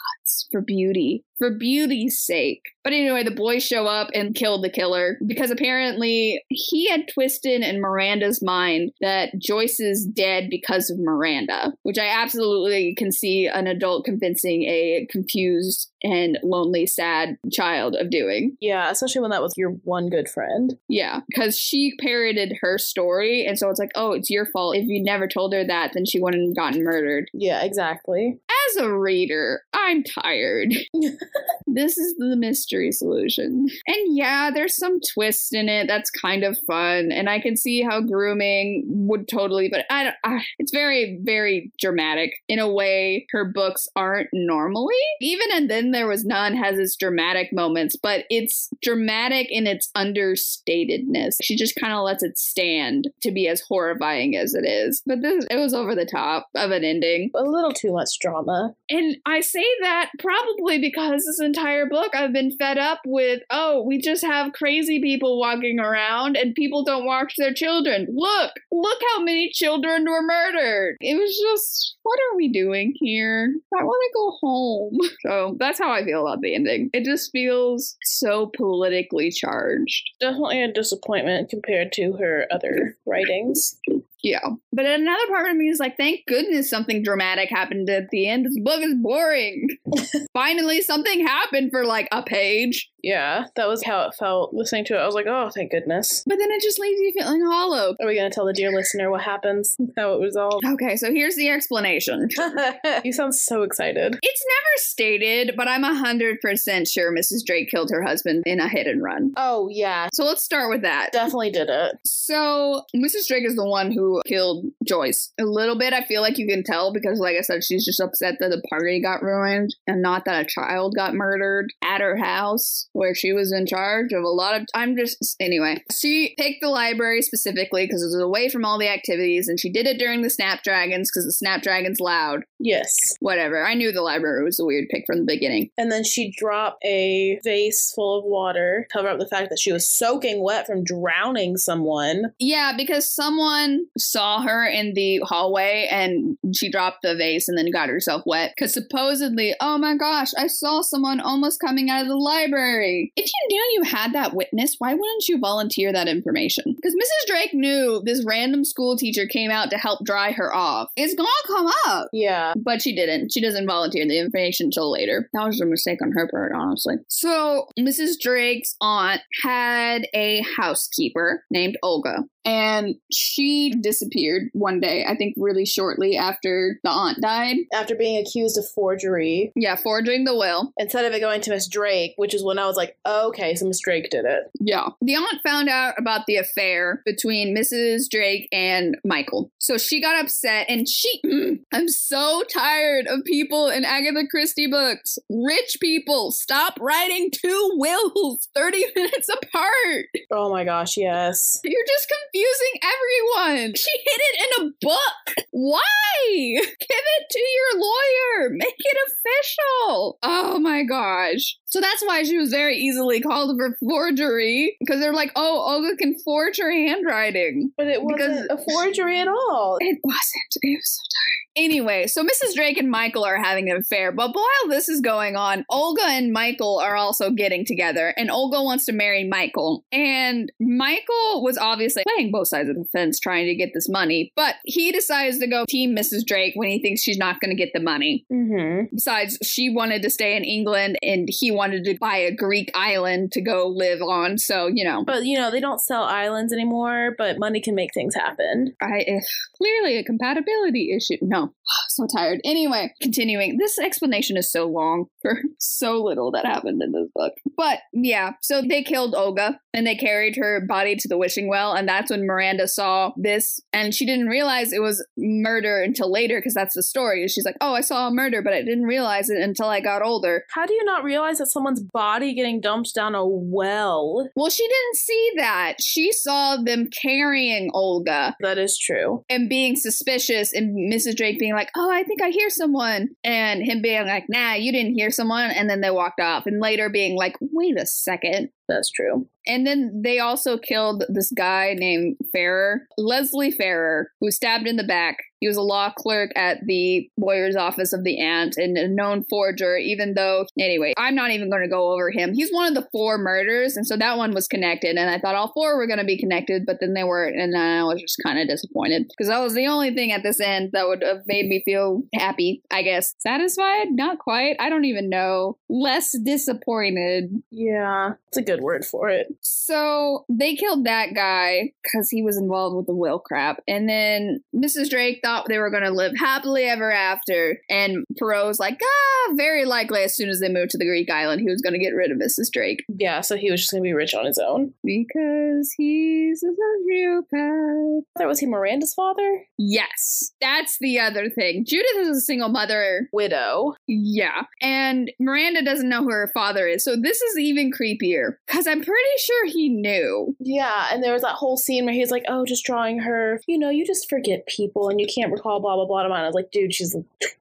for 0.50 0.60
beauty, 0.60 1.24
for 1.38 1.50
beauty's 1.50 2.20
sake. 2.20 2.62
But 2.84 2.92
anyway, 2.92 3.22
the 3.22 3.30
boys 3.30 3.64
show 3.64 3.86
up 3.86 4.08
and 4.14 4.34
kill 4.34 4.60
the 4.60 4.70
killer 4.70 5.18
because 5.26 5.50
apparently 5.50 6.42
he 6.48 6.88
had 6.88 7.08
twisted 7.12 7.62
in 7.62 7.80
Miranda's 7.80 8.42
mind 8.42 8.92
that 9.00 9.30
Joyce 9.38 9.78
is 9.80 10.04
dead 10.04 10.48
because 10.50 10.90
of 10.90 10.98
Miranda, 10.98 11.72
which 11.82 11.98
I 11.98 12.06
absolutely 12.06 12.94
can 12.96 13.12
see 13.12 13.46
an 13.46 13.66
adult 13.66 14.04
convincing 14.04 14.64
a 14.64 15.06
confused 15.10 15.90
and 16.02 16.38
lonely, 16.42 16.86
sad 16.86 17.36
child 17.52 17.94
of 17.94 18.10
doing. 18.10 18.56
Yeah, 18.60 18.90
especially 18.90 19.20
when 19.20 19.30
that 19.30 19.42
was 19.42 19.54
your 19.56 19.70
one 19.84 20.08
good 20.08 20.28
friend. 20.28 20.76
Yeah, 20.88 21.20
because 21.28 21.56
she 21.56 21.92
parroted 22.00 22.58
her 22.60 22.78
story, 22.78 23.46
and 23.46 23.58
so 23.58 23.68
it's 23.70 23.78
like, 23.78 23.92
oh, 23.94 24.12
it's 24.12 24.30
your 24.30 24.46
fault. 24.46 24.76
If 24.76 24.88
you 24.88 25.02
never 25.02 25.28
told 25.28 25.54
her 25.54 25.64
that, 25.64 25.92
then 25.94 26.04
she 26.04 26.20
wouldn't 26.20 26.48
have 26.48 26.56
gotten 26.56 26.82
murdered. 26.82 27.30
Yeah, 27.32 27.62
exactly. 27.62 28.40
As 28.72 28.78
a 28.78 28.92
reader, 28.92 29.62
I'm 29.74 30.02
tired. 30.02 30.72
this 31.66 31.98
is 31.98 32.14
the 32.16 32.36
mystery 32.36 32.90
solution. 32.90 33.66
And 33.86 34.16
yeah, 34.16 34.50
there's 34.52 34.76
some 34.76 34.98
twist 35.12 35.54
in 35.54 35.68
it 35.68 35.88
that's 35.88 36.10
kind 36.10 36.42
of 36.44 36.56
fun, 36.66 37.12
and 37.12 37.28
I 37.28 37.40
can 37.40 37.56
see 37.56 37.82
how 37.82 38.00
grooming 38.00 38.84
would 38.86 39.28
totally, 39.28 39.68
but 39.68 39.84
I, 39.90 40.08
I 40.08 40.12
ah, 40.24 40.40
it's 40.58 40.72
very, 40.72 41.18
very 41.22 41.70
dramatic 41.78 42.32
in 42.48 42.58
a 42.58 42.70
way 42.70 43.26
her 43.30 43.44
books 43.44 43.88
aren't 43.94 44.28
normally. 44.32 44.94
Even 45.20 45.48
and 45.52 45.70
then 45.70 45.90
there 45.90 46.08
was 46.08 46.24
none 46.24 46.54
has 46.54 46.78
its 46.78 46.96
dramatic 46.96 47.52
moments, 47.52 47.96
but 48.02 48.24
it's 48.30 48.70
dramatic 48.82 49.48
in 49.50 49.66
its 49.66 49.90
understatedness. 49.96 51.34
She 51.42 51.56
just 51.56 51.76
kind 51.76 51.92
of 51.92 52.04
lets 52.04 52.22
it 52.22 52.38
stand 52.38 53.10
to 53.22 53.30
be 53.30 53.48
as 53.48 53.60
horrifying 53.60 54.36
as 54.36 54.54
it 54.54 54.66
is. 54.66 55.02
But 55.04 55.20
this 55.20 55.46
it 55.50 55.56
was 55.56 55.74
over 55.74 55.94
the 55.94 56.06
top 56.06 56.48
of 56.54 56.70
an 56.70 56.84
ending. 56.84 57.30
A 57.34 57.42
little 57.42 57.72
too 57.72 57.92
much 57.92 58.18
drama. 58.20 58.61
And 58.90 59.16
I 59.26 59.40
say 59.40 59.64
that 59.82 60.10
probably 60.18 60.78
because 60.78 61.24
this 61.24 61.40
entire 61.40 61.86
book 61.86 62.14
I've 62.14 62.32
been 62.32 62.56
fed 62.58 62.78
up 62.78 63.00
with, 63.06 63.42
oh, 63.50 63.82
we 63.82 64.00
just 64.00 64.24
have 64.24 64.52
crazy 64.52 65.00
people 65.00 65.38
walking 65.38 65.78
around 65.80 66.36
and 66.36 66.54
people 66.54 66.84
don't 66.84 67.06
watch 67.06 67.34
their 67.36 67.54
children. 67.54 68.06
Look, 68.12 68.52
look 68.70 69.00
how 69.14 69.22
many 69.22 69.50
children 69.52 70.04
were 70.04 70.22
murdered. 70.22 70.96
It 71.00 71.14
was 71.18 71.38
just, 71.50 71.96
what 72.02 72.18
are 72.18 72.36
we 72.36 72.48
doing 72.52 72.94
here? 72.96 73.54
I 73.78 73.84
want 73.84 74.02
to 74.02 74.14
go 74.14 74.38
home. 74.40 74.98
So 75.22 75.56
that's 75.58 75.78
how 75.78 75.92
I 75.92 76.04
feel 76.04 76.26
about 76.26 76.40
the 76.40 76.54
ending. 76.54 76.90
It 76.92 77.04
just 77.04 77.30
feels 77.30 77.96
so 78.02 78.50
politically 78.56 79.30
charged. 79.30 80.10
Definitely 80.20 80.62
a 80.62 80.72
disappointment 80.72 81.48
compared 81.48 81.92
to 81.92 82.14
her 82.14 82.46
other 82.50 82.96
writings. 83.06 83.78
Yeah. 84.22 84.40
But 84.72 84.86
another 84.86 85.26
part 85.28 85.50
of 85.50 85.56
me 85.56 85.68
is 85.68 85.80
like, 85.80 85.96
thank 85.96 86.26
goodness 86.26 86.70
something 86.70 87.02
dramatic 87.02 87.50
happened 87.50 87.90
at 87.90 88.10
the 88.10 88.28
end. 88.28 88.46
This 88.46 88.58
book 88.58 88.80
is 88.80 88.94
boring. 88.94 89.68
Finally, 90.32 90.82
something 90.82 91.26
happened 91.26 91.70
for 91.70 91.84
like 91.84 92.08
a 92.12 92.22
page. 92.22 92.88
Yeah, 93.02 93.46
that 93.56 93.68
was 93.68 93.82
how 93.82 94.02
it 94.06 94.14
felt 94.14 94.54
listening 94.54 94.84
to 94.86 94.94
it. 94.94 94.98
I 94.98 95.06
was 95.06 95.16
like, 95.16 95.26
oh, 95.26 95.50
thank 95.50 95.72
goodness. 95.72 96.22
But 96.24 96.38
then 96.38 96.52
it 96.52 96.62
just 96.62 96.78
leaves 96.78 97.00
you 97.00 97.12
feeling 97.12 97.44
hollow. 97.44 97.96
Are 98.00 98.06
we 98.06 98.14
going 98.14 98.30
to 98.30 98.34
tell 98.34 98.46
the 98.46 98.52
dear 98.52 98.70
listener 98.70 99.10
what 99.10 99.22
happens? 99.22 99.76
How 99.96 100.14
it 100.14 100.24
resolved? 100.24 100.64
Okay, 100.64 100.96
so 100.96 101.12
here's 101.12 101.34
the 101.34 101.48
explanation. 101.48 102.28
you 103.04 103.12
sound 103.12 103.34
so 103.34 103.62
excited. 103.62 104.18
It's 104.22 104.44
never 104.48 104.76
stated, 104.76 105.54
but 105.56 105.66
I'm 105.66 105.82
100% 105.82 106.88
sure 106.88 107.12
Mrs. 107.12 107.44
Drake 107.44 107.70
killed 107.70 107.90
her 107.90 108.02
husband 108.02 108.44
in 108.46 108.60
a 108.60 108.68
hit 108.68 108.86
and 108.86 109.02
run. 109.02 109.32
Oh, 109.36 109.68
yeah. 109.68 110.08
So 110.12 110.24
let's 110.24 110.44
start 110.44 110.70
with 110.70 110.82
that. 110.82 111.10
Definitely 111.12 111.50
did 111.50 111.68
it. 111.70 111.96
So 112.04 112.84
Mrs. 112.94 113.26
Drake 113.26 113.44
is 113.44 113.56
the 113.56 113.66
one 113.66 113.90
who 113.90 114.11
killed 114.26 114.66
Joyce. 114.86 115.32
A 115.40 115.44
little 115.44 115.78
bit, 115.78 115.92
I 115.92 116.04
feel 116.04 116.22
like 116.22 116.38
you 116.38 116.46
can 116.46 116.62
tell 116.62 116.92
because, 116.92 117.18
like 117.18 117.36
I 117.36 117.42
said, 117.42 117.64
she's 117.64 117.84
just 117.84 118.00
upset 118.00 118.36
that 118.40 118.50
the 118.50 118.62
party 118.68 119.00
got 119.00 119.22
ruined 119.22 119.74
and 119.86 120.02
not 120.02 120.24
that 120.24 120.42
a 120.42 120.48
child 120.48 120.94
got 120.96 121.14
murdered 121.14 121.72
at 121.82 122.00
her 122.00 122.16
house 122.16 122.88
where 122.92 123.14
she 123.14 123.32
was 123.32 123.52
in 123.52 123.66
charge 123.66 124.12
of 124.12 124.22
a 124.22 124.28
lot 124.28 124.60
of. 124.60 124.66
I'm 124.74 124.96
just 124.96 125.36
anyway. 125.40 125.82
She 125.92 126.34
picked 126.38 126.60
the 126.60 126.68
library 126.68 127.22
specifically 127.22 127.86
because 127.86 128.02
it 128.02 128.06
was 128.06 128.20
away 128.20 128.48
from 128.48 128.64
all 128.64 128.78
the 128.78 128.88
activities, 128.88 129.48
and 129.48 129.58
she 129.58 129.70
did 129.70 129.86
it 129.86 129.98
during 129.98 130.22
the 130.22 130.30
Snapdragons 130.30 131.10
because 131.10 131.24
the 131.24 131.32
Snapdragons 131.32 132.00
loud. 132.00 132.44
Yes. 132.58 133.16
Whatever. 133.20 133.66
I 133.66 133.74
knew 133.74 133.92
the 133.92 134.02
library 134.02 134.44
was 134.44 134.60
a 134.60 134.64
weird 134.64 134.88
pick 134.90 135.04
from 135.06 135.18
the 135.18 135.24
beginning. 135.24 135.70
And 135.76 135.90
then 135.90 136.04
she 136.04 136.32
dropped 136.36 136.84
a 136.84 137.40
vase 137.44 137.92
full 137.94 138.18
of 138.18 138.24
water, 138.24 138.86
cover 138.92 139.08
up 139.08 139.18
the 139.18 139.26
fact 139.26 139.50
that 139.50 139.58
she 139.58 139.72
was 139.72 139.88
soaking 139.88 140.42
wet 140.42 140.66
from 140.66 140.84
drowning 140.84 141.56
someone. 141.56 142.32
Yeah, 142.38 142.72
because 142.76 143.12
someone 143.12 143.86
saw 144.02 144.40
her 144.42 144.66
in 144.66 144.94
the 144.94 145.20
hallway 145.24 145.88
and 145.90 146.36
she 146.54 146.70
dropped 146.70 147.02
the 147.02 147.14
vase 147.14 147.48
and 147.48 147.56
then 147.56 147.70
got 147.70 147.88
herself 147.88 148.22
wet. 148.26 148.52
Because 148.56 148.74
supposedly, 148.74 149.54
oh 149.60 149.78
my 149.78 149.96
gosh, 149.96 150.32
I 150.36 150.46
saw 150.46 150.82
someone 150.82 151.20
almost 151.20 151.60
coming 151.60 151.90
out 151.90 152.02
of 152.02 152.08
the 152.08 152.16
library. 152.16 153.12
If 153.16 153.26
you 153.26 153.48
knew 153.48 153.70
you 153.74 153.82
had 153.84 154.12
that 154.14 154.34
witness, 154.34 154.76
why 154.78 154.94
wouldn't 154.94 155.28
you 155.28 155.38
volunteer 155.38 155.92
that 155.92 156.08
information? 156.08 156.64
Because 156.66 156.94
Mrs. 156.94 157.26
Drake 157.28 157.54
knew 157.54 158.02
this 158.04 158.24
random 158.24 158.64
school 158.64 158.96
teacher 158.96 159.26
came 159.26 159.50
out 159.50 159.70
to 159.70 159.78
help 159.78 160.04
dry 160.04 160.32
her 160.32 160.54
off. 160.54 160.90
It's 160.96 161.14
gonna 161.14 161.28
come 161.46 161.70
up. 161.86 162.08
Yeah. 162.12 162.54
But 162.56 162.82
she 162.82 162.94
didn't. 162.94 163.32
She 163.32 163.40
doesn't 163.40 163.66
volunteer 163.66 164.06
the 164.06 164.18
information 164.18 164.66
until 164.66 164.90
later. 164.90 165.28
That 165.32 165.46
was 165.46 165.60
a 165.60 165.66
mistake 165.66 166.00
on 166.02 166.12
her 166.12 166.28
part, 166.28 166.52
honestly. 166.54 166.96
So, 167.08 167.68
Mrs. 167.78 168.18
Drake's 168.20 168.76
aunt 168.80 169.20
had 169.42 170.06
a 170.14 170.42
housekeeper 170.56 171.44
named 171.50 171.76
Olga. 171.82 172.24
And 172.44 172.96
she 173.12 173.72
disappeared 173.80 174.50
one 174.52 174.80
day, 174.80 175.04
I 175.08 175.14
think 175.16 175.34
really 175.36 175.64
shortly 175.64 176.16
after 176.16 176.80
the 176.82 176.90
aunt 176.90 177.20
died. 177.20 177.56
After 177.72 177.94
being 177.94 178.16
accused 178.18 178.58
of 178.58 178.64
forgery, 178.74 179.52
Yeah, 179.54 179.76
forging 179.76 180.24
the 180.24 180.36
will. 180.36 180.72
instead 180.76 181.04
of 181.04 181.12
it 181.12 181.20
going 181.20 181.40
to 181.42 181.50
Miss 181.50 181.68
Drake, 181.68 182.14
which 182.16 182.34
is 182.34 182.42
when 182.44 182.58
I 182.58 182.66
was 182.66 182.76
like, 182.76 182.96
okay, 183.06 183.54
so 183.54 183.66
Miss 183.66 183.80
Drake 183.80 184.10
did 184.10 184.24
it. 184.24 184.44
Yeah. 184.60 184.88
The 185.00 185.14
aunt 185.16 185.40
found 185.44 185.68
out 185.68 185.94
about 185.98 186.26
the 186.26 186.36
affair 186.36 187.02
between 187.04 187.56
Mrs. 187.56 188.08
Drake 188.10 188.48
and 188.52 188.96
Michael. 189.04 189.50
So 189.58 189.78
she 189.78 190.00
got 190.00 190.22
upset 190.22 190.66
and 190.68 190.88
she, 190.88 191.20
mm, 191.24 191.60
I'm 191.72 191.88
so 191.88 192.42
tired 192.52 193.06
of 193.06 193.24
people 193.24 193.68
in 193.68 193.84
Agatha 193.84 194.26
Christie 194.28 194.66
books. 194.66 195.18
Rich 195.30 195.78
people, 195.80 196.32
stop 196.32 196.78
writing 196.80 197.30
two 197.30 197.70
wills 197.74 198.48
30 198.54 198.84
minutes 198.96 199.28
apart. 199.28 200.06
Oh 200.30 200.50
my 200.50 200.64
gosh, 200.64 200.96
yes. 200.96 201.60
You're 201.64 201.84
just 201.86 202.08
confusing 202.32 202.80
everyone. 202.82 203.72
She 203.82 203.90
hid 203.90 204.20
it 204.20 204.44
in 204.44 204.66
a 204.66 204.70
book. 204.80 205.46
Why? 205.50 205.80
Give 206.26 206.64
it 206.90 207.26
to 207.30 207.38
your 207.38 207.80
lawyer. 207.80 208.50
Make 208.50 208.74
it 208.78 208.96
official. 209.06 210.18
Oh 210.22 210.58
my 210.60 210.84
gosh. 210.84 211.58
So 211.72 211.80
that's 211.80 212.02
why 212.04 212.22
she 212.22 212.36
was 212.36 212.50
very 212.50 212.76
easily 212.76 213.22
called 213.22 213.56
for 213.58 213.74
forgery 213.80 214.76
because 214.78 215.00
they're 215.00 215.14
like, 215.14 215.32
oh, 215.36 215.72
Olga 215.74 215.96
can 215.96 216.18
forge 216.18 216.58
her 216.58 216.70
handwriting. 216.70 217.72
But 217.78 217.86
it 217.86 218.02
wasn't 218.02 218.42
Because- 218.46 218.46
a 218.50 218.72
forgery 218.72 219.18
at 219.18 219.26
all. 219.28 219.78
It 219.80 219.98
wasn't. 220.04 220.52
It 220.60 220.76
was 220.76 220.90
so 220.90 221.02
tired. 221.02 221.42
Anyway, 221.54 222.06
so 222.06 222.22
Mrs. 222.24 222.54
Drake 222.54 222.78
and 222.78 222.90
Michael 222.90 223.24
are 223.24 223.36
having 223.36 223.70
an 223.70 223.76
affair, 223.76 224.10
but 224.10 224.34
while 224.34 224.68
this 224.70 224.88
is 224.88 225.02
going 225.02 225.36
on, 225.36 225.66
Olga 225.68 226.04
and 226.06 226.32
Michael 226.32 226.78
are 226.78 226.96
also 226.96 227.30
getting 227.30 227.66
together, 227.66 228.14
and 228.16 228.30
Olga 228.30 228.62
wants 228.62 228.86
to 228.86 228.92
marry 228.92 229.28
Michael. 229.28 229.84
And 229.92 230.50
Michael 230.58 231.42
was 231.42 231.58
obviously 231.58 232.04
playing 232.08 232.32
both 232.32 232.48
sides 232.48 232.70
of 232.70 232.76
the 232.76 232.86
fence 232.86 233.20
trying 233.20 233.46
to 233.48 233.54
get 233.54 233.72
this 233.74 233.86
money, 233.90 234.32
but 234.34 234.54
he 234.64 234.92
decides 234.92 235.38
to 235.40 235.46
go 235.46 235.66
team 235.68 235.94
Mrs. 235.94 236.24
Drake 236.26 236.54
when 236.56 236.70
he 236.70 236.80
thinks 236.80 237.02
she's 237.02 237.18
not 237.18 237.38
going 237.40 237.54
to 237.54 237.62
get 237.62 237.72
the 237.74 237.80
money. 237.80 238.24
Mm-hmm. 238.32 238.94
Besides, 238.94 239.36
she 239.42 239.68
wanted 239.68 240.00
to 240.04 240.10
stay 240.10 240.34
in 240.36 240.44
England 240.44 240.96
and 241.02 241.28
he 241.30 241.50
wanted 241.50 241.61
to 241.70 241.96
buy 242.00 242.16
a 242.16 242.34
Greek 242.34 242.70
island 242.74 243.32
to 243.32 243.40
go 243.40 243.68
live 243.68 244.02
on, 244.02 244.38
so, 244.38 244.66
you 244.66 244.84
know. 244.84 245.04
But 245.04 245.24
you 245.24 245.38
know, 245.38 245.50
they 245.50 245.60
don't 245.60 245.80
sell 245.80 246.02
islands 246.04 246.52
anymore, 246.52 247.14
but 247.16 247.38
money 247.38 247.60
can 247.60 247.74
make 247.74 247.94
things 247.94 248.14
happen. 248.14 248.74
I 248.80 249.20
clearly 249.56 249.98
a 249.98 250.04
compatibility 250.04 250.92
issue. 250.94 251.18
No, 251.22 251.52
so 251.88 252.06
tired. 252.06 252.40
Anyway, 252.44 252.92
continuing. 253.00 253.58
This 253.58 253.78
explanation 253.78 254.36
is 254.36 254.50
so 254.50 254.66
long 254.66 255.06
for 255.22 255.42
so 255.58 256.02
little 256.02 256.32
that 256.32 256.46
happened 256.46 256.82
in 256.82 256.92
this 256.92 257.08
book. 257.14 257.34
But 257.56 257.80
yeah, 257.92 258.32
so 258.40 258.62
they 258.62 258.82
killed 258.82 259.14
Olga 259.14 259.60
and 259.72 259.86
they 259.86 259.94
carried 259.94 260.36
her 260.36 260.64
body 260.66 260.96
to 260.96 261.08
the 261.08 261.18
wishing 261.18 261.48
well, 261.48 261.72
and 261.72 261.88
that's 261.88 262.10
when 262.10 262.26
Miranda 262.26 262.68
saw 262.68 263.12
this, 263.16 263.60
and 263.72 263.94
she 263.94 264.06
didn't 264.06 264.26
realize 264.26 264.72
it 264.72 264.82
was 264.82 265.04
murder 265.16 265.82
until 265.82 266.10
later 266.10 266.38
because 266.38 266.54
that's 266.54 266.74
the 266.74 266.82
story. 266.82 267.26
She's 267.28 267.44
like, 267.44 267.56
"Oh, 267.60 267.74
I 267.74 267.80
saw 267.80 268.08
a 268.08 268.12
murder, 268.12 268.42
but 268.42 268.52
I 268.52 268.62
didn't 268.62 268.84
realize 268.84 269.30
it 269.30 269.40
until 269.40 269.66
I 269.66 269.80
got 269.80 270.02
older." 270.02 270.44
How 270.50 270.66
do 270.66 270.74
you 270.74 270.84
not 270.84 271.04
realize 271.04 271.38
that 271.38 271.46
someone's 271.52 271.82
body 271.82 272.34
getting 272.34 272.60
dumped 272.60 272.94
down 272.94 273.14
a 273.14 273.26
well? 273.26 274.28
Well, 274.36 274.50
she 274.50 274.66
didn't 274.66 274.96
see 274.96 275.30
that. 275.36 275.74
She 275.80 276.12
saw 276.12 276.56
them 276.56 276.88
carrying 276.90 277.70
Olga. 277.74 278.36
That 278.40 278.58
is 278.58 278.78
true. 278.78 279.24
and 279.28 279.48
being 279.48 279.76
suspicious 279.76 280.52
and 280.52 280.92
Mrs. 280.92 281.16
Drake 281.16 281.38
being 281.38 281.54
like, 281.54 281.70
"Oh, 281.76 281.90
I 281.90 282.02
think 282.02 282.22
I 282.22 282.30
hear 282.30 282.50
someone," 282.50 283.10
and 283.24 283.62
him 283.62 283.82
being 283.82 284.06
like, 284.06 284.24
"Nah, 284.28 284.54
you 284.54 284.72
didn't 284.72 284.94
hear 284.94 285.10
someone," 285.10 285.50
and 285.50 285.68
then 285.68 285.80
they 285.80 285.90
walked 285.90 286.20
off, 286.20 286.46
and 286.46 286.60
later 286.60 286.88
being 286.88 287.16
like, 287.16 287.36
"Wait 287.40 287.78
a 287.78 287.86
second. 287.86 288.50
That's 288.72 288.90
true. 288.90 289.26
And 289.46 289.66
then 289.66 290.02
they 290.04 290.18
also 290.18 290.56
killed 290.56 291.04
this 291.08 291.32
guy 291.36 291.74
named 291.76 292.16
Ferrier, 292.32 292.86
Leslie 292.96 293.50
Ferrier, 293.50 294.08
who 294.20 294.26
was 294.26 294.36
stabbed 294.36 294.68
in 294.68 294.76
the 294.76 294.84
back. 294.84 295.16
He 295.40 295.48
was 295.48 295.56
a 295.56 295.62
law 295.62 295.90
clerk 295.90 296.30
at 296.36 296.58
the 296.64 297.10
lawyer's 297.18 297.56
office 297.56 297.92
of 297.92 298.04
the 298.04 298.20
aunt 298.20 298.56
and 298.56 298.78
a 298.78 298.86
known 298.86 299.24
forger, 299.28 299.76
even 299.76 300.14
though, 300.14 300.46
anyway, 300.56 300.92
I'm 300.96 301.16
not 301.16 301.32
even 301.32 301.50
going 301.50 301.64
to 301.64 301.68
go 301.68 301.92
over 301.92 302.12
him. 302.12 302.32
He's 302.32 302.52
one 302.52 302.68
of 302.68 302.74
the 302.74 302.88
four 302.92 303.18
murders, 303.18 303.76
and 303.76 303.84
so 303.84 303.96
that 303.96 304.16
one 304.16 304.34
was 304.34 304.46
connected. 304.46 304.96
And 304.96 305.10
I 305.10 305.18
thought 305.18 305.34
all 305.34 305.50
four 305.52 305.76
were 305.76 305.88
going 305.88 305.98
to 305.98 306.04
be 306.04 306.16
connected, 306.16 306.62
but 306.64 306.76
then 306.80 306.94
they 306.94 307.02
weren't. 307.02 307.36
And 307.36 307.56
I 307.56 307.82
was 307.82 308.00
just 308.00 308.20
kind 308.24 308.38
of 308.38 308.46
disappointed 308.46 309.08
because 309.08 309.26
that 309.26 309.40
was 309.40 309.54
the 309.54 309.66
only 309.66 309.92
thing 309.92 310.12
at 310.12 310.22
this 310.22 310.38
end 310.38 310.70
that 310.74 310.86
would 310.86 311.02
have 311.02 311.22
made 311.26 311.46
me 311.46 311.60
feel 311.64 312.02
happy, 312.14 312.62
I 312.70 312.82
guess. 312.82 313.12
Satisfied? 313.18 313.88
Not 313.90 314.20
quite. 314.20 314.54
I 314.60 314.70
don't 314.70 314.84
even 314.84 315.08
know. 315.08 315.58
Less 315.68 316.16
disappointed. 316.16 317.42
Yeah, 317.50 318.12
it's 318.28 318.38
a 318.38 318.42
good 318.42 318.61
word 318.62 318.84
for 318.84 319.08
it. 319.08 319.26
So 319.40 320.24
they 320.28 320.54
killed 320.56 320.84
that 320.86 321.14
guy 321.14 321.72
because 321.82 322.08
he 322.10 322.22
was 322.22 322.36
involved 322.36 322.76
with 322.76 322.86
the 322.86 322.94
will 322.94 323.18
crap. 323.18 323.60
And 323.68 323.88
then 323.88 324.42
Mrs. 324.54 324.88
Drake 324.90 325.20
thought 325.22 325.46
they 325.48 325.58
were 325.58 325.70
going 325.70 325.82
to 325.82 325.90
live 325.90 326.12
happily 326.16 326.64
ever 326.64 326.90
after. 326.92 327.60
And 327.68 328.04
Poirot's 328.18 328.58
like, 328.60 328.80
ah, 328.82 329.32
very 329.34 329.64
likely 329.64 330.02
as 330.02 330.16
soon 330.16 330.28
as 330.28 330.40
they 330.40 330.48
moved 330.48 330.70
to 330.70 330.78
the 330.78 330.86
Greek 330.86 331.10
island, 331.10 331.40
he 331.40 331.50
was 331.50 331.60
going 331.60 331.74
to 331.74 331.78
get 331.78 331.94
rid 331.94 332.10
of 332.10 332.18
Mrs. 332.18 332.50
Drake 332.52 332.84
Yeah, 332.88 333.20
so 333.20 333.36
he 333.36 333.50
was 333.50 333.60
just 333.60 333.72
gonna 333.72 333.82
be 333.82 333.92
rich 333.92 334.14
on 334.14 334.24
his 334.26 334.38
own. 334.38 334.72
because 334.84 335.72
he's 335.76 336.42
a 336.42 336.46
sociopath. 336.46 338.00
That 338.16 338.28
was 338.28 338.38
he 338.38 338.46
Miranda's 338.46 338.94
father? 338.94 339.44
Yes, 339.58 340.32
that's 340.40 340.78
the 340.80 340.98
other 340.98 341.28
thing. 341.30 341.64
Judith 341.66 341.96
is 341.98 342.16
a 342.18 342.20
single 342.20 342.48
mother. 342.48 343.08
Widow. 343.12 343.74
Yeah. 343.86 344.42
And 344.60 345.10
Miranda 345.20 345.62
doesn't 345.64 345.88
know 345.88 346.02
who 346.02 346.10
her 346.10 346.30
father 346.34 346.66
is. 346.66 346.84
So 346.84 346.96
this 347.00 347.20
is 347.22 347.38
even 347.38 347.70
creepier 347.72 348.34
because 348.52 348.66
I'm 348.66 348.82
pretty 348.82 349.16
sure 349.18 349.46
he 349.46 349.70
knew. 349.70 350.36
Yeah, 350.38 350.88
and 350.92 351.02
there 351.02 351.12
was 351.12 351.22
that 351.22 351.36
whole 351.36 351.56
scene 351.56 351.86
where 351.86 351.94
he 351.94 352.00
was 352.00 352.10
like, 352.10 352.24
"Oh, 352.28 352.44
just 352.44 352.64
drawing 352.64 352.98
her. 352.98 353.40
You 353.46 353.58
know, 353.58 353.70
you 353.70 353.86
just 353.86 354.10
forget 354.10 354.46
people 354.46 354.90
and 354.90 355.00
you 355.00 355.06
can't 355.12 355.32
recall 355.32 355.60
blah 355.60 355.76
blah 355.76 355.86
blah." 355.86 356.04
And 356.04 356.12
I 356.12 356.26
was 356.26 356.34
like, 356.34 356.50
"Dude, 356.50 356.74
she's 356.74 356.94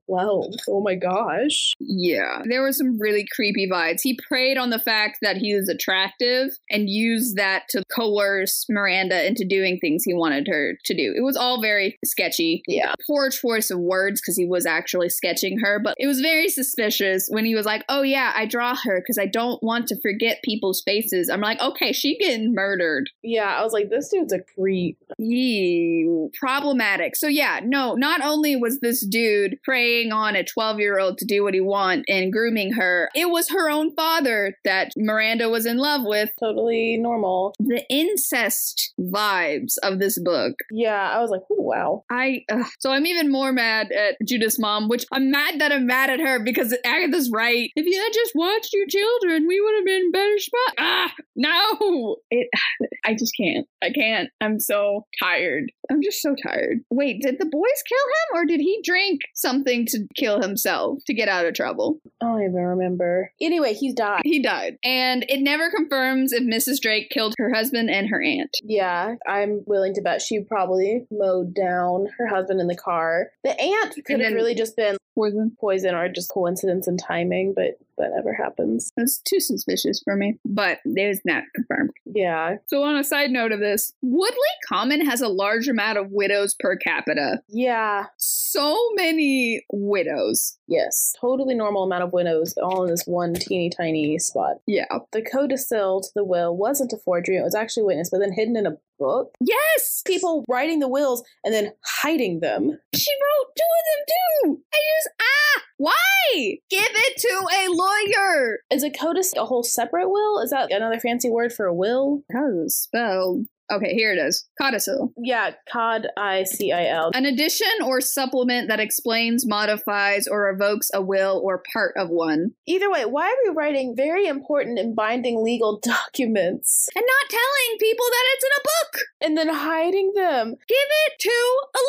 twelve. 0.07 0.55
Oh 0.70 0.80
my 0.80 0.95
gosh." 0.95 1.74
Yeah, 1.80 2.43
there 2.45 2.62
were 2.62 2.72
some 2.72 2.97
really 2.97 3.26
creepy 3.36 3.68
vibes. 3.70 4.01
He 4.03 4.18
preyed 4.28 4.57
on 4.57 4.70
the 4.70 4.80
fact 4.80 5.18
that 5.22 5.38
he 5.38 5.53
was 5.53 5.68
attractive 5.68 6.57
and 6.70 6.89
used 6.89 7.36
that 7.36 7.64
to 7.70 7.84
coerce 7.93 8.66
Miranda 8.70 9.28
into 9.28 9.43
doing 9.43 9.80
things 9.80 10.03
he 10.05 10.14
wanted 10.14 10.47
her 10.47 10.78
to 10.86 10.93
do. 10.93 11.14
It 11.16 11.22
was 11.22 11.36
all 11.36 11.62
very 11.62 11.99
sketchy. 12.05 12.64
Yeah. 12.68 12.93
Poor 13.05 13.30
choice 13.30 13.70
of 13.70 13.80
words 13.80 14.22
because 14.22 14.38
he 14.38 14.45
was 14.45 14.66
actually 14.66 15.09
sketching 15.09 15.59
her, 15.59 15.80
but 15.84 15.95
it 15.97 16.07
was 16.07 16.22
very 16.22 16.47
suspicious 16.47 17.28
when 17.30 17.43
he 17.43 17.55
was 17.55 17.66
like, 17.66 17.84
"Oh 17.89 18.01
yeah, 18.01 18.32
I 18.34 18.45
draw 18.45 18.76
her 18.84 19.01
because 19.01 19.18
I 19.18 19.26
don't 19.26 19.62
want 19.62 19.88
to 19.88 19.99
forget 19.99 20.39
people's 20.43 20.82
faces." 20.82 20.91
I'm 21.32 21.42
like, 21.42 21.62
"Okay, 21.62 21.92
she 21.92 22.18
getting 22.18 22.54
murdered." 22.54 23.10
Yeah, 23.24 23.46
I 23.58 23.64
was 23.64 23.74
like, 23.74 23.89
"This 23.89 24.10
dude's 24.10 24.34
a 24.34 24.39
creep." 24.39 24.98
Eee, 25.20 26.30
problematic. 26.39 27.16
So 27.16 27.28
yeah, 27.28 27.60
no, 27.64 27.96
not 27.96 28.22
only 28.24 28.56
was 28.56 28.80
this 28.80 29.06
dude 29.06 29.58
preying 29.64 30.12
on 30.12 30.36
a 30.36 30.44
12 30.44 30.80
year 30.80 31.00
old 31.00 31.18
to 31.20 31.26
do 31.26 31.44
what 31.44 31.54
he 31.54 31.62
want 31.62 32.06
and 32.08 32.32
grooming 32.32 32.74
her, 32.74 33.10
it 33.16 33.30
was 33.30 33.50
her 33.50 33.70
own 33.70 33.94
father 33.96 34.58
that 34.66 34.92
Miranda 34.98 35.50
was 35.50 35.66
in 35.66 35.78
love 35.78 36.02
with. 36.04 36.30
Totally 36.39 36.98
normal. 36.98 37.54
The 37.60 37.84
incest 37.89 38.94
vibes 39.00 39.78
of 39.84 40.00
this 40.00 40.20
book. 40.20 40.56
Yeah, 40.72 41.12
I 41.14 41.22
was 41.22 41.30
like, 41.30 41.42
"Ooh, 41.52 41.62
wow." 41.62 42.04
I 42.10 42.44
ugh. 42.52 42.66
so 42.80 42.92
I'm 42.92 43.06
even 43.06 43.32
more 43.32 43.52
mad 43.52 43.92
at 43.92 44.16
Judith's 44.26 44.60
mom, 44.60 44.88
which 44.88 45.06
I'm 45.12 45.32
mad 45.32 45.60
that 45.60 45.72
I'm 45.72 45.86
mad 45.86 46.10
at 46.10 46.20
her 46.20 46.44
because 46.44 46.76
Agatha's 46.86 47.30
right. 47.32 47.72
If 47.76 47.86
you 47.86 48.00
had 48.00 48.14
just 48.14 48.32
watched 48.36 48.74
your 48.74 48.88
children, 48.88 49.48
we 49.48 49.60
would 49.62 49.76
have 49.76 49.86
been 49.86 50.02
in 50.02 50.12
better 50.12 50.39
spot. 50.39 50.74
Ah, 50.84 51.13
no, 51.42 52.18
it. 52.30 52.48
I 53.06 53.14
just 53.14 53.34
can't. 53.36 53.68
I 53.82 53.89
can't. 53.92 54.30
I'm 54.42 54.60
so 54.60 55.06
tired. 55.22 55.72
I'm 55.89 56.02
just 56.02 56.22
so 56.22 56.36
tired. 56.36 56.80
Wait, 56.89 57.22
did 57.22 57.39
the 57.39 57.46
boys 57.46 57.84
kill 57.88 57.98
him, 57.98 58.42
or 58.42 58.46
did 58.46 58.60
he 58.60 58.80
drink 58.84 59.22
something 59.34 59.86
to 59.88 60.08
kill 60.16 60.42
himself 60.42 61.00
to 61.08 61.14
get 61.14 61.28
out 61.28 61.46
of 61.46 61.54
trouble? 61.54 62.00
I 62.22 62.26
don't 62.26 62.44
even 62.44 62.54
remember. 62.56 63.32
Anyway, 63.42 63.74
he's 63.74 63.94
died. 63.94 64.22
He 64.24 64.42
died, 64.42 64.78
and 64.84 65.26
it 65.28 65.42
never 65.42 65.72
confirms 65.72 66.32
if 66.32 66.44
Mrs. 66.44 66.80
Drake 66.82 67.10
killed 67.10 67.34
her 67.38 67.54
husband 67.54 67.89
and 67.89 68.10
her 68.10 68.22
aunt. 68.22 68.56
Yeah, 68.64 69.16
I'm 69.28 69.64
willing 69.66 69.94
to 69.96 70.02
bet 70.02 70.22
she 70.22 70.42
probably 70.44 71.06
mowed 71.12 71.54
down 71.54 72.08
her 72.18 72.28
husband 72.28 72.62
in 72.62 72.68
the 72.68 72.78
car. 72.78 73.32
The 73.44 73.60
aunt 73.60 73.96
could 74.06 74.22
have 74.22 74.34
really 74.34 74.56
just 74.56 74.76
been 74.78 74.98
Poison. 75.16 75.56
poison 75.60 75.94
or 75.94 76.08
just 76.08 76.32
coincidence 76.32 76.88
and 76.88 76.98
timing, 76.98 77.54
but 77.54 77.78
that 77.98 78.12
never 78.16 78.34
happens. 78.34 78.92
That's 78.96 79.20
too 79.20 79.42
suspicious 79.42 80.02
for 80.04 80.16
me, 80.16 80.38
but 80.46 80.80
is 80.86 81.22
not 81.34 81.43
confirmed. 81.55 81.91
Yeah. 82.05 82.57
So, 82.67 82.84
on 82.84 82.97
a 82.97 83.03
side 83.03 83.32
note 83.32 83.51
of 83.51 83.59
this, 83.59 83.93
Woodley 84.01 84.38
Common 84.67 85.05
has 85.05 85.21
a 85.21 85.27
large 85.27 85.67
amount 85.67 85.97
of 85.97 86.07
widows 86.11 86.55
per 86.59 86.75
capita. 86.77 87.41
Yeah. 87.47 88.05
So 88.17 88.77
many 88.95 89.65
widows. 89.71 90.57
Yes. 90.67 91.13
Totally 91.19 91.55
normal 91.55 91.84
amount 91.84 92.03
of 92.03 92.13
widows 92.13 92.53
all 92.61 92.84
in 92.84 92.89
this 92.89 93.03
one 93.05 93.34
teeny 93.34 93.69
tiny 93.69 94.17
spot. 94.19 94.57
Yeah. 94.67 94.86
The 95.11 95.21
codicil 95.21 96.01
to 96.01 96.09
the 96.15 96.23
will 96.23 96.55
wasn't 96.55 96.93
a 96.93 96.97
forgery, 96.97 97.38
it 97.38 97.43
was 97.43 97.55
actually 97.55 97.84
witnessed, 97.84 98.11
but 98.11 98.19
then 98.19 98.34
hidden 98.34 98.55
in 98.55 98.65
a 98.65 98.77
book. 99.02 99.34
Yes! 99.41 100.04
People 100.06 100.45
writing 100.47 100.80
the 100.80 100.88
wills 100.88 101.24
and 101.43 101.54
then 101.54 101.74
hiding 101.84 102.39
them. 102.39 102.78
She 102.95 103.12
wrote 103.12 103.52
two 103.58 103.72
of 103.80 103.86
them 103.89 104.06
too! 104.08 104.64
I 104.74 104.78
just, 104.78 105.10
ah! 105.20 105.62
Why? 105.78 106.58
Give 106.70 106.84
it 106.84 107.18
to 107.18 107.47
a 107.52 107.64
lawyer! 107.70 108.60
Is 108.72 108.84
a 108.84 108.91
codicil 108.91 109.41
a 109.41 109.45
whole 109.45 109.64
separate 109.64 110.10
will? 110.10 110.39
Is 110.39 110.52
that 110.52 110.72
another 110.72 110.99
fancy 110.99 111.30
word 111.30 111.52
for 111.52 111.66
a 111.66 111.74
will? 111.74 112.22
How 112.32 112.47
is 112.47 112.56
it 112.56 112.72
spelled? 112.72 113.47
Okay, 113.72 113.93
here 113.93 114.11
it 114.11 114.17
is. 114.17 114.47
Codicil. 114.61 115.13
Yeah, 115.17 115.51
cod 115.72 116.07
I 116.17 116.43
C 116.43 116.72
I 116.72 116.88
L. 116.88 117.11
An 117.13 117.26
addition 117.26 117.67
or 117.86 118.01
supplement 118.01 118.67
that 118.67 118.80
explains, 118.80 119.47
modifies, 119.47 120.28
or 120.28 120.41
revokes 120.43 120.89
a 120.93 121.01
will 121.01 121.41
or 121.43 121.63
part 121.74 121.93
of 121.97 122.09
one. 122.09 122.51
Either 122.67 122.91
way, 122.91 123.05
why 123.05 123.28
are 123.30 123.49
we 123.49 123.55
writing 123.55 123.95
very 123.95 124.28
important 124.28 124.78
and 124.80 124.95
binding 124.95 125.43
legal 125.43 125.80
documents 125.84 126.89
And 126.95 127.05
not 127.05 127.30
telling 127.30 127.78
people 127.80 128.05
that 128.09 128.24
it's 128.34 128.43
in 128.43 128.51
a 128.51 128.63
book. 128.63 129.01
and 129.22 129.38
then 129.38 129.49
hiding 129.55 130.11
them? 130.15 130.49
Give 130.67 130.89
it 131.07 131.13
to 131.19 131.30
a 131.76 131.82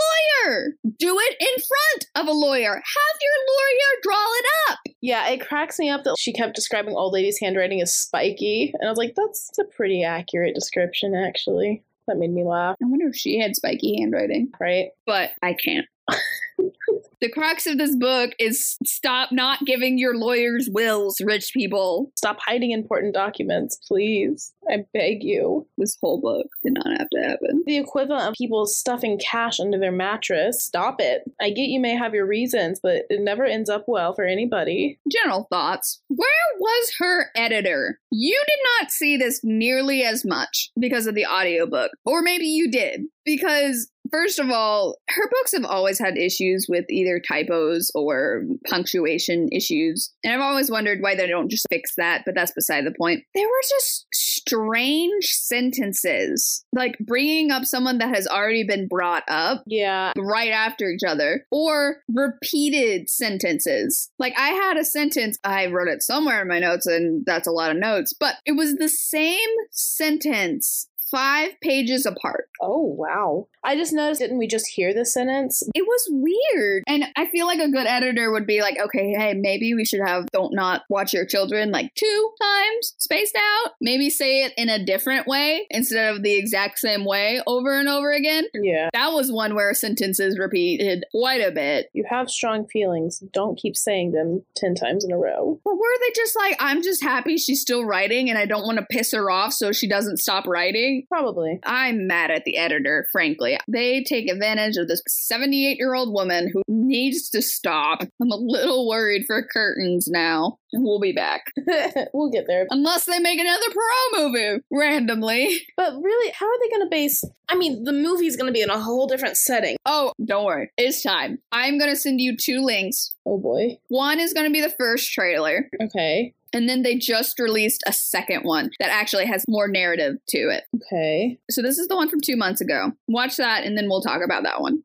lawyer. 0.47 0.67
Do 0.99 1.19
it 1.19 1.37
in 1.41 1.63
front 1.65 2.07
of 2.17 2.29
a 2.29 2.37
lawyer. 2.39 2.75
Have 2.75 3.19
your 3.21 3.39
lawyer 3.49 4.01
draw 4.03 4.27
it 4.39 4.45
up. 4.71 4.79
Yeah, 5.01 5.29
it 5.31 5.47
cracks 5.47 5.79
me 5.79 5.91
up 5.91 6.05
that 6.05 6.17
she 6.19 6.33
kept 6.33 6.55
describing 6.55 6.95
old 6.95 7.13
lady's 7.13 7.41
handwriting 7.41 7.81
as 7.83 7.93
spiky, 7.95 8.73
and 8.79 8.87
I 8.87 8.91
was 8.91 8.99
like, 8.99 9.15
that's 9.17 9.51
a 9.59 9.65
pretty 9.65 10.05
accurate 10.05 10.55
description, 10.55 11.15
actually. 11.15 11.72
That 12.09 12.17
made 12.19 12.31
me 12.33 12.45
laugh, 12.45 12.77
I 12.83 12.87
wonder 12.87 13.09
if 13.09 13.17
she 13.17 13.39
had 13.39 13.55
spiky 13.55 14.01
handwriting. 14.01 14.51
right? 14.61 14.89
But 15.07 15.31
I 15.43 15.55
can't. 15.55 15.87
the 17.21 17.31
crux 17.31 17.67
of 17.67 17.79
this 17.79 17.97
book 17.97 18.33
is 18.39 18.77
stop 18.85 19.31
not 19.33 19.65
giving 19.65 19.99
your 19.99 20.17
lawyers 20.17 20.69
wills, 20.71 21.21
rich 21.25 21.53
people. 21.55 22.11
Stop 22.17 22.39
hiding 22.41 22.73
important 22.73 23.15
documents, 23.15 23.79
please. 23.87 24.53
I 24.69 24.85
beg 24.93 25.23
you. 25.23 25.67
This 25.79 25.97
whole 26.01 26.21
book 26.21 26.47
did 26.63 26.75
not 26.75 26.99
have 26.99 27.09
to 27.11 27.21
happen. 27.21 27.63
The 27.67 27.79
equivalent 27.79 28.29
of 28.29 28.35
people 28.35 28.67
stuffing 28.67 29.19
cash 29.19 29.61
under 29.61 29.79
their 29.79 29.93
mattress. 29.93 30.63
Stop 30.63 30.97
it. 31.01 31.23
I 31.41 31.51
get 31.51 31.69
you 31.69 31.81
may 31.81 31.97
have 31.97 32.15
your 32.15 32.27
reasons, 32.27 32.81
but 32.83 33.03
it 33.09 33.21
never 33.21 33.45
ends 33.45 33.71
up 33.71 33.85
well 33.87 34.15
for 34.15 34.25
anybody. 34.25 34.99
General 35.11 35.47
thoughts. 35.51 36.03
Where 36.09 36.29
was 36.59 36.95
her 36.99 37.27
editor? 37.37 38.01
You 38.11 38.43
did 38.47 38.59
not 38.81 38.91
see 38.91 39.17
this 39.17 39.41
nearly 39.43 40.03
as 40.03 40.25
much 40.25 40.71
because 40.79 41.07
of 41.07 41.15
the 41.15 41.27
audiobook. 41.27 41.91
Or 42.05 42.23
maybe 42.23 42.47
you 42.47 42.71
did. 42.71 43.03
Because, 43.25 43.92
first 44.13 44.39
of 44.39 44.51
all, 44.51 44.97
her 45.09 45.29
books 45.31 45.53
have 45.53 45.65
always 45.65 45.99
had 45.99 46.17
issues 46.17 46.67
with 46.69 46.85
either 46.91 47.21
typos 47.27 47.91
or 47.95 48.43
punctuation 48.69 49.49
issues. 49.51 50.13
And 50.23 50.33
I've 50.33 50.41
always 50.41 50.71
wondered 50.71 51.01
why 51.01 51.15
they 51.17 51.27
don't 51.27 51.51
just 51.51 51.67
fix 51.71 51.95
that, 51.97 52.23
but 52.25 52.35
that's 52.35 52.53
beside 52.53 52.85
the 52.87 52.95
point. 52.97 53.25
There 53.35 53.47
were 53.47 53.63
just 53.81 54.07
strange 54.13 55.27
sentences, 55.33 56.65
like 56.73 56.97
bringing 57.01 57.51
up 57.51 57.65
someone 57.65 57.99
that 57.99 58.15
has 58.15 58.27
already 58.27 58.65
been 58.65 58.89
brought 58.89 59.25
up 59.29 59.63
Yeah. 59.67 60.13
right 60.17 60.51
after 60.53 60.91
each 60.91 61.03
other 61.07 61.47
or 61.51 61.99
repeated 62.09 63.09
sentences. 63.09 64.11
Like 64.19 64.35
I 64.39 64.49
had 64.51 64.77
a 64.77 64.85
sentence, 64.85 65.39
I 65.45 65.67
wrote 65.67 65.89
it 65.89 66.03
somewhere 66.03 66.43
in 66.43 66.49
my 66.49 66.59
notes, 66.59 66.87
and 66.87 67.25
that's 67.27 67.47
a 67.47 67.53
lot 67.53 67.71
of 67.71 67.77
notes, 67.79 68.13
but 68.19 68.37
it 68.45 68.53
was 68.53 68.77
the 68.77 68.89
same 68.89 69.39
sentence. 69.71 70.89
Five 71.13 71.61
pages 71.61 72.07
apart. 72.07 72.49
Oh, 72.63 72.83
wow. 72.97 73.49
I 73.63 73.77
just 73.77 73.93
noticed, 73.93 74.21
didn't 74.21 74.39
we 74.39 74.47
just 74.47 74.67
hear 74.67 74.95
the 74.95 75.05
sentence? 75.05 75.63
It 75.75 75.85
was 75.87 76.09
weird. 76.11 76.83
And 76.89 77.05
I 77.17 77.27
feel 77.27 77.47
like 77.47 77.61
a 77.61 77.71
good 77.71 77.87
editor 77.87 78.33
would 78.33 78.47
be 78.47 78.61
like, 78.61 78.77
okay, 78.79 79.15
hey, 79.17 79.35
maybe 79.35 79.75
we 79.75 79.85
should 79.85 80.01
have 80.05 80.27
don't 80.33 80.55
not 80.55 80.83
watch 80.89 81.13
your 81.13 81.27
children 81.27 81.71
like 81.71 81.95
two 81.95 82.31
times 82.41 82.95
spaced 82.99 83.37
out. 83.37 83.73
Maybe 83.81 84.11
say 84.11 84.45
it 84.45 84.55
in 84.57 84.69
a 84.69 84.85
different 84.85 85.27
way 85.27 85.67
instead 85.71 86.15
of 86.15 86.23
the 86.23 86.35
exact 86.35 86.79
same 86.79 87.05
way 87.05 87.43
over 87.47 87.79
and 87.79 87.89
over 87.89 88.11
again. 88.11 88.47
Yeah. 88.55 88.89
That 88.95 89.13
was 89.13 89.31
one 89.31 89.55
where 89.55 89.75
sentences 89.75 90.39
repeated 90.39 91.05
quite 91.13 91.47
a 91.47 91.53
bit. 91.53 91.91
You 91.93 92.05
have 92.09 92.31
strong 92.31 92.67
feelings. 92.67 93.19
Don't 93.33 93.59
keep 93.59 93.77
saying 93.77 94.13
them 94.13 94.43
10 94.57 94.75
times 94.75 95.05
in 95.05 95.13
a 95.13 95.19
row. 95.19 95.61
But 95.63 95.75
were 95.75 95.99
they 96.01 96.13
just 96.17 96.35
like, 96.37 96.57
I'm 96.59 96.83
just 96.83 97.03
happy 97.03 97.37
she's 97.37 97.61
still 97.61 97.85
writing 97.85 98.31
and 98.31 98.39
I 98.39 98.47
don't 98.47 98.65
want 98.65 98.79
to 98.79 98.87
piss 98.91 99.13
her 99.13 99.31
off 99.31 99.53
so 99.53 99.73
she 99.73 99.87
doesn't 99.89 100.19
stop 100.19 100.47
writing? 100.47 101.02
Probably. 101.09 101.59
I'm 101.65 102.07
mad 102.07 102.31
at 102.31 102.45
the 102.45 102.57
editor, 102.57 103.07
frankly. 103.13 103.59
They 103.69 104.03
take 104.03 104.31
advantage 104.31 104.77
of 104.77 104.89
this 104.89 105.03
78 105.07 105.79
year 105.79 105.95
old 105.95 106.13
woman 106.13 106.51
who 106.53 106.63
needs 106.69 107.31
to 107.31 107.43
stop. 107.43 108.03
I'm 108.21 108.31
a 108.31 108.37
little 108.37 108.89
worried 108.89 109.25
for 109.27 109.43
curtains 109.43 110.09
now. 110.09 110.59
We'll 110.73 111.01
be 111.01 111.13
back. 111.13 111.53
we'll 112.15 112.31
get 112.31 112.47
there. 112.47 112.67
Unless 112.71 113.05
they 113.05 113.19
make 113.19 113.39
another 113.39 113.67
Poirot 113.73 114.33
movie 114.33 114.63
randomly. 114.71 115.61
But 115.77 115.95
really, 116.01 116.33
how 116.33 116.47
are 116.47 116.59
they 116.63 116.71
going 116.71 116.83
to 116.83 116.91
base? 116.91 117.25
I 117.49 117.57
mean, 117.57 117.85
the 117.85 117.93
movie's 117.93 118.37
going 118.37 118.47
to 118.47 118.53
be 118.53 118.63
in 118.63 118.71
a 118.71 118.81
whole 118.81 119.07
different 119.07 119.37
setting. 119.37 119.77
Oh, 119.85 120.13
don't 120.25 120.45
worry. 120.45 120.71
It's 120.77 121.03
time. 121.03 121.39
I'm 121.51 121.79
going 121.79 121.91
to 121.91 121.97
send 121.97 122.21
you 122.21 122.37
two 122.37 122.61
links. 122.61 123.15
Oh 123.27 123.39
boy. 123.39 123.79
One 123.89 124.21
is 124.21 124.33
going 124.33 124.47
to 124.47 124.53
be 124.53 124.61
the 124.61 124.75
first 124.79 125.13
trailer. 125.13 125.69
Okay. 125.83 126.35
And 126.53 126.69
then 126.69 126.83
they 126.83 126.97
just 126.97 127.39
released 127.39 127.83
a 127.87 127.93
second 127.93 128.43
one 128.43 128.71
that 128.79 128.91
actually 128.91 129.27
has 129.27 129.45
more 129.49 129.69
narrative 129.69 130.17
to 130.29 130.39
it. 130.39 130.65
Okay. 130.77 131.39
So 131.51 131.63
this 131.63 131.79
is 131.79 131.89
the 131.89 131.97
one 131.97 132.09
from 132.09 132.21
two 132.21 132.37
months 132.37 132.61
ago. 132.61 132.93
Watch 133.09 133.37
that 133.37 133.65
and 133.65 133.77
then 133.77 133.89
we'll 133.89 134.03
talk 134.03 134.21
about 134.25 134.43
that 134.43 134.61
one. 134.61 134.83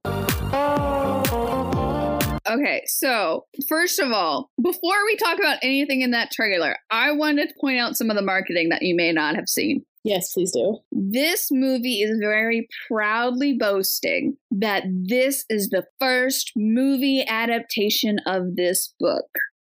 Okay, 2.50 2.84
so 2.86 3.46
first 3.68 4.00
of 4.00 4.12
all, 4.14 4.50
before 4.62 5.06
we 5.06 5.18
talk 5.18 5.38
about 5.38 5.58
anything 5.62 6.02
in 6.02 6.12
that 6.12 6.32
trailer, 6.32 6.78
I 6.90 7.12
wanted 7.12 7.50
to 7.50 7.56
point 7.60 7.78
out 7.78 7.98
some 7.98 8.10
of 8.10 8.16
the 8.16 8.22
marketing 8.22 8.70
that 8.70 8.84
you 8.84 8.96
may 8.96 9.12
not 9.12 9.36
have 9.36 9.50
seen. 9.50 9.84
Yes, 10.06 10.32
please 10.34 10.54
do. 10.54 10.78
This 10.94 11.50
movie 11.52 12.02
is 12.02 12.18
very 12.22 12.70
proudly 12.88 13.58
boasting 13.58 14.38
that 14.52 14.84
this 14.88 15.44
is 15.50 15.68
the 15.68 15.84
first 16.00 16.54
movie 16.56 17.26
adaptation 17.28 18.20
of 18.26 18.56
this 18.56 18.94
book. 19.02 19.28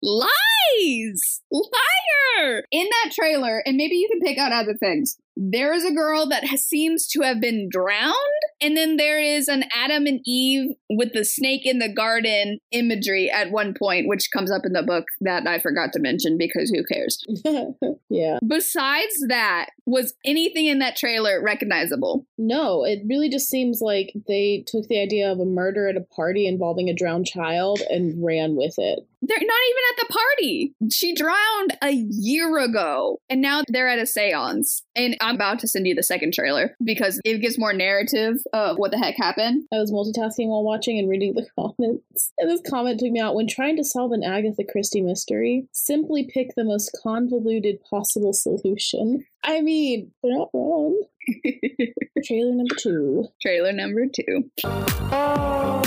Lies! 0.02 1.42
Liar! 1.50 2.64
In 2.72 2.88
that 2.88 3.12
trailer, 3.12 3.62
and 3.64 3.76
maybe 3.76 3.96
you 3.96 4.08
can 4.08 4.20
pick 4.20 4.38
out 4.38 4.52
other 4.52 4.74
things, 4.74 5.16
there 5.36 5.72
is 5.72 5.84
a 5.84 5.92
girl 5.92 6.28
that 6.28 6.44
has, 6.44 6.64
seems 6.64 7.06
to 7.08 7.22
have 7.22 7.40
been 7.40 7.68
drowned, 7.70 8.14
and 8.60 8.76
then 8.76 8.96
there 8.96 9.20
is 9.20 9.48
an 9.48 9.64
Adam 9.74 10.06
and 10.06 10.20
Eve 10.24 10.70
with 10.90 11.12
the 11.12 11.24
snake 11.24 11.64
in 11.64 11.78
the 11.78 11.92
garden 11.92 12.58
imagery 12.70 13.30
at 13.30 13.50
one 13.50 13.74
point, 13.74 14.08
which 14.08 14.30
comes 14.30 14.50
up 14.50 14.62
in 14.64 14.72
the 14.72 14.82
book 14.82 15.04
that 15.20 15.46
I 15.46 15.58
forgot 15.58 15.92
to 15.94 16.00
mention 16.00 16.36
because 16.38 16.70
who 16.70 16.84
cares? 16.84 17.24
yeah. 18.08 18.38
Besides 18.46 19.26
that, 19.28 19.70
was 19.86 20.14
anything 20.24 20.66
in 20.66 20.78
that 20.78 20.96
trailer 20.96 21.42
recognizable? 21.42 22.26
No, 22.38 22.84
it 22.84 23.00
really 23.06 23.28
just 23.28 23.48
seems 23.48 23.80
like 23.80 24.12
they 24.28 24.64
took 24.66 24.86
the 24.88 25.00
idea 25.00 25.30
of 25.30 25.40
a 25.40 25.44
murder 25.44 25.88
at 25.88 25.96
a 25.96 26.14
party 26.14 26.46
involving 26.46 26.88
a 26.88 26.94
drowned 26.94 27.26
child 27.26 27.80
and 27.90 28.24
ran 28.24 28.54
with 28.54 28.74
it. 28.78 29.00
They're 29.24 29.38
not 29.38 29.42
even 29.70 29.82
at 29.90 29.96
the 29.96 30.12
party. 30.12 30.74
She 30.90 31.14
drowned 31.14 31.76
a 31.80 31.92
year 31.92 32.58
ago, 32.58 33.20
and 33.30 33.40
now 33.40 33.62
they're 33.68 33.88
at 33.88 34.00
a 34.00 34.06
seance. 34.06 34.82
And 34.94 35.16
I'm 35.20 35.36
about 35.36 35.58
to 35.60 35.68
send 35.68 35.86
you 35.86 35.94
the 35.94 36.02
second 36.02 36.34
trailer 36.34 36.76
because 36.84 37.20
it 37.24 37.38
gives 37.38 37.58
more 37.58 37.72
narrative 37.72 38.36
of 38.52 38.76
what 38.76 38.90
the 38.90 38.98
heck 38.98 39.16
happened. 39.16 39.64
I 39.72 39.78
was 39.78 39.90
multitasking 39.90 40.48
while 40.48 40.62
watching 40.62 40.98
and 40.98 41.08
reading 41.08 41.34
the 41.34 41.46
comments. 41.58 42.32
And 42.38 42.50
this 42.50 42.60
comment 42.68 43.00
took 43.00 43.10
me 43.10 43.20
out. 43.20 43.34
When 43.34 43.46
trying 43.46 43.76
to 43.76 43.84
solve 43.84 44.12
an 44.12 44.22
Agatha 44.22 44.64
Christie 44.70 45.00
mystery, 45.00 45.66
simply 45.72 46.24
pick 46.32 46.54
the 46.56 46.64
most 46.64 46.96
convoluted 47.02 47.82
possible 47.88 48.32
solution. 48.34 49.24
I 49.42 49.60
mean, 49.62 50.12
they're 50.22 50.36
not 50.36 50.50
wrong. 50.52 51.02
Trailer 52.24 52.54
number 52.54 52.74
two. 52.76 53.26
Trailer 53.40 53.72
number 53.72 54.06
two. 54.06 54.50
How 54.62 55.80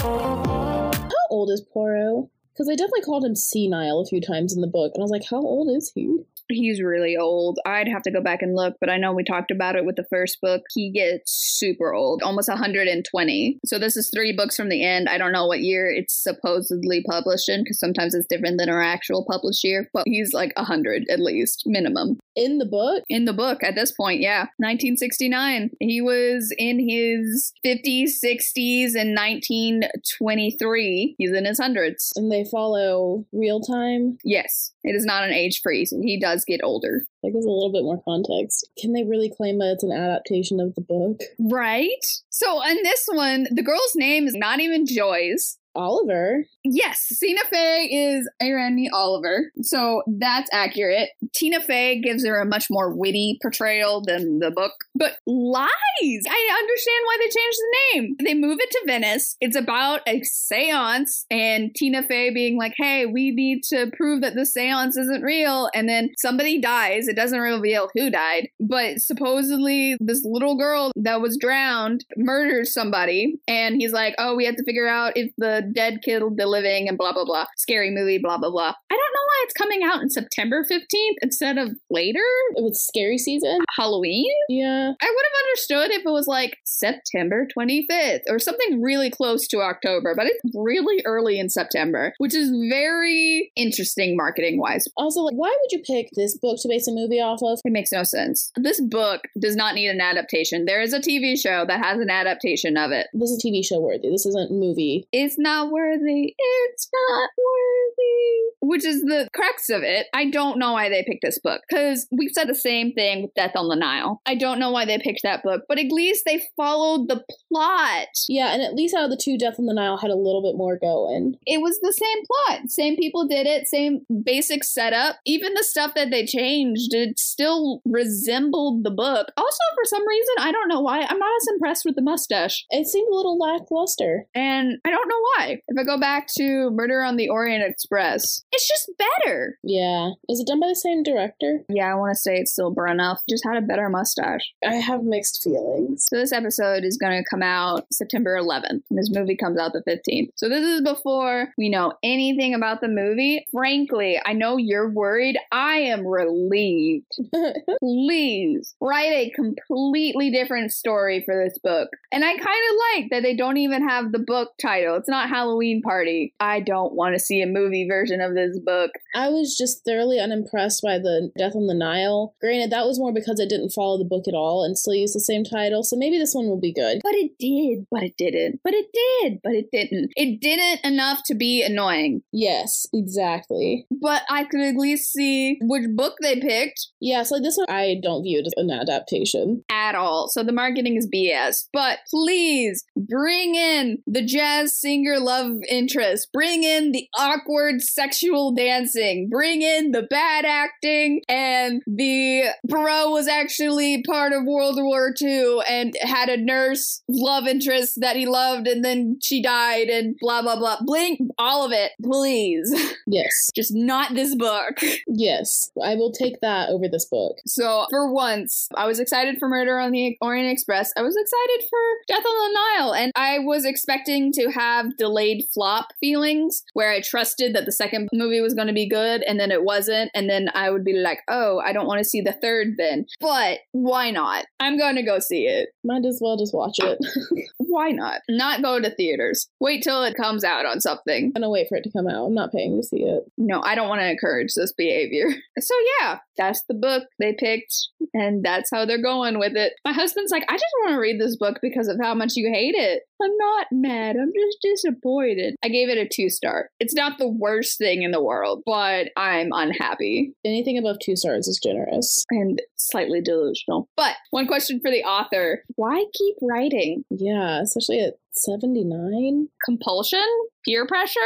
old 1.30 1.51
is 1.51 1.62
Poirot? 1.62 2.30
Because 2.53 2.68
they 2.68 2.76
definitely 2.76 3.01
called 3.01 3.26
him 3.26 3.36
senile 3.36 3.99
a 3.99 4.06
few 4.06 4.22
times 4.22 4.56
in 4.56 4.62
the 4.62 4.68
book, 4.68 4.93
and 4.93 5.01
I 5.01 5.03
was 5.03 5.12
like, 5.12 5.26
how 5.30 5.41
old 5.41 5.76
is 5.76 5.91
he? 5.93 6.20
He's 6.49 6.81
really 6.81 7.17
old. 7.17 7.59
I'd 7.65 7.87
have 7.87 8.03
to 8.03 8.11
go 8.11 8.21
back 8.21 8.41
and 8.41 8.55
look, 8.55 8.75
but 8.79 8.89
I 8.89 8.97
know 8.97 9.13
we 9.13 9.23
talked 9.23 9.49
about 9.49 9.75
it 9.75 9.85
with 9.85 9.95
the 9.95 10.05
first 10.09 10.39
book. 10.41 10.61
He 10.73 10.91
gets 10.91 11.31
super 11.57 11.93
old, 11.93 12.21
almost 12.21 12.49
120. 12.49 13.59
So 13.65 13.79
this 13.79 13.97
is 13.97 14.11
three 14.13 14.35
books 14.35 14.55
from 14.55 14.69
the 14.69 14.83
end. 14.83 15.09
I 15.09 15.17
don't 15.17 15.31
know 15.31 15.47
what 15.47 15.61
year 15.61 15.89
it's 15.89 16.13
supposedly 16.13 17.03
published 17.09 17.49
in 17.49 17.63
because 17.63 17.79
sometimes 17.79 18.13
it's 18.13 18.27
different 18.27 18.59
than 18.59 18.69
our 18.69 18.81
actual 18.81 19.25
published 19.29 19.63
year, 19.63 19.89
but 19.91 20.03
he's 20.05 20.33
like 20.33 20.51
100 20.55 21.05
at 21.09 21.19
least, 21.19 21.63
minimum. 21.65 22.19
In 22.36 22.57
the 22.57 22.65
book? 22.65 23.03
In 23.09 23.25
the 23.25 23.33
book 23.33 23.63
at 23.63 23.75
this 23.75 23.91
point, 23.91 24.21
yeah. 24.21 24.47
1969. 24.57 25.71
He 25.79 26.01
was 26.01 26.53
in 26.57 26.79
his 26.79 27.53
50s, 27.65 28.11
60s, 28.23 28.95
and 28.95 29.15
1923. 29.15 31.15
He's 31.17 31.31
in 31.31 31.45
his 31.45 31.59
hundreds. 31.59 32.11
And 32.15 32.31
they 32.31 32.45
follow 32.51 33.25
real 33.31 33.61
time? 33.61 34.17
Yes, 34.23 34.73
it 34.83 34.95
is 34.95 35.05
not 35.05 35.23
an 35.23 35.33
age 35.33 35.61
freeze. 35.63 35.93
He 36.03 36.19
does 36.19 36.45
get 36.45 36.61
older. 36.63 37.05
That 37.23 37.31
gives 37.31 37.45
a 37.45 37.49
little 37.49 37.71
bit 37.71 37.83
more 37.83 38.01
context. 38.03 38.69
Can 38.77 38.93
they 38.93 39.03
really 39.03 39.31
claim 39.36 39.59
that 39.59 39.73
it's 39.73 39.83
an 39.83 39.91
adaptation 39.91 40.59
of 40.59 40.75
the 40.75 40.81
book? 40.81 41.21
Right? 41.39 42.05
So 42.29 42.61
in 42.63 42.83
this 42.83 43.07
one, 43.11 43.47
the 43.51 43.63
girl's 43.63 43.95
name 43.95 44.27
is 44.27 44.36
not 44.36 44.59
even 44.59 44.86
Joyce. 44.86 45.57
Oliver. 45.76 46.45
Yes, 46.63 47.07
Tina 47.19 47.41
Fey 47.51 47.86
is 47.91 48.30
Irene 48.41 48.89
Oliver, 48.93 49.51
so 49.61 50.01
that's 50.07 50.49
accurate. 50.51 51.09
Tina 51.34 51.61
Fey 51.61 52.01
gives 52.01 52.26
her 52.26 52.39
a 52.39 52.45
much 52.45 52.67
more 52.69 52.95
witty 52.95 53.38
portrayal 53.41 54.01
than 54.01 54.39
the 54.39 54.51
book, 54.51 54.73
but 54.95 55.17
lies. 55.28 55.69
I 56.01 56.59
understand 56.59 57.03
why 57.05 57.17
they 57.19 57.26
changed 57.26 57.57
the 57.57 57.76
name. 57.93 58.15
They 58.23 58.34
move 58.34 58.57
it 58.59 58.71
to 58.71 58.84
Venice. 58.86 59.38
It's 59.41 59.55
about 59.55 60.01
a 60.07 60.23
seance, 60.23 61.26
and 61.30 61.73
Tina 61.76 62.03
Fey 62.03 62.34
being 62.34 62.57
like, 62.57 62.73
hey, 62.78 63.05
we 63.05 63.32
need 63.32 63.63
to 63.69 63.91
prove 63.95 64.21
that 64.21 64.36
the 64.36 64.45
seance 64.45 64.97
isn't 64.97 65.23
real. 65.23 65.69
And 65.73 65.88
then 65.88 66.09
somebody 66.17 66.59
dies. 66.59 67.07
It 67.07 67.15
doesn't 67.15 67.39
reveal 67.39 67.89
who 67.95 68.09
died, 68.09 68.49
but 68.59 68.99
supposedly 68.99 69.97
this 69.99 70.23
little 70.23 70.57
girl 70.57 70.91
that 70.95 71.21
was 71.21 71.38
drowned 71.38 72.05
murders 72.17 72.73
somebody. 72.73 73.36
And 73.47 73.76
he's 73.76 73.91
like, 73.91 74.15
oh, 74.17 74.36
we 74.36 74.45
have 74.45 74.55
to 74.55 74.63
figure 74.63 74.88
out 74.88 75.13
if 75.15 75.32
the 75.38 75.64
dead 75.74 76.01
killed 76.03 76.38
the 76.38 76.47
living 76.47 76.88
and 76.88 76.97
blah, 76.97 77.13
blah, 77.13 77.26
blah. 77.26 77.45
Scary 77.57 77.91
movie, 77.91 78.18
blah, 78.18 78.38
blah, 78.38 78.49
blah. 78.49 78.74
I 78.91 78.95
don't 78.95 79.13
know 79.13 79.26
why 79.26 79.43
it's 79.43 79.53
coming 79.53 79.84
out 79.84 80.01
in 80.01 80.09
September 80.09 80.63
15th 80.70 81.16
instead 81.22 81.57
of 81.57 81.72
later. 81.89 82.24
It 82.55 82.63
was 82.63 82.86
scary 82.86 83.18
season. 83.18 83.59
Halloween? 83.76 84.32
Yeah. 84.49 84.91
I 85.01 85.05
would 85.09 85.26
have 85.26 85.47
understood 85.47 85.91
if 85.91 86.05
it 86.05 86.11
was 86.11 86.28
like 86.28 86.57
September 86.66 87.47
25th 87.57 88.24
or 88.30 88.39
something 88.39 88.82
really 88.82 89.09
close 89.09 89.47
to 89.47 89.61
October, 89.61 90.13
but 90.16 90.28
it's 90.28 90.39
really 90.55 91.01
early 91.05 91.39
in 91.39 91.49
September, 91.49 92.13
which 92.18 92.34
is 92.34 92.51
very 92.70 93.51
interesting 93.55 94.16
marketing 94.16 94.59
wise. 94.59 94.88
Also, 94.97 95.22
like, 95.22 95.36
why 95.36 95.49
would 95.49 95.72
you 95.72 95.80
pick 95.80 96.09
this 96.16 96.38
book 96.38 96.57
to 96.61 96.68
base 96.68 96.88
a 96.88 96.91
movie 96.91 97.22
off 97.22 97.41
of? 97.41 97.59
It 97.63 97.72
makes 97.72 97.91
no 97.91 98.03
sense. 98.03 98.51
This 98.55 98.82
book 98.82 99.22
does 99.39 99.55
not 99.55 99.76
need 99.76 99.88
an 99.88 100.01
adaptation. 100.01 100.66
There 100.66 100.82
is 100.82 100.93
a 100.93 100.99
TV 100.99 101.39
show 101.39 101.66
that 101.68 101.84
has 101.84 101.99
an 101.99 102.09
adaptation 102.09 102.78
of 102.78 102.91
it. 102.91 103.07
This 103.13 103.32
is 103.32 103.43
TV 103.43 103.66
show 103.66 103.80
worthy. 103.80 104.09
This 104.09 104.26
isn't 104.26 104.51
movie. 104.51 105.07
It's 105.11 105.38
not 105.38 105.55
worthy. 105.64 106.36
It's 106.38 106.89
not 106.93 107.30
worthy. 107.38 108.51
Which 108.62 108.86
is 108.86 109.01
the 109.01 109.30
crux 109.34 109.70
of 109.70 109.84
it. 109.84 110.08
I 110.14 110.30
don't 110.30 110.60
know 110.60 110.74
why 110.74 110.89
they 110.89 111.03
picked 111.08 111.24
this 111.24 111.39
book 111.39 111.62
because 111.70 112.08
we've 112.12 112.32
said 112.32 112.47
the 112.47 112.56
same 112.56 112.93
thing 112.93 113.24
with 113.24 113.34
Death 113.36 113.56
on 113.56 113.70
the 113.70 113.76
Nile. 113.76 114.22
I 114.26 114.36
don't 114.36 114.60
know 114.60 114.72
why 114.72 114.86
they 114.86 114.97
picked 114.97 115.22
that 115.24 115.43
book, 115.43 115.64
but 115.68 115.80
at 115.80 115.91
least 115.91 116.24
they 116.26 116.41
followed 116.58 117.08
the 117.08 117.24
plot. 117.56 118.08
Yeah, 118.28 118.53
and 118.53 118.62
at 118.62 118.76
least 118.76 118.95
out 118.95 119.06
of 119.06 119.10
the 119.10 119.22
two, 119.22 119.38
Death 119.38 119.60
on 119.60 119.66
the 119.66 119.74
Nile 119.74 119.97
had 119.97 120.12
a 120.12 120.16
little 120.16 120.41
bit 120.41 120.58
more 120.58 120.78
going. 120.78 121.36
It 121.45 121.62
was 121.62 121.80
the 121.80 121.93
same 121.93 122.26
plot. 122.26 122.70
Same 122.70 122.97
people 122.97 123.28
did 123.28 123.47
it, 123.47 123.68
same 123.68 124.06
basic 124.24 124.64
setup. 124.64 125.18
Even 125.26 125.53
the 125.53 125.64
stuff 125.64 125.93
that 125.95 126.12
they 126.12 126.26
changed, 126.26 126.93
it 126.93 127.18
still 127.18 127.82
resembled 127.86 128.84
the 128.84 128.91
book. 128.91 129.32
Also, 129.38 129.64
for 129.76 129.86
some 129.86 130.06
reason, 130.08 130.36
I 130.39 130.51
don't 130.51 130.68
know 130.68 130.82
why, 130.82 131.01
I'm 131.01 131.20
not 131.20 131.36
as 131.41 131.47
impressed 131.53 131.86
with 131.86 131.95
the 131.95 132.01
mustache. 132.01 132.66
It 132.70 132.88
seemed 132.88 133.08
a 133.12 133.16
little 133.16 133.38
lackluster. 133.38 134.28
And 134.36 134.80
I 134.84 134.89
don't 134.89 135.08
know 135.08 135.22
why. 135.38 135.62
If 135.68 135.78
I 135.80 135.84
go 135.84 135.99
back 135.99 136.28
to 136.38 136.70
Murder 136.72 137.01
on 137.01 137.16
the 137.16 137.30
Orient 137.30 137.64
Express, 137.64 138.43
it's 138.51 138.68
just 138.68 138.91
better. 138.97 139.60
Yeah. 139.64 140.12
Is 140.28 140.39
it 140.39 140.47
done 140.47 140.60
by 140.60 140.68
the 140.68 140.76
same 140.76 141.03
director? 141.03 141.64
Yeah, 141.70 141.91
I 141.91 141.95
want 141.95 142.12
to 142.12 142.20
say 142.20 142.36
it's 142.36 142.51
still 142.51 142.74
Branagh. 142.74 143.18
Just 143.30 143.45
had 143.45 143.56
a 143.56 143.66
better 143.66 143.89
mustache. 143.89 144.53
I 144.68 144.76
have 144.76 145.03
mixed 145.03 145.41
feelings. 145.43 146.06
So 146.10 146.18
this 146.18 146.34
episode 146.34 146.84
is 146.84 146.97
going 146.97 147.18
to 147.18 147.30
come 147.30 147.43
out 147.45 147.85
September 147.91 148.37
11th. 148.37 148.81
And 148.89 148.97
this 148.97 149.11
movie 149.11 149.37
comes 149.37 149.59
out 149.59 149.71
the 149.73 149.83
15th. 149.87 150.29
So 150.35 150.49
this 150.49 150.65
is 150.65 150.81
before 150.81 151.49
we 151.57 151.69
know 151.69 151.93
anything 152.03 152.53
about 152.53 152.81
the 152.81 152.87
movie. 152.87 153.45
Frankly, 153.51 154.19
I 154.25 154.33
know 154.33 154.57
you're 154.57 154.91
worried. 154.91 155.37
I 155.51 155.77
am 155.77 156.05
relieved. 156.05 157.11
Please 157.79 158.75
write 158.81 159.11
a 159.11 159.31
completely 159.31 160.31
different 160.31 160.71
story 160.71 161.23
for 161.25 161.43
this 161.43 161.57
book. 161.59 161.89
And 162.11 162.23
I 162.23 162.35
kind 162.35 162.41
of 162.41 162.75
like 162.93 163.09
that 163.11 163.23
they 163.23 163.35
don't 163.35 163.57
even 163.57 163.87
have 163.87 164.11
the 164.11 164.19
book 164.19 164.51
title. 164.61 164.95
It's 164.95 165.09
not 165.09 165.29
Halloween 165.29 165.81
Party. 165.81 166.33
I 166.39 166.59
don't 166.59 166.93
want 166.93 167.15
to 167.15 167.19
see 167.19 167.41
a 167.41 167.47
movie 167.47 167.87
version 167.87 168.21
of 168.21 168.33
this 168.33 168.59
book. 168.59 168.91
I 169.15 169.29
was 169.29 169.55
just 169.57 169.85
thoroughly 169.85 170.19
unimpressed 170.19 170.81
by 170.81 170.97
the 170.97 171.31
Death 171.37 171.55
on 171.55 171.67
the 171.67 171.73
Nile. 171.73 172.33
Granted, 172.41 172.71
that 172.71 172.85
was 172.85 172.99
more 172.99 173.13
because 173.13 173.39
it 173.39 173.49
didn't 173.49 173.71
follow 173.71 173.97
the 173.97 174.05
book 174.05 174.27
at 174.27 174.33
all 174.33 174.63
and 174.63 174.77
still 174.77 174.95
use 174.95 175.13
the 175.13 175.19
same 175.19 175.43
title, 175.43 175.83
so 175.83 175.95
maybe 175.95 176.17
this 176.17 176.33
one 176.33 176.47
will 176.47 176.59
be 176.59 176.73
good. 176.73 177.01
But 177.03 177.15
it 177.15 177.34
did, 177.39 177.86
but 177.91 178.03
it 178.03 178.15
didn't. 178.17 178.59
But 178.63 178.73
it 178.73 178.88
did, 178.93 179.39
but 179.43 179.53
it 179.53 179.67
didn't. 179.71 180.11
It 180.15 180.39
didn't 180.41 180.86
enough 180.86 181.21
to 181.27 181.36
be 181.36 181.63
annoying. 181.63 182.21
Yes, 182.31 182.86
exactly. 182.93 183.86
But 183.91 184.23
I 184.29 184.43
could 184.45 184.61
at 184.61 184.75
least 184.75 185.11
see 185.11 185.57
which 185.61 185.86
book 185.95 186.15
they 186.21 186.39
picked 186.39 186.88
Yeah, 186.99 187.23
so 187.23 187.36
like 187.36 187.43
this 187.43 187.57
one, 187.57 187.67
I 187.69 187.95
don't 188.01 188.23
view 188.23 188.39
it 188.39 188.47
as 188.47 188.53
an 188.57 188.69
adaptation. 188.71 189.63
at 189.69 189.95
all. 189.95 190.27
So 190.29 190.43
the 190.43 190.51
marketing 190.51 190.95
is 190.97 191.07
BS. 191.13 191.67
But 191.73 191.99
please 192.09 192.86
bring 192.95 193.55
in 193.55 193.99
the 194.07 194.23
jazz 194.23 194.79
singer 194.79 195.19
love 195.19 195.51
interest. 195.69 196.29
Bring 196.33 196.63
in 196.63 196.91
the 196.91 197.07
awkward 197.17 197.81
sexual 197.81 198.53
dancing. 198.53 199.29
Bring 199.29 199.61
in 199.61 199.91
the 199.91 200.03
bad 200.03 200.45
acting. 200.45 201.21
And 201.29 201.81
the 201.88 202.45
bro 202.67 203.09
was 203.11 203.27
actually 203.27 204.03
part 204.03 204.33
of 204.33 204.43
World 204.45 204.77
War 204.77 205.13
II 205.21 205.59
and 205.69 205.93
had 206.01 206.29
a 206.29 206.38
nurse 206.38 207.01
love 207.16 207.47
interest 207.47 207.99
that 208.01 208.16
he 208.16 208.26
loved 208.26 208.68
and 208.68 208.84
then 208.84 209.18
she 209.22 209.41
died 209.41 209.88
and 209.88 210.16
blah, 210.20 210.41
blah, 210.41 210.57
blah. 210.57 210.78
Blink 210.82 211.20
all 211.38 211.66
of 211.66 211.72
it, 211.72 211.91
please. 212.03 212.74
Yes, 213.07 213.51
Just 213.55 213.72
not 213.76 214.16
this 214.16 214.34
book. 214.36 214.80
yes, 215.07 215.70
I 215.82 215.93
will 215.93 216.11
take 216.11 216.41
that 216.41 216.70
over 216.70 216.86
this 216.91 217.05
book. 217.05 217.38
So 217.45 217.86
for 217.91 218.11
once, 218.11 218.68
I 218.76 218.88
was 218.88 218.99
excited 218.99 219.38
for 219.38 219.47
Murder 219.47 219.78
on 219.80 219.91
the 219.91 220.18
Orient 220.22 220.51
Express. 220.51 220.91
I 220.97 221.03
was 221.03 221.16
excited 221.16 221.70
for 221.70 221.80
Death 222.07 222.26
on 222.26 222.53
the 222.53 222.59
Nile, 222.59 222.93
and 222.95 223.11
I 223.16 223.39
was 223.39 223.63
expecting 223.63 224.32
to 224.34 224.49
have 224.49 224.97
delayed 224.97 225.45
flop 225.53 225.89
feelings 225.99 226.63
where 226.74 226.91
I 226.91 226.99
trusted 226.99 227.53
that 227.55 227.66
the 227.66 227.72
second 227.72 228.09
movie 228.11 228.41
was 228.41 228.55
going 228.55 228.68
to 228.68 228.74
be 228.74 228.89
good, 228.89 229.22
and 229.24 229.39
then 229.39 229.51
it 229.51 229.63
wasn't, 229.63 230.09
and 230.16 230.28
then 230.28 230.49
I 230.55 230.72
would 230.72 230.84
be 230.84 230.93
like, 230.93 231.20
"Oh, 231.30 231.61
I 231.63 231.74
don't 231.74 231.88
want 231.88 231.99
to 231.99 232.05
see 232.09 232.22
the 232.22 232.36
third 232.41 232.76
then." 232.78 233.05
But 233.20 233.59
why 233.72 234.09
not? 234.09 234.45
I'm 234.59 234.78
going 234.78 234.95
to 234.95 235.03
go 235.03 235.20
see 235.20 235.45
it. 235.45 235.70
Might 235.84 236.05
as 236.05 236.20
well 236.22 236.38
just 236.38 236.53
watch 236.55 236.78
it. 236.80 236.97
Why 237.58 237.89
not? 237.91 238.22
Not 238.30 238.62
go 238.62 238.80
to 238.80 238.89
theaters. 238.89 239.47
Wait 239.60 239.84
till 239.84 240.03
it 240.03 240.16
comes 240.16 240.43
out 240.43 240.66
on 240.66 240.80
something. 240.82 241.26
I'm 241.36 241.41
gonna 241.41 241.49
wait 241.49 241.68
for 241.70 241.78
it 241.78 241.84
to 241.84 241.91
come 241.91 242.08
out. 242.08 242.26
I'm 242.26 242.34
not 242.34 242.51
paying 242.51 242.78
to 242.78 242.84
see 242.88 243.03
it. 243.03 243.24
No, 243.38 243.62
I 243.64 243.76
don't 243.76 243.89
want 243.89 244.01
to 244.01 244.10
encourage 244.10 244.53
this 244.56 244.74
behavior. 244.74 245.28
So 245.58 245.74
yeah, 246.01 246.20
that's 246.38 246.64
the 246.68 246.74
book 246.74 247.03
they 247.18 247.32
picked, 247.34 247.74
and 248.14 248.43
that's 248.43 248.70
how 248.72 248.86
they're 248.86 249.01
going 249.01 249.39
with 249.39 249.56
it. 249.56 249.72
My 249.86 249.93
husband's 249.93 250.30
like, 250.32 250.43
I 250.49 250.53
just 250.56 250.66
want 250.82 250.93
to 250.95 250.99
read 250.99 251.20
this 251.20 251.38
book 251.38 251.60
because 251.62 251.88
of 251.88 251.97
how 252.01 252.14
much 252.14 252.34
you 252.36 252.51
hate 252.53 252.76
it. 252.76 253.03
I'm 253.22 253.32
not 253.38 253.68
mad. 253.72 254.18
I'm 254.18 254.34
just 254.36 254.58
disappointed. 254.62 255.56
I 255.64 255.70
gave 255.70 255.88
it 255.89 255.97
a 255.97 256.08
two 256.08 256.30
star. 256.30 256.70
It's 256.80 256.93
not 256.93 257.18
the 257.18 257.28
worst 257.28 257.78
thing 257.78 258.01
in 258.03 258.12
the 258.12 258.22
world, 258.22 258.64
but 258.66 259.08
I'm 259.16 259.49
unhappy 259.53 260.34
Anything 260.43 260.78
above 260.78 260.97
two 261.01 261.16
stars 261.16 261.47
is 261.47 261.60
generous. 261.64 262.26
and 262.30 262.62
slightly 262.76 263.22
delusional. 263.22 263.88
But 263.95 264.16
one 264.32 264.47
question 264.47 264.80
for 264.82 264.91
the 264.91 265.03
author 265.03 265.64
why 265.76 266.03
keep 266.14 266.36
writing? 266.41 266.94
Yeah, 267.09 267.61
especially 267.61 267.99
at 268.01 268.15
79. 268.31 269.49
compulsion, 269.63 270.25
peer 270.65 270.85
pressure, 270.87 271.19